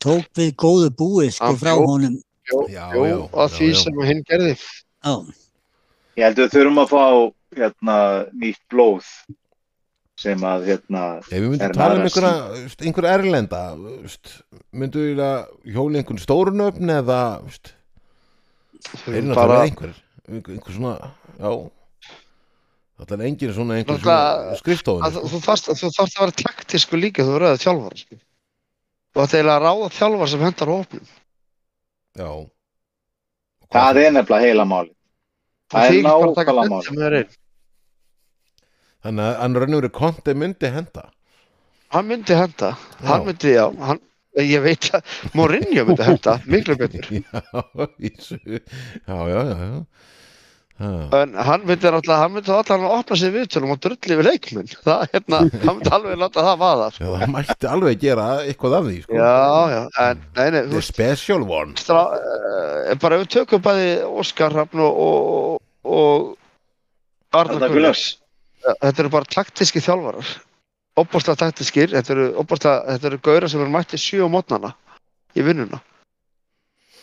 tók 0.00 0.28
við 0.36 0.54
góðu 0.60 0.88
búi, 0.96 1.26
sko, 1.32 1.50
frá 1.60 1.74
honum. 1.76 2.16
Jú, 2.48 2.62
Já, 2.72 2.90
jú, 2.92 3.04
já, 3.08 3.14
að 3.32 3.48
já, 3.48 3.56
því 3.58 3.68
já. 3.70 3.76
sem 3.80 4.00
hinn 4.08 4.22
gerði 4.28 4.54
Já, 4.56 5.12
ég 6.16 6.24
held 6.26 6.38
að 6.38 6.42
við 6.44 6.54
þurfum 6.56 6.80
að 6.82 6.90
fá 6.94 7.04
hérna, 7.60 7.96
nýtt 8.40 8.60
blóð 8.72 9.06
sem 10.20 10.38
að 10.46 10.66
hérna, 10.68 11.02
ef 11.24 11.30
við 11.34 11.48
myndum 11.50 11.64
Er 11.66 11.72
tala 11.74 11.96
um 11.98 12.04
einhverja 12.06 12.34
veist, 12.54 12.82
einhver 12.86 13.06
erlenda 13.10 13.62
veist, 13.80 14.34
myndu 14.70 15.02
við 15.08 15.22
að 15.24 15.40
hjóla 15.74 16.00
einhvern 16.00 16.22
stórnöfn 16.22 16.92
eða 16.94 17.20
er 17.42 19.24
náttúrulega 19.26 19.34
bara, 19.34 19.56
einhver 19.66 19.94
einhver, 20.28 20.72
svona 20.76 20.94
já. 21.40 21.50
Það 23.04 23.14
er 23.18 23.24
engin 23.26 23.52
svona 23.56 23.74
einhver 23.80 23.98
Náttúrulega- 23.98 24.38
svona 24.44 24.60
skrifstofun 24.62 25.02
að, 25.08 25.18
þú 25.32 25.42
þarft 25.48 25.68
að 25.74 26.20
vera 26.20 26.38
taktísku 26.44 27.00
líka 27.00 27.26
þú 27.26 27.34
verður 27.34 27.50
að 27.50 27.62
þjálfara 27.66 27.98
sko. 28.04 28.20
og 29.14 29.28
það 29.28 29.38
er 29.40 29.50
að 29.50 29.62
ráða 29.66 29.90
þjálfar 29.98 30.28
sem 30.30 30.40
hendar 30.46 30.68
hópnum. 30.74 31.06
Já. 32.14 32.30
Það 33.74 33.96
er 34.04 34.10
nefnilega 34.14 34.46
heila 34.46 34.64
máli. 34.64 34.90
Það 35.70 35.84
er 35.84 35.90
þykist 35.90 36.04
bara 36.04 36.30
að 36.30 36.34
taka 36.38 36.52
nákvæmlega 36.52 37.10
máli. 37.10 37.26
Er. 39.04 39.10
Þannig 39.10 39.28
að 39.28 39.38
hann 39.44 39.60
raunur 39.62 39.88
konti 40.00 40.34
myndi 40.34 40.72
henda 40.74 41.06
hann 41.94 42.08
myndi 42.10 42.34
henda 42.34 42.72
Já. 42.74 43.06
hann 43.12 43.26
myndi, 43.28 43.52
já, 43.54 43.68
hann, 43.86 44.00
ég 44.40 44.64
veit 44.64 44.88
að 44.96 45.12
Mourinho 45.38 45.84
myndi 45.86 46.02
henda, 46.10 46.38
miklu 46.50 46.74
betur 46.80 47.06
Já, 47.12 47.42
vísu. 48.02 48.38
já, 48.48 49.14
já, 49.14 49.40
já, 49.44 49.56
já. 49.62 49.84
Ha. 50.74 50.88
en 51.20 51.36
hann 51.38 51.62
myndi 51.68 51.86
náttúrulega, 51.86 52.16
hann 52.18 52.32
myndi 52.34 52.50
allan 52.50 52.82
að 52.88 52.94
opna 52.96 53.16
sig 53.20 53.30
viðtölum 53.30 53.70
og 53.76 53.78
drulli 53.84 54.16
við 54.18 54.26
leikmenn 54.26 54.72
það, 54.88 55.04
hérna, 55.12 55.38
hann 55.62 55.76
myndi 55.76 55.92
alveg 55.94 56.18
láta 56.18 56.42
það 56.48 56.58
vaða 56.64 56.88
Já, 56.88 56.96
sko. 56.96 57.12
það 57.20 57.30
mætti 57.36 57.68
alveg 57.76 58.00
gera 58.02 58.24
eitthvað 58.42 58.74
af 58.80 58.88
því 58.88 58.96
sko. 59.04 59.20
já, 59.20 59.36
já, 59.76 59.82
en 60.08 60.24
nei, 60.34 60.48
nei, 60.56 60.60
þú 60.64 60.72
The 60.72 60.80
veist 60.80 60.90
special 60.96 61.46
one 61.46 61.78
strá, 61.78 62.02
uh, 62.18 62.90
bara 63.06 63.20
við 63.22 63.30
tökum 63.36 63.62
bæði 63.68 63.86
Óskar 64.24 64.56
Hrafn 64.58 64.82
og, 64.82 64.98
og, 65.06 65.62
og 65.86 66.34
Gunnars 67.30 67.70
Gunnars. 67.70 68.04
Þetta 68.64 69.02
eru 69.04 69.12
bara 69.12 69.30
taktíski 69.36 69.82
þjálfarar. 69.84 70.34
Opbórslega 71.00 71.40
taktískir, 71.40 71.90
þetta 71.90 72.14
eru, 72.14 72.26
eru 73.10 73.18
gauðra 73.18 73.50
sem 73.50 73.62
eru 73.64 73.72
mætti 73.74 73.98
sjö 73.98 74.26
á 74.26 74.28
mótnana 74.30 74.70
í 75.34 75.42
vinnuna. 75.42 75.80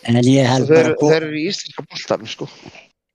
En 0.08 0.16
ég 0.24 0.48
held 0.48 0.66
þeir, 0.70 0.94
bara, 0.96 1.10
þeir 1.12 1.26
eru 1.28 1.36
í 1.38 1.44
íslenska 1.50 1.84
boltanum 1.86 2.30
sko. 2.30 2.48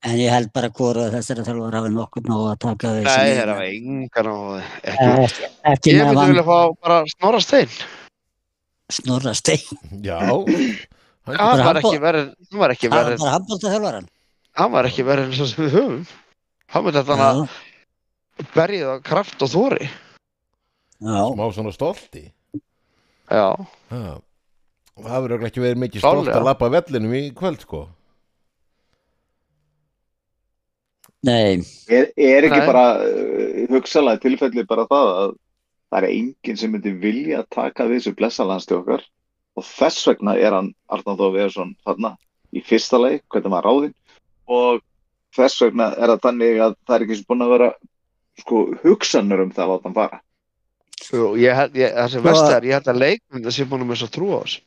en 0.07 0.15
ég 0.21 0.29
held 0.31 0.51
bara 0.55 0.69
hvora 0.69 1.07
þessari 1.11 1.43
þjálfur 1.43 1.75
hafi 1.75 1.89
nokkur 1.91 2.23
ná 2.29 2.35
að 2.37 2.59
taka 2.63 2.91
við 2.95 3.07
Nei, 3.09 3.29
ég- 3.33 3.49
hafa 3.49 3.65
engan 3.65 4.29
á 4.29 4.35
því. 4.37 4.61
Ekki. 4.91 5.07
Ekki, 5.25 5.49
ekki 5.73 5.95
Ég 5.97 6.05
myndi 6.05 6.27
vilja 6.31 6.45
fá 6.47 6.59
bara 6.85 6.99
Snorra 7.11 7.41
Stein. 7.41 7.73
Snorra 8.89 9.33
stein. 9.33 9.65
Já. 10.05 10.19
Hann- 11.27 11.65
var 11.65 11.81
ekki 11.81 11.99
verið 11.99 12.29
Hann 12.51 12.61
var 12.61 12.71
ekki 12.71 12.87
það 12.87 13.19
var 13.19 13.89
verið 13.97 14.07
Hann 14.57 14.71
var 14.71 14.87
ekki 14.87 15.03
verið 15.03 15.25
eins 15.27 15.41
og 15.43 15.49
sem 15.51 15.65
við 15.65 15.73
höfum. 15.75 16.05
Hann 16.71 16.85
myndi 16.85 17.01
þetta 17.01 17.17
að 17.27 17.41
berja 18.53 18.91
það 18.91 19.03
kraft 19.07 19.43
og 19.45 19.51
þóri 19.53 19.87
já, 21.01 21.21
smá 21.33 21.45
svona 21.53 21.73
stolti. 21.75 22.23
Já, 23.27 23.53
ha. 23.91 24.17
Það 24.97 25.25
verður 25.27 25.45
ekki 25.45 25.61
verið 25.61 25.81
mikið 25.83 26.01
stolt 26.01 26.31
að 26.33 26.47
lappa 26.47 26.69
vellinum 26.73 27.13
í 27.13 27.27
kvöld 27.37 27.61
sko. 27.61 27.83
Nei. 31.27 31.59
Er, 31.91 32.09
er 32.15 32.47
ekki 32.47 32.61
Nei. 32.61 32.69
bara 32.69 32.85
uh, 33.03 33.59
hugsalega 33.73 34.21
tilfelli 34.23 34.63
bara 34.69 34.87
það 34.89 35.11
að 35.11 35.35
það 35.91 35.99
er 35.99 36.07
enginn 36.13 36.59
sem 36.59 36.73
myndi 36.73 36.93
vilja 37.01 37.43
taka 37.53 37.87
við 37.89 38.01
þessu 38.01 38.15
blessalandsti 38.17 38.77
okkar? 38.77 39.05
Og 39.57 39.65
þess 39.65 40.07
vegna 40.07 40.35
er 40.37 40.53
hann 40.53 40.71
Arnáð 40.93 41.21
Þór 41.21 41.35
Veðarsson 41.35 41.75
þarna 41.85 42.13
í 42.53 42.61
fyrsta 42.65 42.99
leik, 43.01 43.23
hvernig 43.33 43.53
maður 43.53 43.69
ráðinn. 43.69 43.95
Og 44.47 44.81
þess 45.35 45.61
vegna 45.65 45.91
er 45.97 46.13
það 46.13 46.25
þannig 46.25 46.61
að 46.63 46.75
það 46.87 46.95
er 46.95 47.05
ekki 47.05 47.19
sem 47.19 47.29
búin 47.29 47.45
að 47.45 47.53
vera 47.55 47.69
sko 48.41 48.63
hugsanur 48.83 49.41
um 49.45 49.51
það 49.51 49.63
að 49.65 49.71
láta 49.73 49.87
hann 49.89 49.97
fara. 49.97 50.19
Jú, 51.07 51.27
ég 51.39 51.75
ég, 51.77 51.93
það 51.95 52.09
sem 52.11 52.21
Sko- 52.21 52.29
vest 52.29 52.51
er, 52.57 52.61
ég 52.67 52.73
held 52.77 52.87
að 52.91 53.01
leikmynda 53.03 53.51
sé 53.53 53.65
búin 53.69 53.85
með 53.87 54.01
svo 54.01 54.09
trú 54.11 54.27
á 54.33 54.39
þessu. 54.43 54.59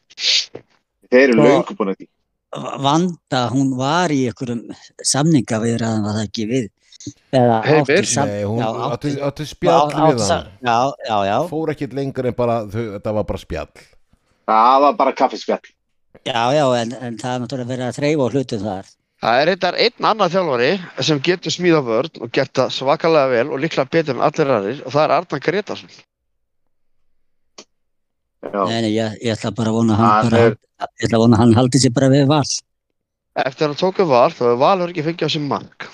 Þeir 1.10 1.22
eru 1.28 1.34
Sko- 1.36 1.46
löngu 1.48 1.76
búin 1.80 1.92
að 1.94 1.96
því. 2.00 2.08
Vanda, 2.82 3.40
hún 3.52 3.68
var 3.78 4.10
í 4.10 4.24
einhverjum 4.26 4.62
samningaviðræðum 5.06 6.02
var 6.06 6.16
það 6.18 6.24
ekki 6.26 6.46
við 6.50 6.64
eða 7.32 7.58
Heimir? 7.64 8.00
átti 8.00 8.06
sam- 8.10 8.28
Nei, 8.28 8.42
hún 8.44 8.58
já, 8.58 8.66
átti, 8.66 9.10
átti- 9.10 9.20
átti 9.28 9.46
spjall 9.46 9.90
við 9.94 10.18
sam- 10.18 10.44
hann 10.44 10.66
já, 10.66 10.78
já, 11.08 11.18
já, 11.30 11.36
Fór 11.48 11.70
ekkit 11.70 11.92
lengur 11.94 12.26
en 12.26 12.34
bara 12.34 12.56
Þetta 12.66 13.14
var 13.14 13.24
bara 13.24 13.38
spjall 13.38 13.68
Það 14.50 14.80
var 14.82 14.92
bara 14.94 15.12
kaffispjall. 15.12 15.60
já, 16.26 16.42
já 16.58 16.66
en, 16.82 16.92
en 16.92 17.16
það 17.16 17.34
er 17.34 17.40
náttúrulega 17.40 17.70
verið 17.70 17.86
að 17.86 17.98
þreyfa 18.00 18.26
á 18.26 18.32
hlutum 18.34 18.60
þar 18.66 18.86
Það 19.20 19.38
er 19.42 19.50
þetta 19.52 19.70
einn 19.84 20.06
annar 20.08 20.30
þjálfari 20.32 20.68
sem 21.04 21.18
getur 21.26 21.52
smíða 21.52 21.80
vörn 21.84 22.22
og 22.24 22.30
gert 22.32 22.54
það 22.56 22.70
svakalega 22.72 23.28
vel 23.34 23.50
og 23.52 23.60
líklega 23.60 23.90
betur 23.92 24.14
en 24.16 24.22
allir 24.24 24.52
aðrir 24.54 24.78
og 24.86 24.94
það 24.94 25.02
er 25.04 25.12
Arnar 25.18 25.42
Gretarsson. 25.44 25.90
Já. 28.40 28.62
Nei, 28.64 28.78
nei, 28.86 28.92
ég, 28.96 29.18
ég 29.20 29.34
ætla 29.36 29.50
bara 29.52 29.68
að 29.68 29.76
vona 29.76 29.92
að 29.98 30.00
hann 30.00 30.30
bara, 30.30 30.38
er- 30.48 30.56
ég 30.56 31.04
ætla 31.10 31.18
að 31.18 31.24
vona 31.26 31.36
að 31.36 31.42
hann 31.44 31.56
haldi 31.58 31.80
sér 31.82 31.92
bara 31.98 32.08
við 32.14 32.24
val 32.30 32.46
Eftir 33.44 33.66
að 33.66 33.68
hann 33.68 33.80
tóku 33.82 34.06
val 34.08 34.30
þá 34.32 34.40
er 34.48 34.56
Valur 34.62 34.92
ekki 34.94 35.04
fengið 35.04 35.28
á 35.28 35.30
sig 35.36 35.44
mark 35.44 35.84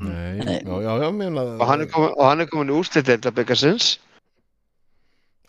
Nei, 0.00 0.40
Nei. 0.40 0.56
já, 0.64 0.74
já, 0.82 0.92
já, 1.04 1.10
meina 1.14 1.44
og 1.60 1.66
hann 1.68 1.84
er 1.84 1.90
komin, 1.92 2.14
og 2.16 2.24
hann 2.26 2.40
er 2.42 2.48
komin 2.50 2.72
í 2.72 2.78
úrslit 2.80 3.06
deildabikarsins 3.06 3.90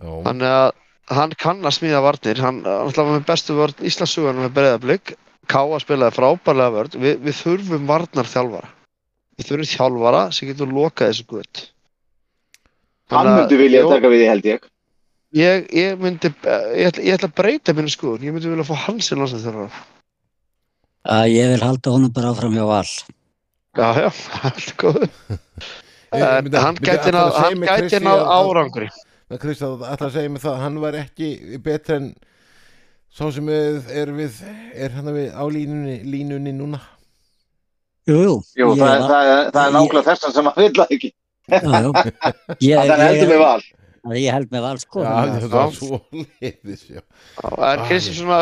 Já, 0.04 0.12
þannig 0.28 0.52
að 0.52 0.68
hann 1.14 1.34
kann 1.38 1.62
að 1.66 1.76
smíða 1.78 2.02
varnir. 2.06 2.40
Hann 2.42 2.64
ætla 2.66 3.06
með 3.10 3.26
bestu 3.28 3.54
vörn 3.58 3.86
Íslandsugan 3.86 4.40
með 4.42 4.54
breyðablик 4.58 5.16
Káa 5.46 5.78
spilaði 5.78 6.16
frábærlega 6.18 6.74
vörn. 6.74 6.96
Við, 7.04 7.20
við 7.22 7.36
þurfum 7.44 7.84
varnar 7.90 8.26
þjálfara 8.32 8.70
við 9.36 9.50
þurfum 9.50 9.70
þjálfara 9.76 10.22
sem 10.34 10.48
getur 10.50 10.72
lokað 10.72 11.12
þessu 11.12 11.26
gutt 11.30 11.66
Hann 13.14 13.28
myndi 13.36 13.58
vilja 13.60 13.84
Jó, 13.84 13.90
taka 13.92 14.10
við 14.10 14.24
því 14.24 14.30
held 14.32 14.46
ég. 14.50 14.64
ég, 15.38 15.68
ég 15.78 16.00
myndi 16.02 16.32
ég 16.32 16.88
ætla, 16.90 17.04
ég 17.06 17.14
ætla 17.20 17.30
að 17.30 17.36
breyta 17.38 17.76
minni 17.78 17.92
skoðun. 17.94 18.24
Ég 18.26 18.34
myndi 18.34 18.50
vilja 18.50 18.66
fá 18.66 18.74
hans 18.88 19.12
í 19.12 19.18
landslæðþjálfara 19.20 19.84
að 21.06 21.28
ég 21.36 21.52
vil 21.54 21.62
halda 21.68 21.92
honum 21.94 22.10
bara 22.16 22.32
áfram 22.34 22.56
hjá 22.58 22.66
val. 22.66 22.88
Já 23.78 23.88
já, 24.02 24.10
allt 24.48 24.72
er 24.72 24.78
góð 24.82 25.04
hann 26.16 26.80
gæti 26.82 27.12
að 27.12 27.14
náð 27.14 27.36
að- 27.38 28.00
að- 28.10 28.32
árangri. 28.40 28.88
að 28.90 29.05
Kristján 29.42 29.80
ætla 29.82 30.08
að 30.10 30.14
segja 30.20 30.30
mig 30.30 30.42
það 30.44 30.54
að 30.56 30.64
hann 30.66 30.76
var 30.84 30.98
ekki 31.00 31.30
betri 31.66 31.96
en 31.98 32.10
sá 33.16 33.26
sem 33.34 33.48
er, 33.50 33.80
er 33.90 34.12
við 34.14 34.42
er 34.76 34.94
hann 34.94 35.10
við 35.16 35.32
á 35.34 35.44
línunni, 35.50 35.96
línunni 36.06 36.54
núna? 36.54 36.82
Jú, 38.06 38.20
jú, 38.22 38.36
Jú, 38.60 38.68
ég 38.76 38.78
það, 38.78 38.86
var- 38.86 39.08
það, 39.10 39.32
það 39.56 39.64
er 39.66 39.74
nákvæmlega 39.74 40.06
þessan 40.12 40.36
sem 40.36 40.50
hann 40.52 40.62
vil 40.62 40.76
það 40.78 40.94
ekki. 40.98 41.10
er 41.50 43.04
heldur 43.08 43.32
með 43.34 43.42
val. 43.42 43.64
ég, 44.06 44.22
ég 44.22 44.32
held 44.36 44.52
með 44.54 44.62
val 44.68 44.78
sko. 44.84 45.02
Já, 45.02 45.10
þannig 45.16 45.58
að- 45.58 45.76
svo 45.80 46.00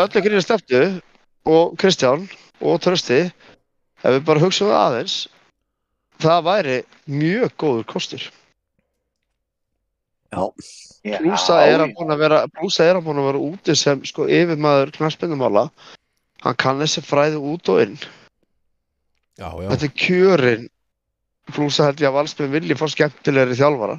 öllu 0.03 0.23
grínir 0.27 0.43
steftu 0.43 0.81
og 1.47 1.77
Kristján 1.79 2.27
og 2.59 2.79
Trösti 2.83 3.21
ef 4.03 4.09
við 4.17 4.23
bara 4.27 4.43
hugsaum 4.43 4.67
það 4.73 4.81
aðeins 4.83 5.15
það 6.23 6.43
væri 6.49 6.77
mjög 7.07 7.55
góður 7.63 7.87
kostur 7.95 8.27
Já, 10.33 11.17
Blúsa 11.19 11.59
er 11.67 11.83
að 11.83 11.93
búin 11.97 12.13
að 12.13 12.21
vera 12.23 12.37
er 12.45 12.99
að 12.99 13.09
að 13.11 13.25
vera 13.27 13.41
úti 13.43 13.75
sem 13.75 14.03
sko 14.07 14.27
yfirmaður 14.31 14.93
knarspinnumála 14.95 15.67
hann 16.43 16.59
kann 16.59 16.79
þessi 16.79 17.03
fræði 17.03 17.39
út 17.39 17.71
og 17.71 17.81
inn. 17.83 17.97
Já, 19.39 19.49
já, 19.49 19.67
þetta 19.73 19.89
er 19.89 19.93
kjörin 19.99 20.65
Blúsa 21.51 21.89
held 21.89 21.99
ég 21.99 22.07
að 22.07 22.15
valsmenn 22.15 22.53
vilji 22.53 22.77
fá 22.79 22.85
skemmtilegri 22.87 23.57
þjálfara. 23.59 23.97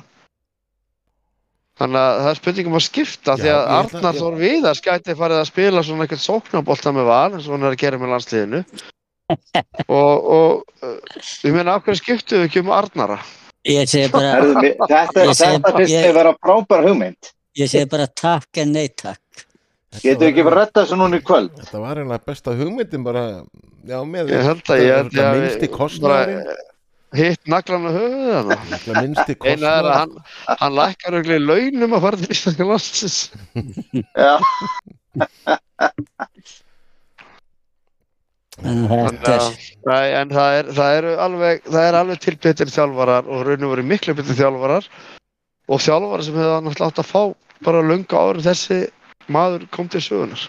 Þannig 1.74 2.00
að 2.00 2.18
það 2.22 2.30
er 2.30 2.38
spurningum 2.38 2.78
að 2.78 2.84
skipta 2.86 3.34
því 3.36 3.48
Já, 3.50 3.54
að 3.54 3.60
ég 3.60 3.68
ætla- 3.74 3.98
Arnar 3.98 4.18
Þór 4.20 4.36
Viðars 4.40 4.82
gæti 4.84 5.16
farið 5.18 5.40
að 5.42 5.48
spila 5.50 5.82
svona 5.84 6.04
eitthvað 6.06 6.22
sóknarbolta 6.24 6.92
með 6.94 7.08
val 7.10 7.32
eins 7.34 7.48
og 7.48 7.56
hann 7.56 7.66
er 7.66 7.74
að 7.74 7.82
gera 7.82 7.98
með 8.00 8.12
landsliðinu. 8.14 8.64
Og, 9.88 10.26
og 10.36 10.84
uh, 10.84 10.98
ég 11.48 11.54
meina 11.54 11.74
af 11.78 11.84
hverju 11.86 11.96
skiptu 11.96 12.36
við 12.36 12.46
ekki 12.50 12.60
um 12.60 12.72
Arnara 12.76 13.16
ég 13.64 13.88
segi 13.88 14.08
bara 14.12 14.30
Herðu, 14.36 14.54
Þetta, 14.60 15.24
þetta 15.40 15.72
finnst 15.78 15.94
þið 15.94 16.12
vera 16.18 16.32
frábær 16.44 16.84
hugmynd. 16.88 17.30
ég 17.60 17.70
segi 17.70 17.86
bara 17.94 18.06
takk 18.06 18.60
en 18.64 18.72
nei 18.76 18.88
takk. 18.88 19.20
Getur 20.02 20.26
ekki 20.26 20.42
verið 20.42 20.58
að 20.58 20.60
retta 20.64 20.82
þessu 20.82 20.96
núna 20.98 21.16
í 21.20 21.24
kvöld? 21.24 21.52
Þetta 21.62 21.80
var 21.84 22.00
einlega 22.02 22.24
besta 22.26 22.50
hugmyndin 22.58 23.04
bara 23.06 23.24
já, 23.86 23.98
með 24.10 24.32
ég 24.34 24.42
held 24.48 24.70
að 24.74 24.82
ég 24.82 24.96
held 24.98 25.12
þetta 25.14 25.26
að 25.30 25.42
minnsti 25.44 25.66
við 25.68 25.74
kostnaðurinn. 25.76 26.44
bara 26.48 26.72
hitt 27.14 27.44
naglan 27.46 27.84
á 27.86 27.90
höfuðið 27.94 28.34
hana 28.34 28.56
þetta 28.72 28.92
minnsti 29.04 29.36
eina 29.38 29.52
er 29.54 29.54
að 29.54 29.54
kostnaðurinn 29.54 29.98
hann, 30.00 30.14
hann 30.64 30.74
lækkar 30.80 31.14
auðvitað 31.20 31.46
launum 31.46 31.94
að 31.94 32.02
fara 32.08 32.16
til 32.24 32.30
Íslandska 32.34 32.64
landsins. 32.72 33.18
Já, 34.18 34.34
en 38.62 38.84
þetta. 38.88 39.34
er 39.34 39.56
Nei, 39.88 40.06
en 40.20 40.34
það 40.34 40.58
er, 40.58 40.70
það 40.78 40.98
eru 40.98 41.14
alveg 41.26 41.64
það 41.68 41.88
er 41.88 41.98
alveg 42.00 42.20
til 42.22 42.36
betur 42.46 42.74
þjálfarar 42.74 43.30
og 43.30 43.46
raun 43.48 43.66
og 43.66 43.74
veru 43.74 43.86
miklu 43.92 44.16
betur 44.18 44.38
þjálfarar. 44.38 44.90
Og 45.68 45.80
þjálfarar 45.80 46.26
sem 46.26 46.38
hefur 46.38 46.60
náttúrulega 46.68 46.90
átt 46.92 47.02
að 47.02 47.10
fá 47.10 47.22
bara 47.64 47.86
löngu 47.86 48.20
ári 48.20 48.44
þessi 48.44 48.80
maður 49.32 49.66
kom 49.72 49.88
til 49.88 50.02
sögunar 50.04 50.42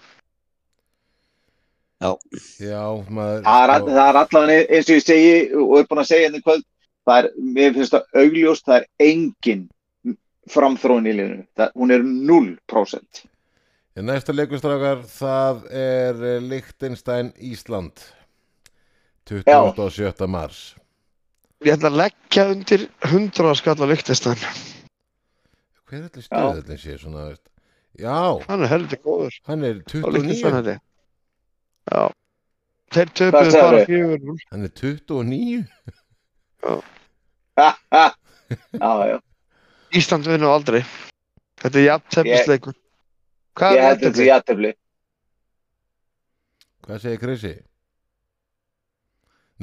já, 2.59 2.81
maður 3.07 3.45
það 3.45 3.61
er, 3.63 3.83
það 3.87 4.07
er 4.09 4.17
allavega 4.19 4.65
eins 4.75 4.89
og 4.89 4.97
ég 4.97 5.05
segi 5.05 5.35
og 5.55 5.77
er 5.79 5.85
búin 5.87 6.01
að 6.01 6.09
segja 6.09 6.25
hérna 6.25 6.41
í 6.41 6.43
kvöld 6.43 6.65
það 7.05 7.21
er, 7.21 7.29
mér 7.55 7.73
finnst 7.75 7.95
það 7.95 8.19
augljóst, 8.21 8.65
það 8.65 8.77
er 8.79 8.87
engin 9.05 9.63
framþróin 10.51 11.09
í 11.09 11.15
liðinu. 11.15 11.45
Það, 11.57 11.71
hún 11.79 11.95
er 11.95 12.05
0%. 12.05 13.23
Í 13.95 14.03
Næsta 14.03 14.33
leikustrákar, 14.35 15.05
það 15.07 15.61
er 15.71 16.17
eh, 16.27 16.39
Liechtenstein 16.43 17.29
Ísland 17.39 18.01
27. 19.29 20.27
mars 20.29 20.59
Ég 21.65 21.77
ætla 21.77 21.89
að 21.89 21.99
leggja 22.01 22.43
undir 22.51 22.83
100 23.07 23.55
skall 23.61 23.79
á 23.79 23.87
Lichtenstein 23.87 24.41
hver 25.85 26.01
er 26.01 26.07
allir 26.09 26.25
stöðullin 26.25 26.79
sé 26.81 26.95
svona 26.99 27.27
veist. 27.29 27.43
já, 28.01 28.17
Hann 28.49 28.63
er 28.65 28.71
heldur 28.73 28.99
góður. 29.05 29.35
hann 29.47 29.63
er 29.63 29.77
Og 29.79 30.11
líka 30.11 30.25
29 30.25 30.39
spennandi. 30.41 30.73
Já. 31.93 32.01
Þeir 32.95 33.11
töpuðu 33.19 33.51
bara 33.61 33.83
fjögur. 33.85 34.39
hann 34.51 34.65
er 34.65 34.73
29 34.73 35.67
Ha, 37.55 37.69
ha. 37.93 38.05
Já, 38.49 38.91
já. 39.13 39.19
Ísland 39.95 40.25
vinnur 40.27 40.51
aldrei. 40.57 40.81
Þetta 41.61 41.79
er 41.79 41.85
jafntefnisleikur. 41.85 42.73
Hvað 43.55 43.71
Ég 43.75 43.79
er 43.79 43.85
held 43.87 44.01
þetta 44.03 44.23
í 44.25 44.29
aðtefli. 44.35 44.71
hvað 46.85 46.97
segir 47.01 47.19
Krissi? 47.21 47.53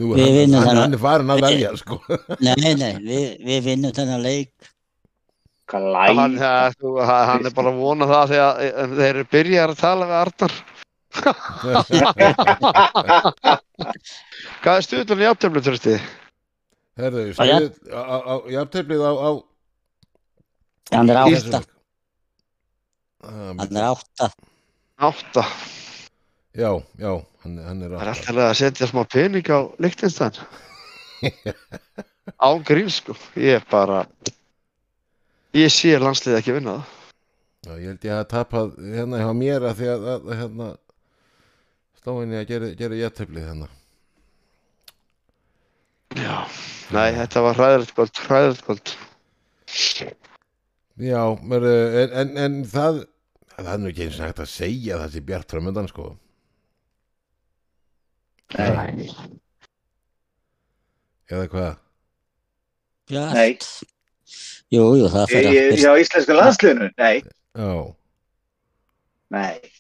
Nú, 0.01 0.15
Við 0.17 0.23
hann, 0.25 0.37
vinnum 0.39 0.63
hann, 0.65 0.79
hann 0.81 0.95
er 0.97 1.01
farin 1.03 1.31
að 1.35 1.43
velja 1.45 1.71
sko. 1.77 1.99
Nei, 2.41 2.73
nei, 2.81 2.93
við, 3.05 3.25
við 3.45 3.59
vinnum 3.67 3.93
þennan 3.93 4.23
leik. 4.25 4.53
Hvað 5.69 5.83
Hann, 5.93 6.33
læg. 6.33 6.41
ja, 6.41 6.55
þú, 6.81 6.95
hann 7.07 7.47
er 7.49 7.55
bara 7.57 7.71
að 7.73 7.79
vona 7.85 8.09
það 8.11 8.33
þegar 8.33 8.63
eh, 8.65 8.95
þeir 8.97 9.11
eru 9.13 9.25
byrjar 9.37 9.69
að 9.75 9.83
tala 9.83 10.09
við 10.09 10.17
Arnar. 10.23 10.55
Hvað 14.63 14.77
er 14.79 14.85
stuðlun 14.87 15.23
í 15.23 15.27
jafntefni, 15.27 15.63
trösti? 15.67 15.95
Herðu, 17.01 17.23
Á, 17.37 17.43
já. 17.49 17.57
stuð, 17.61 17.75
á, 17.93 18.01
á, 18.01 18.17
á, 18.25 18.35
jafnteflið 18.53 19.03
á, 19.05 19.13
á 19.13 19.31
Hann 20.93 21.09
er 21.13 21.17
í 21.29 21.37
átta. 21.39 21.61
Hann 23.23 23.77
er 23.77 23.89
átta. 23.93 24.31
Átta. 24.99 25.45
Já, 26.53 26.83
já, 26.99 27.13
hann, 27.43 27.59
hann 27.65 27.83
er 27.83 27.95
Það 27.95 28.03
er 28.03 28.11
átta 28.13 28.31
alltaf 28.33 28.49
að 28.49 28.57
setja 28.61 28.89
smá 28.91 29.03
pening 29.09 29.47
á 29.49 29.59
Lichtenstein. 29.81 30.41
Án 32.47 32.65
grín, 32.67 32.91
sko. 32.91 33.15
Ég 33.39 33.61
er 33.61 33.69
bara... 33.71 34.03
Ég 35.57 35.71
sé 35.73 35.95
landsliðið 36.01 36.41
ekki 36.41 36.57
vinna 36.57 36.79
það. 36.81 36.99
Já, 37.63 37.73
ég 37.79 37.93
held 37.93 38.05
ég 38.09 38.17
að 38.17 38.29
tapað 38.33 38.71
hérna 38.91 39.21
hjá 39.21 39.31
mér 39.39 39.69
að 39.69 39.79
því 39.79 39.89
að, 39.93 40.07
að, 40.13 40.31
hérna 40.41 40.69
stóinni 42.01 42.39
að 42.41 42.49
gera, 42.49 42.71
gera 42.81 42.99
jætteflið 42.99 43.47
hérna. 43.47 43.69
Já. 46.19 46.37
Nei, 46.93 47.09
þetta 47.21 47.45
var 47.47 47.61
hræðilegt 47.61 47.95
kvöld, 47.97 48.23
hræðilegt 48.27 48.67
kvöld. 48.67 48.95
Já, 51.03 51.23
mörðu, 51.39 51.77
en, 52.03 52.17
en, 52.23 52.35
en 52.43 52.59
það 52.69 52.99
það 53.59 53.73
er 53.75 53.81
nú 53.83 53.91
ekki 53.93 54.05
eins 54.07 54.19
og 54.21 54.27
hægt 54.29 54.43
að 54.45 54.51
segja 54.53 54.99
það 55.01 55.15
sé 55.17 55.23
bjart 55.29 55.53
framöndan 55.55 55.89
sko. 55.91 56.09
Nei. 58.59 59.09
Eða 61.33 61.47
hvað? 61.53 61.73
Bjart. 63.09 63.35
Nei. 63.37 63.57
Jú, 64.73 64.85
jú, 64.97 65.09
það 65.13 65.27
fyrir 65.29 65.51
að 65.53 65.81
Hjá 65.83 65.91
íslenska 66.01 66.37
landsliðinu? 66.37 66.91
Nei, 67.01 67.17
Já, 67.53 67.73
nei. 69.33 69.73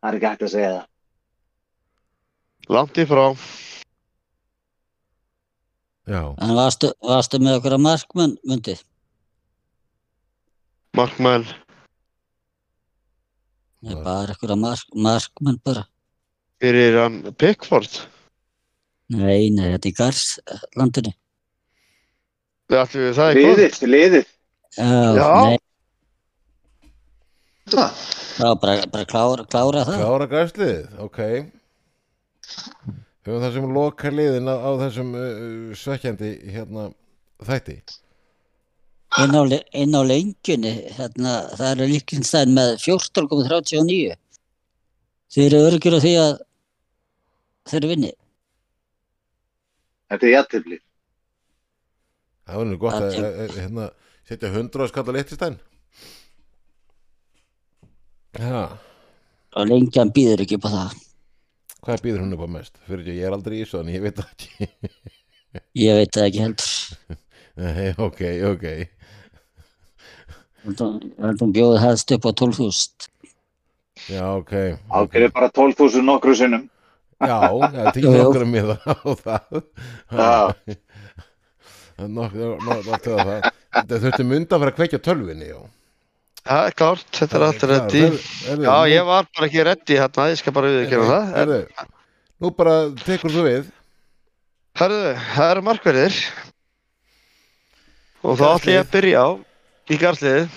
Það 0.00 0.08
er 0.10 0.16
ekki 0.18 0.28
hægt 0.28 0.42
að 0.44 0.52
segja 0.52 0.72
það. 0.74 0.88
Langt 2.74 2.98
í 3.00 3.04
frá. 3.08 3.24
já, 6.08 6.20
En 6.44 6.52
varstu, 6.56 6.90
varstu 7.04 7.40
með 7.40 7.58
okkur 7.60 7.76
að 7.78 7.84
markmann, 7.86 8.36
myndi? 8.48 8.76
Markmann. 10.96 11.48
Nei, 13.84 13.96
bara 14.00 14.34
að 14.34 14.56
mark, 14.60 14.86
markmann 14.96 15.58
bara. 15.64 15.84
Fyrir 16.62 16.96
hann 17.02 17.18
Pickford. 17.36 17.98
Nei, 19.12 19.50
nei, 19.52 19.66
þetta 19.74 19.84
er 19.84 19.90
í 19.90 19.96
Garslandinu. 19.98 21.12
Við 22.72 22.80
ætlum 22.80 23.04
við 23.04 23.18
það 23.18 23.30
í 23.30 23.34
kvöld. 23.42 23.58
Liðið, 23.60 23.82
liðið. 23.92 24.30
Já, 24.74 24.88
Já. 25.18 25.28
nei, 25.44 25.58
Það. 27.74 28.00
já, 28.40 28.48
bara, 28.60 28.72
bara 28.92 29.04
klára, 29.08 29.44
klára 29.48 29.84
það. 29.88 30.00
klára 30.02 30.26
græsliðið, 30.32 30.88
ok. 31.04 31.20
Höfum 33.24 33.40
það 33.44 33.54
sem 33.54 33.68
loka 33.72 34.10
liðin 34.12 34.50
á, 34.52 34.56
á 34.60 34.70
þessum 34.82 35.12
uh, 35.16 35.76
svekkjandi 35.80 36.32
hérna 36.52 36.88
þætti. 37.44 37.78
Inn 39.22 39.30
á, 39.38 39.42
inn 39.78 39.94
á 39.94 40.02
lengjunni, 40.02 40.72
hérna, 40.96 41.32
það 41.54 41.68
eru 41.76 41.86
líkinstæðin 41.92 42.54
með 42.56 42.72
14,39. 42.82 44.16
Þið 45.34 45.44
eru 45.48 45.60
örgjur 45.68 45.94
á 45.94 46.00
því 46.02 46.14
að 46.22 46.32
þeir 47.70 47.78
eru 47.80 47.90
vinni. 47.92 48.10
Þetta 50.10 50.26
er 50.28 50.32
jættefli. 50.34 50.78
Það 52.44 52.58
var 52.60 52.66
nú 52.72 52.78
gott 52.82 52.98
að 52.98 53.14
að- 53.20 53.38
að, 53.44 53.54
hérna, 53.62 53.86
setja 54.28 54.50
hundra 54.52 54.84
á 54.84 54.90
skalla 54.90 55.14
littistæn. 55.16 55.58
Já, 58.34 58.78
Og 59.54 59.68
lengjan 59.70 60.10
býður 60.10 60.40
ekki 60.42 60.58
á 60.58 60.66
það. 60.66 60.94
hvað 61.86 62.00
býður 62.02 62.20
hún 62.24 62.32
upp 62.34 62.40
á 62.42 62.48
mest? 62.50 62.78
Fyrir 62.88 63.04
ekki, 63.04 63.14
ég 63.20 63.26
er 63.28 63.32
aldrei 63.36 63.60
í 63.62 63.66
svo, 63.68 63.80
en 63.80 63.92
ég 63.94 64.02
veit 64.02 64.16
það 64.18 64.30
ekki. 64.34 64.68
Ég 65.78 65.94
veit 66.00 66.10
það 66.10 66.26
ekki 66.26 66.40
heldur. 66.42 67.18
Nei, 67.62 67.94
ok, 68.02 68.20
ok. 68.50 68.64
Hún 70.64 71.52
bjóði 71.54 71.80
hæðst 71.82 72.14
upp 72.16 72.24
á 72.28 72.30
12.000. 72.40 73.08
Já, 74.10 74.24
ok. 74.40 74.52
Ákveður 74.90 75.32
bara 75.36 75.50
12.000 75.54 76.04
nokkru 76.08 76.34
sinnum. 76.38 76.64
Já, 77.24 77.38
það 77.74 77.90
er 77.92 78.00
jú. 78.02 78.12
nokkur 78.16 78.46
með 78.48 78.72
það 78.72 78.80
á 78.94 79.10
það. 79.24 79.44
Já. 80.10 80.32
Þetta 83.74 83.98
þurfti 84.02 84.24
mynda 84.26 84.56
að 84.56 84.62
fara 84.64 84.72
að 84.72 84.78
kveikja 84.80 84.98
tölvinni, 85.02 85.48
já. 85.50 85.60
Er 86.44 86.74
klárt, 86.76 87.06
þetta 87.16 87.38
er 87.38 87.44
allt 87.46 87.62
reddi. 87.70 88.00
Já, 88.66 88.74
ég 88.90 89.06
var 89.08 89.28
bara 89.32 89.46
ekki 89.48 89.62
reddi 89.64 89.96
hérna, 89.96 90.26
ég 90.28 90.40
skal 90.40 90.52
bara 90.56 90.72
viðkjöna 90.74 91.06
það. 91.08 91.22
En, 91.24 91.38
Erðu, 91.44 91.86
nú 92.44 92.50
bara 92.58 92.74
tekur 93.00 93.32
þú 93.32 93.44
við. 93.46 93.70
herðu, 94.80 95.00
það 95.36 95.52
eru 95.54 95.62
markverðir. 95.70 96.18
Og 98.24 98.36
þá 98.40 98.44
ætlum 98.50 98.74
ég 98.74 98.82
að 98.82 98.92
byrja 98.92 99.22
á, 99.24 99.28
í 99.92 99.98
garðsliðið, 100.00 100.52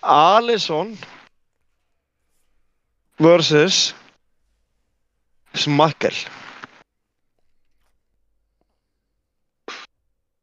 Alisson 0.00 0.94
versus 3.20 3.90
Smakkel. 5.60 6.14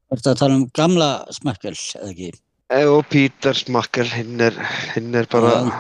Er 0.08 0.20
þetta 0.20 0.34
að 0.34 0.42
tala 0.42 0.58
um 0.60 0.68
gamla 0.78 1.10
smakkel, 1.36 1.74
eða 1.98 2.12
ekki? 2.14 2.30
Og 2.92 3.02
Peter 3.12 3.56
Smakkel, 3.56 4.08
hinn 4.12 4.40
er, 4.44 4.56
hinn 4.94 5.16
er 5.16 5.28
bara 5.32 5.54
Já. 5.56 5.76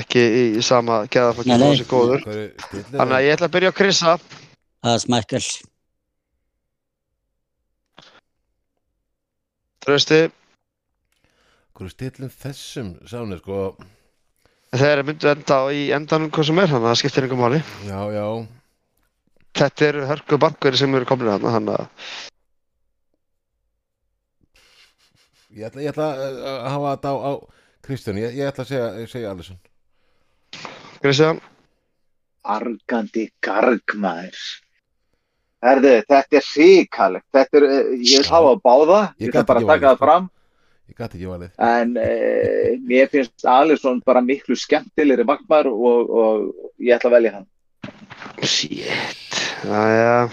ekki 0.00 0.22
í 0.58 0.62
sama 0.66 1.04
geðafokki 1.10 1.50
Nei, 1.50 1.56
og 1.56 1.72
þessi 1.72 1.86
góður. 1.90 2.24
Þannig 2.92 3.16
að 3.16 3.24
ég 3.24 3.36
ætla 3.36 3.48
að 3.48 3.54
byrja 3.56 3.72
á 3.72 3.78
Krissa. 3.78 4.14
Það 4.84 4.94
er 4.98 5.02
smakkel. 5.06 5.44
Trausti, 9.84 10.20
Er 11.74 11.90
stillin 11.90 12.30
þessum 12.30 12.90
sáni, 13.10 13.36
sko? 13.40 13.74
þeir 14.74 15.00
myndu 15.06 15.28
enda 15.30 15.56
á 15.58 15.64
í 15.74 15.88
endanum 15.94 16.30
hvað 16.34 16.46
sem 16.48 16.60
er, 16.62 16.68
þannig 16.70 16.86
að 16.86 16.92
það 16.92 17.00
skiptir 17.00 17.26
einhver 17.26 17.40
máli. 17.40 17.58
Já, 17.86 18.00
já. 18.14 18.26
Þetta 19.54 19.86
eru 19.88 20.06
hörku 20.10 20.38
bankverði 20.42 20.80
sem 20.82 20.94
eru 20.94 21.06
komin 21.06 21.30
að 21.30 21.88
Ég 25.54 25.68
ætla, 25.68 25.82
ég 25.84 25.90
ætla 25.92 26.06
að 26.18 26.64
hafa 26.72 26.92
þetta 26.96 27.10
á, 27.14 27.16
á 27.22 27.32
Kristján. 27.86 28.16
Ég, 28.18 28.32
ég 28.40 28.48
ætla 28.50 28.64
að 28.64 28.70
segja, 28.72 29.06
segja 29.12 29.30
Alisson. 29.30 29.58
Kristján, 31.02 31.38
Argandi 32.44 33.28
gargmaður. 33.44 34.40
Herðu, 35.64 35.92
þetta 36.10 36.38
er 36.40 36.44
síkalegt. 36.44 37.26
Þetta 37.32 37.60
er, 37.60 37.66
eh, 37.70 37.92
ég 38.02 38.18
vil 38.20 38.30
hafa 38.34 38.50
að 38.52 38.64
báða. 38.66 39.00
Ég 39.18 39.28
Ég 39.28 39.30
ætla 39.30 39.46
bara 39.48 39.60
að 39.62 39.70
taka 39.70 39.86
það 39.86 39.96
sko. 39.96 40.04
fram. 40.04 40.30
Ég 40.88 40.96
gæti 41.00 41.16
ekki 41.18 41.28
valið. 41.30 41.52
En 41.64 41.94
uh, 41.96 42.74
mér 42.88 43.08
finnst 43.12 43.46
Alisson 43.48 44.02
bara 44.04 44.20
miklu 44.24 44.56
skemmtilegri 44.58 45.24
vakmar 45.26 45.66
og, 45.70 46.10
og 46.10 46.82
ég 46.84 46.92
ætla 46.98 47.08
að 47.10 47.16
velja 47.18 47.32
hann. 47.38 47.46
shit, 48.44 49.38
jæja, 49.64 50.28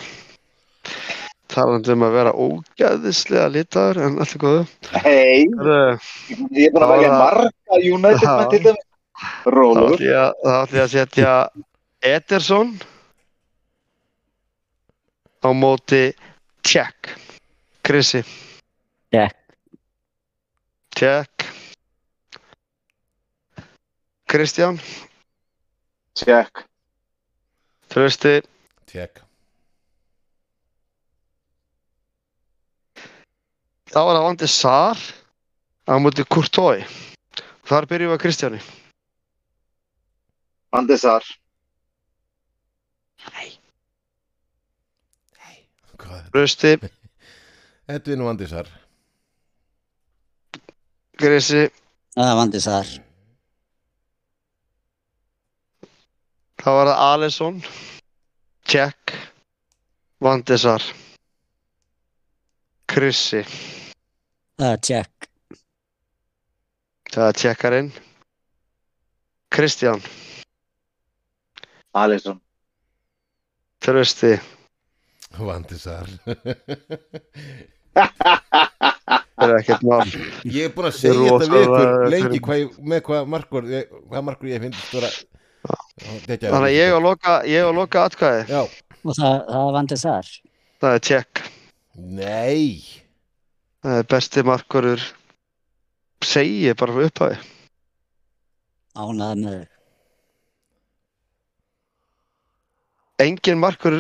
talandi 1.52 1.92
um 1.96 2.04
að 2.08 2.14
vera 2.18 2.32
ógæðislega 2.36 3.48
litaður, 3.52 4.00
en 4.06 4.20
allt 4.24 4.36
er 4.38 4.42
góðu. 4.44 4.62
Hei, 5.06 5.48
ég 5.48 6.68
er 6.68 6.76
bara 6.76 6.86
að 6.86 6.92
Það 6.92 6.96
velja 6.96 7.12
marga 7.18 7.82
United 7.96 8.28
Já. 8.28 8.38
menn 8.40 8.54
til. 8.56 8.76
Þá 9.22 9.52
Rólur. 9.54 9.92
ætlum 9.96 10.08
ég 10.08 10.18
að- 10.18 10.40
þá 10.44 10.54
ætlum 10.62 10.80
ég 10.80 10.86
að 10.86 10.94
setja 10.96 11.34
Ederson 12.12 12.72
á 15.46 15.50
móti 15.54 16.04
Tjekk. 16.64 17.12
Krissi. 17.84 18.22
Tjekk. 19.12 19.36
Tjekk. 20.96 21.46
Kristján, 24.32 24.80
Check. 26.16 26.64
Trausti, 27.92 28.42
Tjekk. 28.88 29.20
þá 33.92 34.00
er 34.00 34.16
það 34.16 34.24
vandi 34.24 34.48
Sar 34.48 35.02
á 35.84 35.94
móti 36.00 36.24
Courtois. 36.24 36.88
Þar 37.68 37.88
byrjum 37.92 38.12
við 38.14 38.16
að 38.16 38.22
Kristjáni. 38.24 38.62
Vandesar, 40.72 41.28
Hvað 46.02 46.18
er 46.18 46.32
Rausti, 46.34 46.72
Edvin 47.96 48.24
Vandisar 48.26 48.72
Grisi, 51.22 51.64
Það 52.16 52.32
vandi 52.40 52.60
þar. 52.64 52.90
þá 56.62 56.68
var 56.78 56.90
það 56.92 57.00
Alisson, 57.08 57.56
Jack, 58.70 59.14
Vandesar, 60.22 60.84
Krissi, 62.92 63.42
Það 64.62 64.72
er 64.76 64.82
check. 64.86 65.30
það 67.12 67.26
er 67.32 67.40
Tjekkarinn, 67.42 67.90
Kristján, 69.52 70.04
Alisson, 71.98 72.38
Trausti, 73.82 74.36
Vandisar 75.40 76.08
það 77.96 78.91
er 79.50 79.56
ekkert 79.62 79.84
mál. 79.88 80.06
Ég 80.46 80.64
er 80.68 80.72
búin 80.76 80.88
að 80.88 80.94
Ég 80.94 81.00
segja 81.02 81.34
þetta 81.34 81.52
við 81.52 81.66
ykkur 81.66 82.10
lengi 82.14 82.40
hvað, 82.46 82.60
ég- 82.62 82.80
með 82.94 83.02
hvað 83.08 83.28
markur 83.34 83.64
ég, 83.72 83.86
hvað 84.10 84.24
markur 84.30 84.48
ég 84.52 84.62
finnst 84.62 84.94
vera 84.94 85.12
Þannig 86.02 86.68
að 86.68 86.74
ég 86.74 86.94
á 86.94 87.00
loka, 87.02 87.34
ég 87.46 87.62
á 87.66 87.72
loka 87.72 88.06
atkvæði, 88.10 88.46
Já, 88.50 88.62
Og 89.06 89.16
það, 89.18 89.36
það 89.50 89.68
er 89.68 89.74
vandi 89.78 89.96
þar. 90.02 90.28
það 90.82 90.94
er 90.96 91.00
Tjekk. 91.10 91.42
nei 91.98 92.84
Það 93.82 93.98
er 93.98 94.04
besti 94.14 94.44
markurur, 94.46 95.02
segi 96.22 96.68
ég 96.68 96.76
bara 96.78 96.94
frá 96.94 97.06
upphafi. 97.10 97.38
Ánað 98.94 99.36
með. 99.42 99.62
Engin 103.22 103.60
markur 103.62 103.96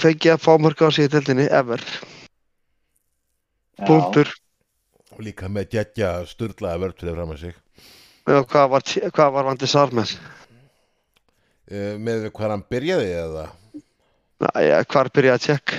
fengi 0.00 0.30
að 0.32 0.40
fá 0.44 0.52
mörg 0.60 0.80
á 0.84 0.88
sig 0.92 1.08
í 1.08 1.12
deildinni, 1.12 1.46
ever. 1.52 1.80
Já. 3.80 3.86
Punktur. 3.88 4.28
Líka 5.20 5.48
með 5.52 5.70
djætja 5.74 6.10
sturlaða 6.30 6.80
vörð 6.84 7.00
fyrir 7.02 7.18
fram 7.18 7.34
að 7.34 7.42
sig 7.44 7.56
Og 8.30 8.46
hvað 8.50 8.68
var, 8.74 8.84
hvað 9.16 9.32
var 9.34 9.48
Vandi 9.48 9.68
Sar 9.68 9.92
með? 9.96 10.14
uh, 11.70 11.96
með 12.00 12.28
hvað 12.30 12.54
hann 12.54 12.64
byrjaði 12.70 13.10
eða 13.18 13.46
Næja, 14.40 14.80
hvar 14.88 15.10
byrjaði 15.12 15.36
að 15.36 15.44
tjekk? 15.46 15.76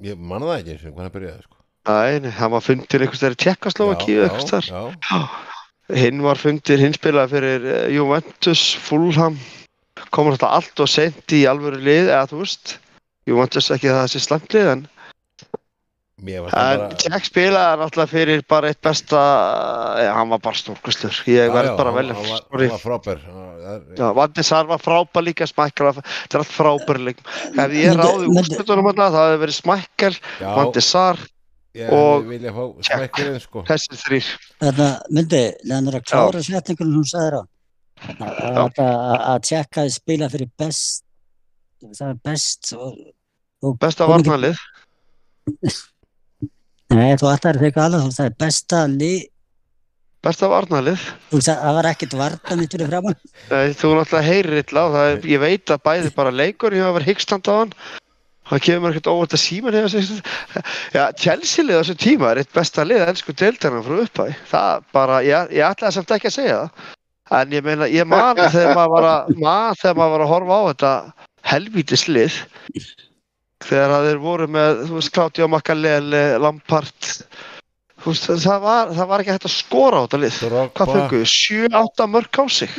ég 0.00 0.16
manna 0.18 0.48
það 0.48 0.58
ekki 0.60 0.72
eins 0.74 0.84
og 0.88 0.92
hvað 0.94 1.04
hann 1.04 1.14
byrjaði 1.14 1.44
sko. 1.44 1.56
Æ, 1.90 2.20
nei, 2.24 2.32
hann 2.36 2.52
var 2.52 2.64
fundir 2.64 3.04
einhvers 3.04 3.22
þegar 3.22 3.36
Já, 4.68 4.70
já, 4.70 4.82
já. 5.10 5.20
Hinn 5.90 6.20
var 6.22 6.38
fundir, 6.38 6.78
hinn 6.78 6.94
spilaði 6.94 7.32
fyrir 7.34 7.64
eh, 7.66 7.86
Juventus, 7.96 8.62
Fulham. 8.78 9.38
Komur 10.14 10.36
þetta 10.36 10.50
allt 10.56 10.80
og 10.80 10.88
sent 10.88 11.34
í 11.34 11.44
alvöru 11.50 11.80
lið, 11.82 12.08
eða 12.12 12.28
þú 12.30 12.42
veist. 12.44 12.76
Juventus 13.28 13.70
ekki 13.74 13.90
það 13.90 14.04
þessi 14.06 14.20
slæmt 14.26 14.54
lið, 14.56 14.68
en 14.74 14.80
Mér 14.80 14.88
var 14.88 14.88
það 14.90 14.90
En 14.90 14.96
bara 15.50 16.09
Jack 16.20 17.24
spilaði 17.24 17.80
náttúrulega 17.80 18.10
fyrir 18.10 18.42
bara 18.48 18.68
eitt 18.70 18.80
besta, 18.84 19.20
já, 20.04 20.10
hann 20.16 20.28
var 20.34 20.40
bara 20.44 20.58
stórkuslur, 20.58 21.16
ég 21.26 21.48
Já, 21.48 21.52
verð 21.54 21.70
já, 21.70 21.76
bara 21.78 21.90
að 21.90 21.96
hann- 21.96 22.28
var- 22.28 22.68
var 22.70 22.82
frábær. 22.82 23.20
Það 23.96 24.14
Vandi 24.18 24.42
Sar 24.44 24.66
var 24.66 24.78
frábær 24.78 25.24
líka, 25.24 25.46
smækkar, 25.46 25.94
þetta 26.02 26.34
er 26.34 26.42
allt 26.44 26.54
frábær 26.54 26.98
leik. 27.04 27.18
Ef 27.56 27.70
ég 27.76 27.96
ráði 27.96 28.28
úrslutunum 28.34 28.84
þarna, 28.90 29.10
það 29.14 29.28
hefði 29.30 29.42
verið 29.44 29.58
smækkar, 29.60 30.18
Já, 30.40 30.54
Vandi 30.56 30.80
Sar, 30.82 31.16
ég 31.74 31.92
og- 31.92 32.24
vilja 32.26 32.52
fá 32.52 32.62
Check. 32.82 32.96
smekkurinn 32.98 33.40
sko. 33.40 33.62
Þessi 33.64 34.00
þrýr. 34.04 34.30
Þetta 34.60 34.88
myndi, 35.10 35.42
leðanur 35.64 35.94
að 36.00 36.04
klára 36.04 36.42
setningunum 36.42 36.94
hún 37.00 37.08
sagði 37.08 37.40
á. 37.40 37.44
Þetta 38.00 38.84
að- 38.84 39.24
að 39.30 39.40
tjekka 39.48 39.84
að 39.84 39.90
spila 39.92 40.28
fyrir 40.28 40.50
best, 40.58 41.04
það 41.82 42.08
er 42.10 42.14
best 42.24 42.72
og, 42.76 42.94
og 43.62 43.78
Besta 43.78 44.06
varnalið, 44.06 44.56
Nei, 46.90 47.14
þú 47.20 47.30
ætlar 47.30 47.58
þig 47.60 47.70
ekki 47.70 47.82
alveg, 47.84 48.02
þú 48.06 48.14
sagði 48.16 48.36
besta 48.42 48.82
lið, 48.90 49.18
besta 50.26 50.50
varnalið. 50.50 51.06
þú 51.30 51.40
sagði 51.46 51.62
það 51.62 51.76
var 51.78 51.88
ekkert 51.92 52.14
mitt 52.58 52.74
fyrir 52.74 52.90
framann. 52.90 53.18
Nei, 53.50 53.72
þú 53.78 53.90
náttúrulega 53.96 54.26
heyrir 54.26 54.62
illa 54.64 54.84
það 54.96 55.26
ég 55.30 55.42
veit 55.44 55.72
að 55.74 55.82
bæði 55.86 56.14
bara 56.18 56.34
leikur, 56.34 56.74
ég 56.76 56.84
hafa 56.84 56.98
verið 56.98 57.12
hyggstand 57.12 57.50
á 57.50 57.54
hann. 57.60 57.74
Það 58.50 58.62
kemur 58.66 58.82
mér 58.82 58.96
ekkert 58.96 59.10
óvart 59.12 59.34
að 59.36 59.42
síma. 59.44 59.72
Já, 60.96 61.02
Chelsea 61.14 61.62
lið 61.62 61.76
á 61.78 61.80
þessum 61.84 61.98
tíma 62.02 62.32
er 62.32 62.40
eitt 62.42 62.56
besta 62.56 62.82
lið, 62.82 63.04
elsku 63.06 63.34
deildarinn 63.38 63.84
frá 63.86 64.00
upphæði. 64.02 64.34
Það 64.50 64.88
bara, 64.96 65.20
ég, 65.22 65.52
ég 65.54 65.66
ætlaði 65.68 65.94
samt 65.94 66.14
ekki 66.16 66.30
að 66.32 66.34
segja 66.34 66.56
það. 66.58 66.88
En 67.38 67.54
ég 67.54 67.62
meina, 67.62 67.86
ég 67.86 68.08
man 68.10 68.34
þegar 68.40 68.74
maður 68.74 68.96
var 68.96 69.06
að, 69.12 69.30
man, 69.38 69.78
þegar 69.78 70.00
maður 70.00 70.16
var 70.16 70.24
að 70.24 70.32
horfa 70.32 70.58
á 70.58 70.62
þetta 70.72 70.92
helvítis 71.52 72.08
lið. 72.10 72.40
Þegar 73.60 74.06
þeir 74.06 74.20
voru 74.22 74.46
með, 74.50 74.84
þú 74.88 74.96
veist, 74.96 75.12
Claudio 75.14 75.48
Makalele, 75.52 76.22
Lampard. 76.40 77.10
Þú 78.00 78.14
veist, 78.14 78.28
það 78.44 78.62
var, 78.64 78.92
það 78.96 79.10
var 79.10 79.22
ekki 79.22 79.34
hægt 79.34 79.48
að 79.50 79.56
skora 79.56 80.00
á 80.00 80.04
þetta 80.06 80.20
lið. 80.22 80.38
Hvað 80.40 80.52
Drogba 80.52 80.86
fengu? 80.94 81.22
7-8 81.34 82.08
mörg 82.14 82.40
á 82.40 82.44
sig. 82.56 82.78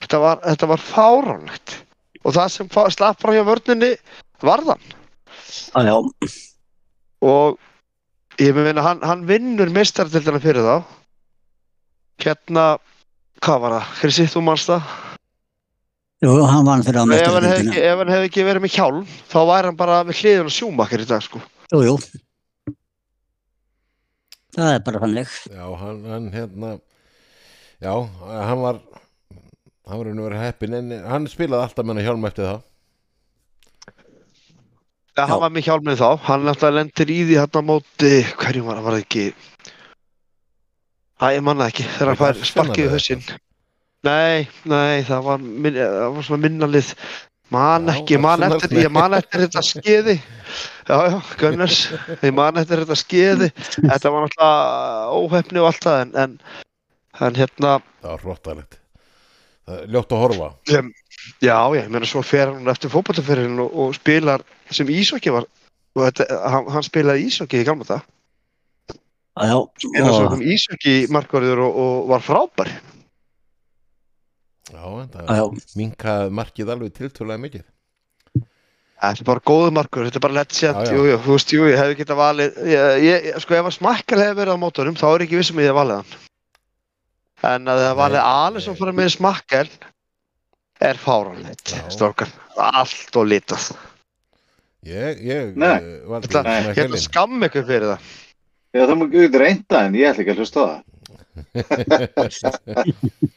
Þetta 0.00 0.22
var, 0.22 0.40
þetta 0.46 0.70
var 0.72 0.84
fáránlegt. 0.86 1.76
Og 2.24 2.34
það 2.36 2.52
sem 2.54 2.70
slapp 2.96 3.20
frá 3.22 3.34
hjá 3.36 3.44
vörninni 3.46 3.92
varðan. 4.44 4.82
Já, 5.76 5.84
já, 5.84 5.96
Og 7.26 7.58
ég 8.42 8.56
meina, 8.56 8.82
hann, 8.84 9.00
hann 9.04 9.24
vinnur 9.28 9.70
meistardildina 9.72 10.40
fyrir 10.42 10.64
þá. 10.64 10.76
Hérna, 12.24 12.64
hvað 13.44 13.62
var 13.62 13.76
það? 13.76 13.92
Krissi, 14.00 14.26
þú 14.32 14.42
manst 14.48 14.72
það? 14.72 14.94
Jú, 16.24 16.32
hann 16.48 16.64
vann 16.68 16.84
fyrir 16.86 17.02
á 17.02 17.04
Ef 17.16 17.32
hann, 17.34 17.48
ef 17.76 17.98
hann 18.00 18.12
hefði 18.14 18.28
ekki 18.30 18.46
verið 18.46 18.64
með 18.64 18.76
hjálm, 18.78 19.02
þá 19.32 19.38
væri 19.50 19.70
hann 19.70 19.78
bara 19.80 19.98
við 20.08 20.20
hliðin 20.22 20.50
og 20.50 20.54
sjúmakir 20.56 21.04
í 21.04 21.08
dag, 21.10 21.24
sko. 21.24 21.42
Jú, 21.72 21.82
jú. 21.90 21.96
Það 24.56 24.70
er 24.72 24.84
bara 24.86 25.02
þannig. 25.02 25.32
Já, 25.52 25.64
hann, 25.82 25.98
hann 26.08 26.28
hérna 26.32 26.70
Já, 27.84 27.92
hann 28.24 28.62
var 28.62 28.78
hann 29.86 30.00
var 30.00 30.08
einu 30.08 30.24
verið 30.24 30.40
heppin 30.46 30.76
en 30.78 30.94
hann 31.04 31.26
spilaði 31.28 31.66
alltaf 31.66 31.84
með 31.84 31.98
hann 32.00 32.06
hjálm 32.08 32.24
eftir 32.30 32.46
það 32.48 32.62
Ja, 35.16 35.26
hann 35.26 35.36
Já. 35.36 35.42
var 35.44 35.52
með 35.52 35.64
hjálmið 35.68 36.00
þá. 36.00 36.08
Hann 36.26 36.42
náttúrulega 36.44 36.76
lendir 36.76 37.10
í 37.12 37.18
því 37.28 37.36
hann 37.40 37.56
á 37.56 37.62
móti, 37.64 38.10
hverjum 38.40 38.66
var, 38.68 38.80
var 38.84 38.96
það 38.96 39.04
ekki? 39.04 39.22
Æ, 41.16 41.26
ég 41.38 41.44
manna 41.46 41.68
ekki, 41.70 41.86
þegar 41.88 42.10
hann 42.10 42.18
Var 42.20 42.36
fær 42.40 42.50
sparkið 42.50 42.82
í 42.84 42.90
hausinn. 42.92 43.22
Nei, 44.04 44.46
nei, 44.68 45.02
það 45.06 45.24
var, 45.26 45.40
minn, 45.40 45.78
það 45.80 46.12
var 46.16 46.28
svona 46.28 46.42
minnalið. 46.44 46.92
Man 47.54 47.86
Já, 47.86 47.92
ekki, 47.94 48.16
man 48.18 48.42
Arsenal, 48.42 48.58
eftir, 48.58 48.80
ég 48.82 48.92
man 48.92 49.14
eftir 49.14 49.44
þetta 49.44 49.62
skeiði. 49.62 50.16
Já, 50.86 50.96
já, 51.06 51.18
Gunnars, 51.40 51.76
ég 52.20 52.34
man 52.34 52.58
eftir 52.58 52.82
þetta 52.82 52.96
skeiði. 52.98 53.50
Þetta 53.76 54.12
var 54.14 54.26
náttúrulega 54.26 55.20
óhefni 55.20 55.62
og 55.62 55.68
allt 55.70 55.86
það, 55.86 56.00
en, 56.02 56.16
en, 56.24 56.66
en 57.22 57.38
hérna, 57.38 57.76
það 58.02 58.12
var 58.12 58.26
hróttalegt 58.26 58.80
það 59.66 59.94
ljótt 59.94 60.12
að 60.14 60.22
horfa 60.22 60.48
já, 60.70 60.80
já, 61.42 61.56
ég 61.74 61.88
meina 61.90 62.08
svo 62.08 62.22
fer 62.26 62.52
hann 62.52 62.70
eftir 62.70 62.92
fótballtaferðin 62.92 63.62
og, 63.64 63.72
og 63.74 63.94
spilar 63.96 64.44
sem 64.70 64.90
Ísokki 64.92 65.32
var, 65.34 65.46
og 65.96 66.04
þetta, 66.06 66.26
hann, 66.52 66.68
hann 66.74 66.86
spilaði 66.86 67.26
Ísokki 67.30 67.62
í 67.62 67.66
gamla 67.66 67.88
það. 67.88 68.04
Já, 69.36 69.48
já, 69.50 69.56
Spilaði 69.82 70.12
svo 70.14 70.36
um 70.36 70.44
Ísokki 70.54 70.94
markvarður 71.12 71.64
og, 71.66 71.80
og 71.82 72.12
var 72.12 72.24
frábær. 72.24 72.70
Já, 74.66 74.82
það 75.12 75.28
já, 75.38 75.44
minkaði 75.78 76.30
markið 76.34 76.70
alveg 76.74 76.94
tiltölulega 76.96 77.42
mikið 77.44 77.64
Þetta 78.96 79.20
er 79.22 79.26
bara 79.28 79.42
góðu 79.44 79.72
markur, 79.76 80.06
þetta 80.08 80.18
er 80.18 80.22
bara 80.24 80.36
legend, 80.38 80.78
Já, 80.80 80.88
já. 80.88 80.94
jú, 80.96 81.02
jú, 81.04 81.16
þú 81.22 81.34
veist, 81.34 81.50
jú, 81.52 81.66
ég 81.68 81.76
hefði 81.78 81.96
getað 81.98 82.16
valið, 82.18 82.54
ég, 82.72 83.02
ég, 83.04 83.26
sko 83.44 83.56
ef 83.58 83.66
að 83.68 83.74
smakkar 83.76 84.22
hefði 84.22 84.38
verið 84.40 84.56
á 84.56 84.62
mótorum, 84.62 84.96
þá 84.96 85.04
er 85.10 85.24
ekki 85.26 85.36
vissum 85.38 85.60
að 85.60 85.66
ég 85.66 85.70
hef 85.70 85.76
valið 85.76 85.98
hann. 86.00 86.24
En 87.50 87.68
að 87.70 87.82
það 87.84 87.98
valið 88.00 88.22
alveg 88.24 88.64
sem 88.64 88.78
fyrir 88.80 88.96
með 88.96 89.10
smakkar 89.12 89.68
er 90.88 91.02
fáránlegt, 91.04 91.74
Já. 91.76 91.84
strókar, 91.92 92.32
allt 92.56 93.20
og 93.20 93.28
litað. 93.28 93.68
Ég, 94.88 95.20
ég 95.28 95.52
Nei. 95.60 95.76
valdi 96.08 96.32
Þetta- 96.32 96.44
Nei, 96.48 96.58
Ég 96.72 96.82
ætla 96.86 96.96
að 96.96 97.04
skamma 97.04 97.50
ykkur 97.50 97.68
fyrir 97.68 97.88
það. 97.92 98.00
Já, 98.72 98.82
það 98.88 99.06
ekki 99.06 99.42
reynda 99.44 99.84
en 99.84 100.00
ég 100.00 100.08
ætla 100.08 100.24
ekki 100.24 100.32
að 100.32 100.40
hlusta 100.40 100.58
á 100.64 100.66
það. 100.72 100.80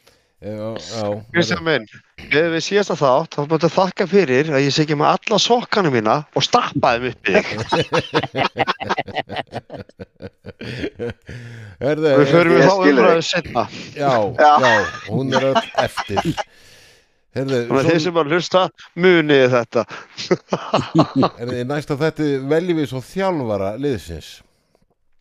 Já, 0.40 0.72
já 0.80 1.04
Kristján 1.34 1.60
minn, 1.66 1.82
ef 2.30 2.46
við 2.54 2.62
síðast 2.64 2.94
að 2.94 3.00
þátt, 3.02 3.34
þá 3.36 3.42
mútið 3.50 3.74
þakka 3.74 4.04
fyrir 4.08 4.48
að 4.54 4.62
ég 4.64 4.72
sé 4.72 4.80
ekki 4.86 4.96
með 4.96 5.10
alla 5.12 5.36
sokkana 5.44 5.90
mína 5.92 6.14
og 6.32 6.40
stappaði 6.46 7.10
upp 7.12 7.22
í 7.28 7.30
þig. 7.36 7.48
Herðu, 11.80 12.10
Við 12.22 12.28
förum 12.32 12.52
við 12.56 12.64
þá 12.64 12.74
umræðu 12.88 13.22
setna. 13.24 13.64
Já, 13.96 14.10
Já. 14.40 14.52
já, 14.64 14.72
hún 15.10 15.32
er 15.36 15.42
öll 15.50 15.64
eftir 15.84 16.18
Herðu, 17.36 17.58
Þannig 17.68 17.78
að 17.78 17.86
þeir 17.92 18.00
sem 18.02 18.14
var 18.16 18.26
að 18.26 18.32
hlusta, 18.34 18.60
muniði 18.98 19.48
þetta. 19.52 19.82
herðu 21.40 21.60
næsta 21.68 21.94
þetta 22.00 22.24
veljum 22.50 22.78
við 22.80 22.88
svo 22.90 23.00
þjálfara 23.06 23.68
liðsins 23.80 24.30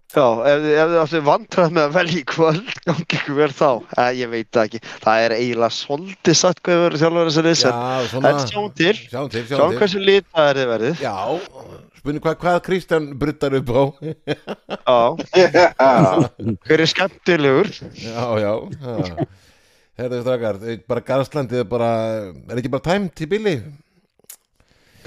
Já, 0.10 0.24
ef, 0.50 0.64
ef 0.66 0.88
þið 0.90 1.00
áttu 1.04 1.20
vantrað 1.28 1.74
með 1.76 1.84
að 1.84 1.92
velja 2.00 2.18
í 2.18 2.24
kvöld, 2.26 2.70
gangi 2.88 3.18
ykkur 3.20 3.36
verð 3.38 3.58
þá. 3.60 3.68
Eh, 3.94 4.08
ég 4.18 4.32
veit 4.32 4.48
það 4.56 4.64
ekki. 4.64 4.80
Það 5.04 5.26
er 5.26 5.36
eiginlega 5.36 5.76
svolítið 5.76 6.40
satt 6.40 6.62
hvað 6.64 6.74
þið 6.74 6.82
verður 6.86 7.04
þjálfur 7.04 7.46
liðs. 7.46 7.62
Já, 7.66 8.08
svona 8.10 8.32
En 8.32 8.40
sjáum 8.42 8.72
til. 8.80 8.96
Sjáum 9.04 9.30
til, 9.36 9.44
Sjáum 9.52 9.76
hversu 9.78 10.02
lítið 10.02 10.42
er 10.46 10.62
þið 10.62 10.72
verðið. 10.74 11.04
Já, 11.06 11.14
spurning 12.00 12.24
hvað, 12.26 12.40
hvað 12.42 12.58
Kristján 12.66 13.06
bruttar 13.22 13.58
upp 13.60 13.70
á 13.70 13.84
Já. 14.80 14.98
Hver 16.66 16.84
er 16.86 16.90
skemmtilegur? 16.90 17.70
Já, 18.02 18.24
já, 18.42 18.54
já. 18.82 19.30
Herðu 20.00 20.24
strakar, 20.24 20.60
eh, 20.64 20.82
bara 20.90 21.06
Garðslandið 21.06 21.62
er 21.62 21.70
bara, 21.70 21.92
er 22.50 22.64
ekki 22.64 22.74
bara 22.74 22.88
tæmt 22.88 23.22
í 23.22 23.30
bili? 23.30 23.56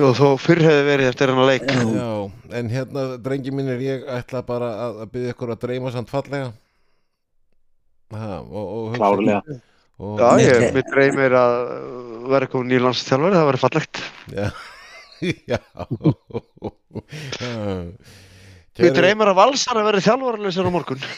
Og 0.00 0.14
þó 0.16 0.28
fyrr 0.40 0.62
hefði 0.64 0.84
verið 0.88 1.08
eftir 1.10 1.30
hennar 1.32 1.48
leik. 1.50 1.66
Já, 1.68 2.06
en 2.58 2.70
hérna, 2.72 3.02
drengi 3.22 3.52
mínir, 3.54 3.80
ég 3.84 4.06
ætla 4.08 4.40
bara 4.46 4.70
að, 4.86 5.00
að 5.04 5.10
byggja 5.12 5.34
ykkur 5.34 5.52
að 5.52 5.60
dreyma 5.66 5.92
samt 5.94 6.10
fallega. 6.12 6.48
Ha, 8.12 8.38
og, 8.40 8.64
og, 8.64 8.96
klárlega. 8.96 9.40
Og, 10.02 10.16
Já, 10.18 10.28
ég 10.42 10.72
mér 10.74 10.86
dreymir 10.88 11.36
að 11.38 11.56
vera 12.32 12.48
komin 12.50 12.74
í 12.74 12.80
landsþjálfari, 12.82 13.36
það 13.36 13.48
verið 13.50 13.64
fallegt. 13.66 14.00
Já, 14.32 14.46
já. 15.52 15.60
Mér 18.72 18.88
Kæru- 18.88 18.96
dreymir 18.96 19.28
að 19.34 19.38
valsar 19.42 19.76
að 19.78 19.88
vera 19.90 20.04
þjálfarleysir 20.08 20.64
á 20.64 20.70
morgun. 20.72 21.02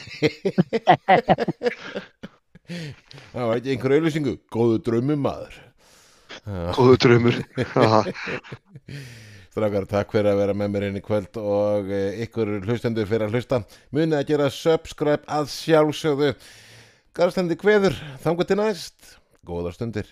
Það 2.64 3.44
var 3.44 3.58
ekki 3.58 3.74
einhver 3.74 3.92
auðlýsingu, 3.98 4.32
góðu 4.54 4.78
draumum 4.86 5.20
maður. 5.26 5.56
Góðu 6.44 6.96
draumur. 7.00 7.38
Aha. 7.80 8.02
Strákar, 9.54 9.86
takk 9.86 10.10
fyrir 10.12 10.32
að 10.32 10.40
vera 10.42 10.56
með 10.58 10.72
mér 10.74 10.86
inn 10.88 10.98
í 10.98 11.04
kvöld 11.04 11.38
og 11.38 11.92
eh, 11.94 12.18
ykkur 12.26 12.56
hlustendur 12.66 13.06
fyrir 13.06 13.28
að 13.28 13.38
hlusta. 13.38 13.62
Munið 13.94 14.18
að 14.18 14.32
gera 14.32 14.50
subscribe 14.52 15.22
að 15.30 15.48
sjálfsögðu. 15.54 16.34
Garðstandi 17.14 17.56
kveður, 17.60 17.96
þangu 18.24 18.48
til 18.50 18.58
næst. 18.58 19.14
Góðar 19.46 19.76
stundir. 19.76 20.10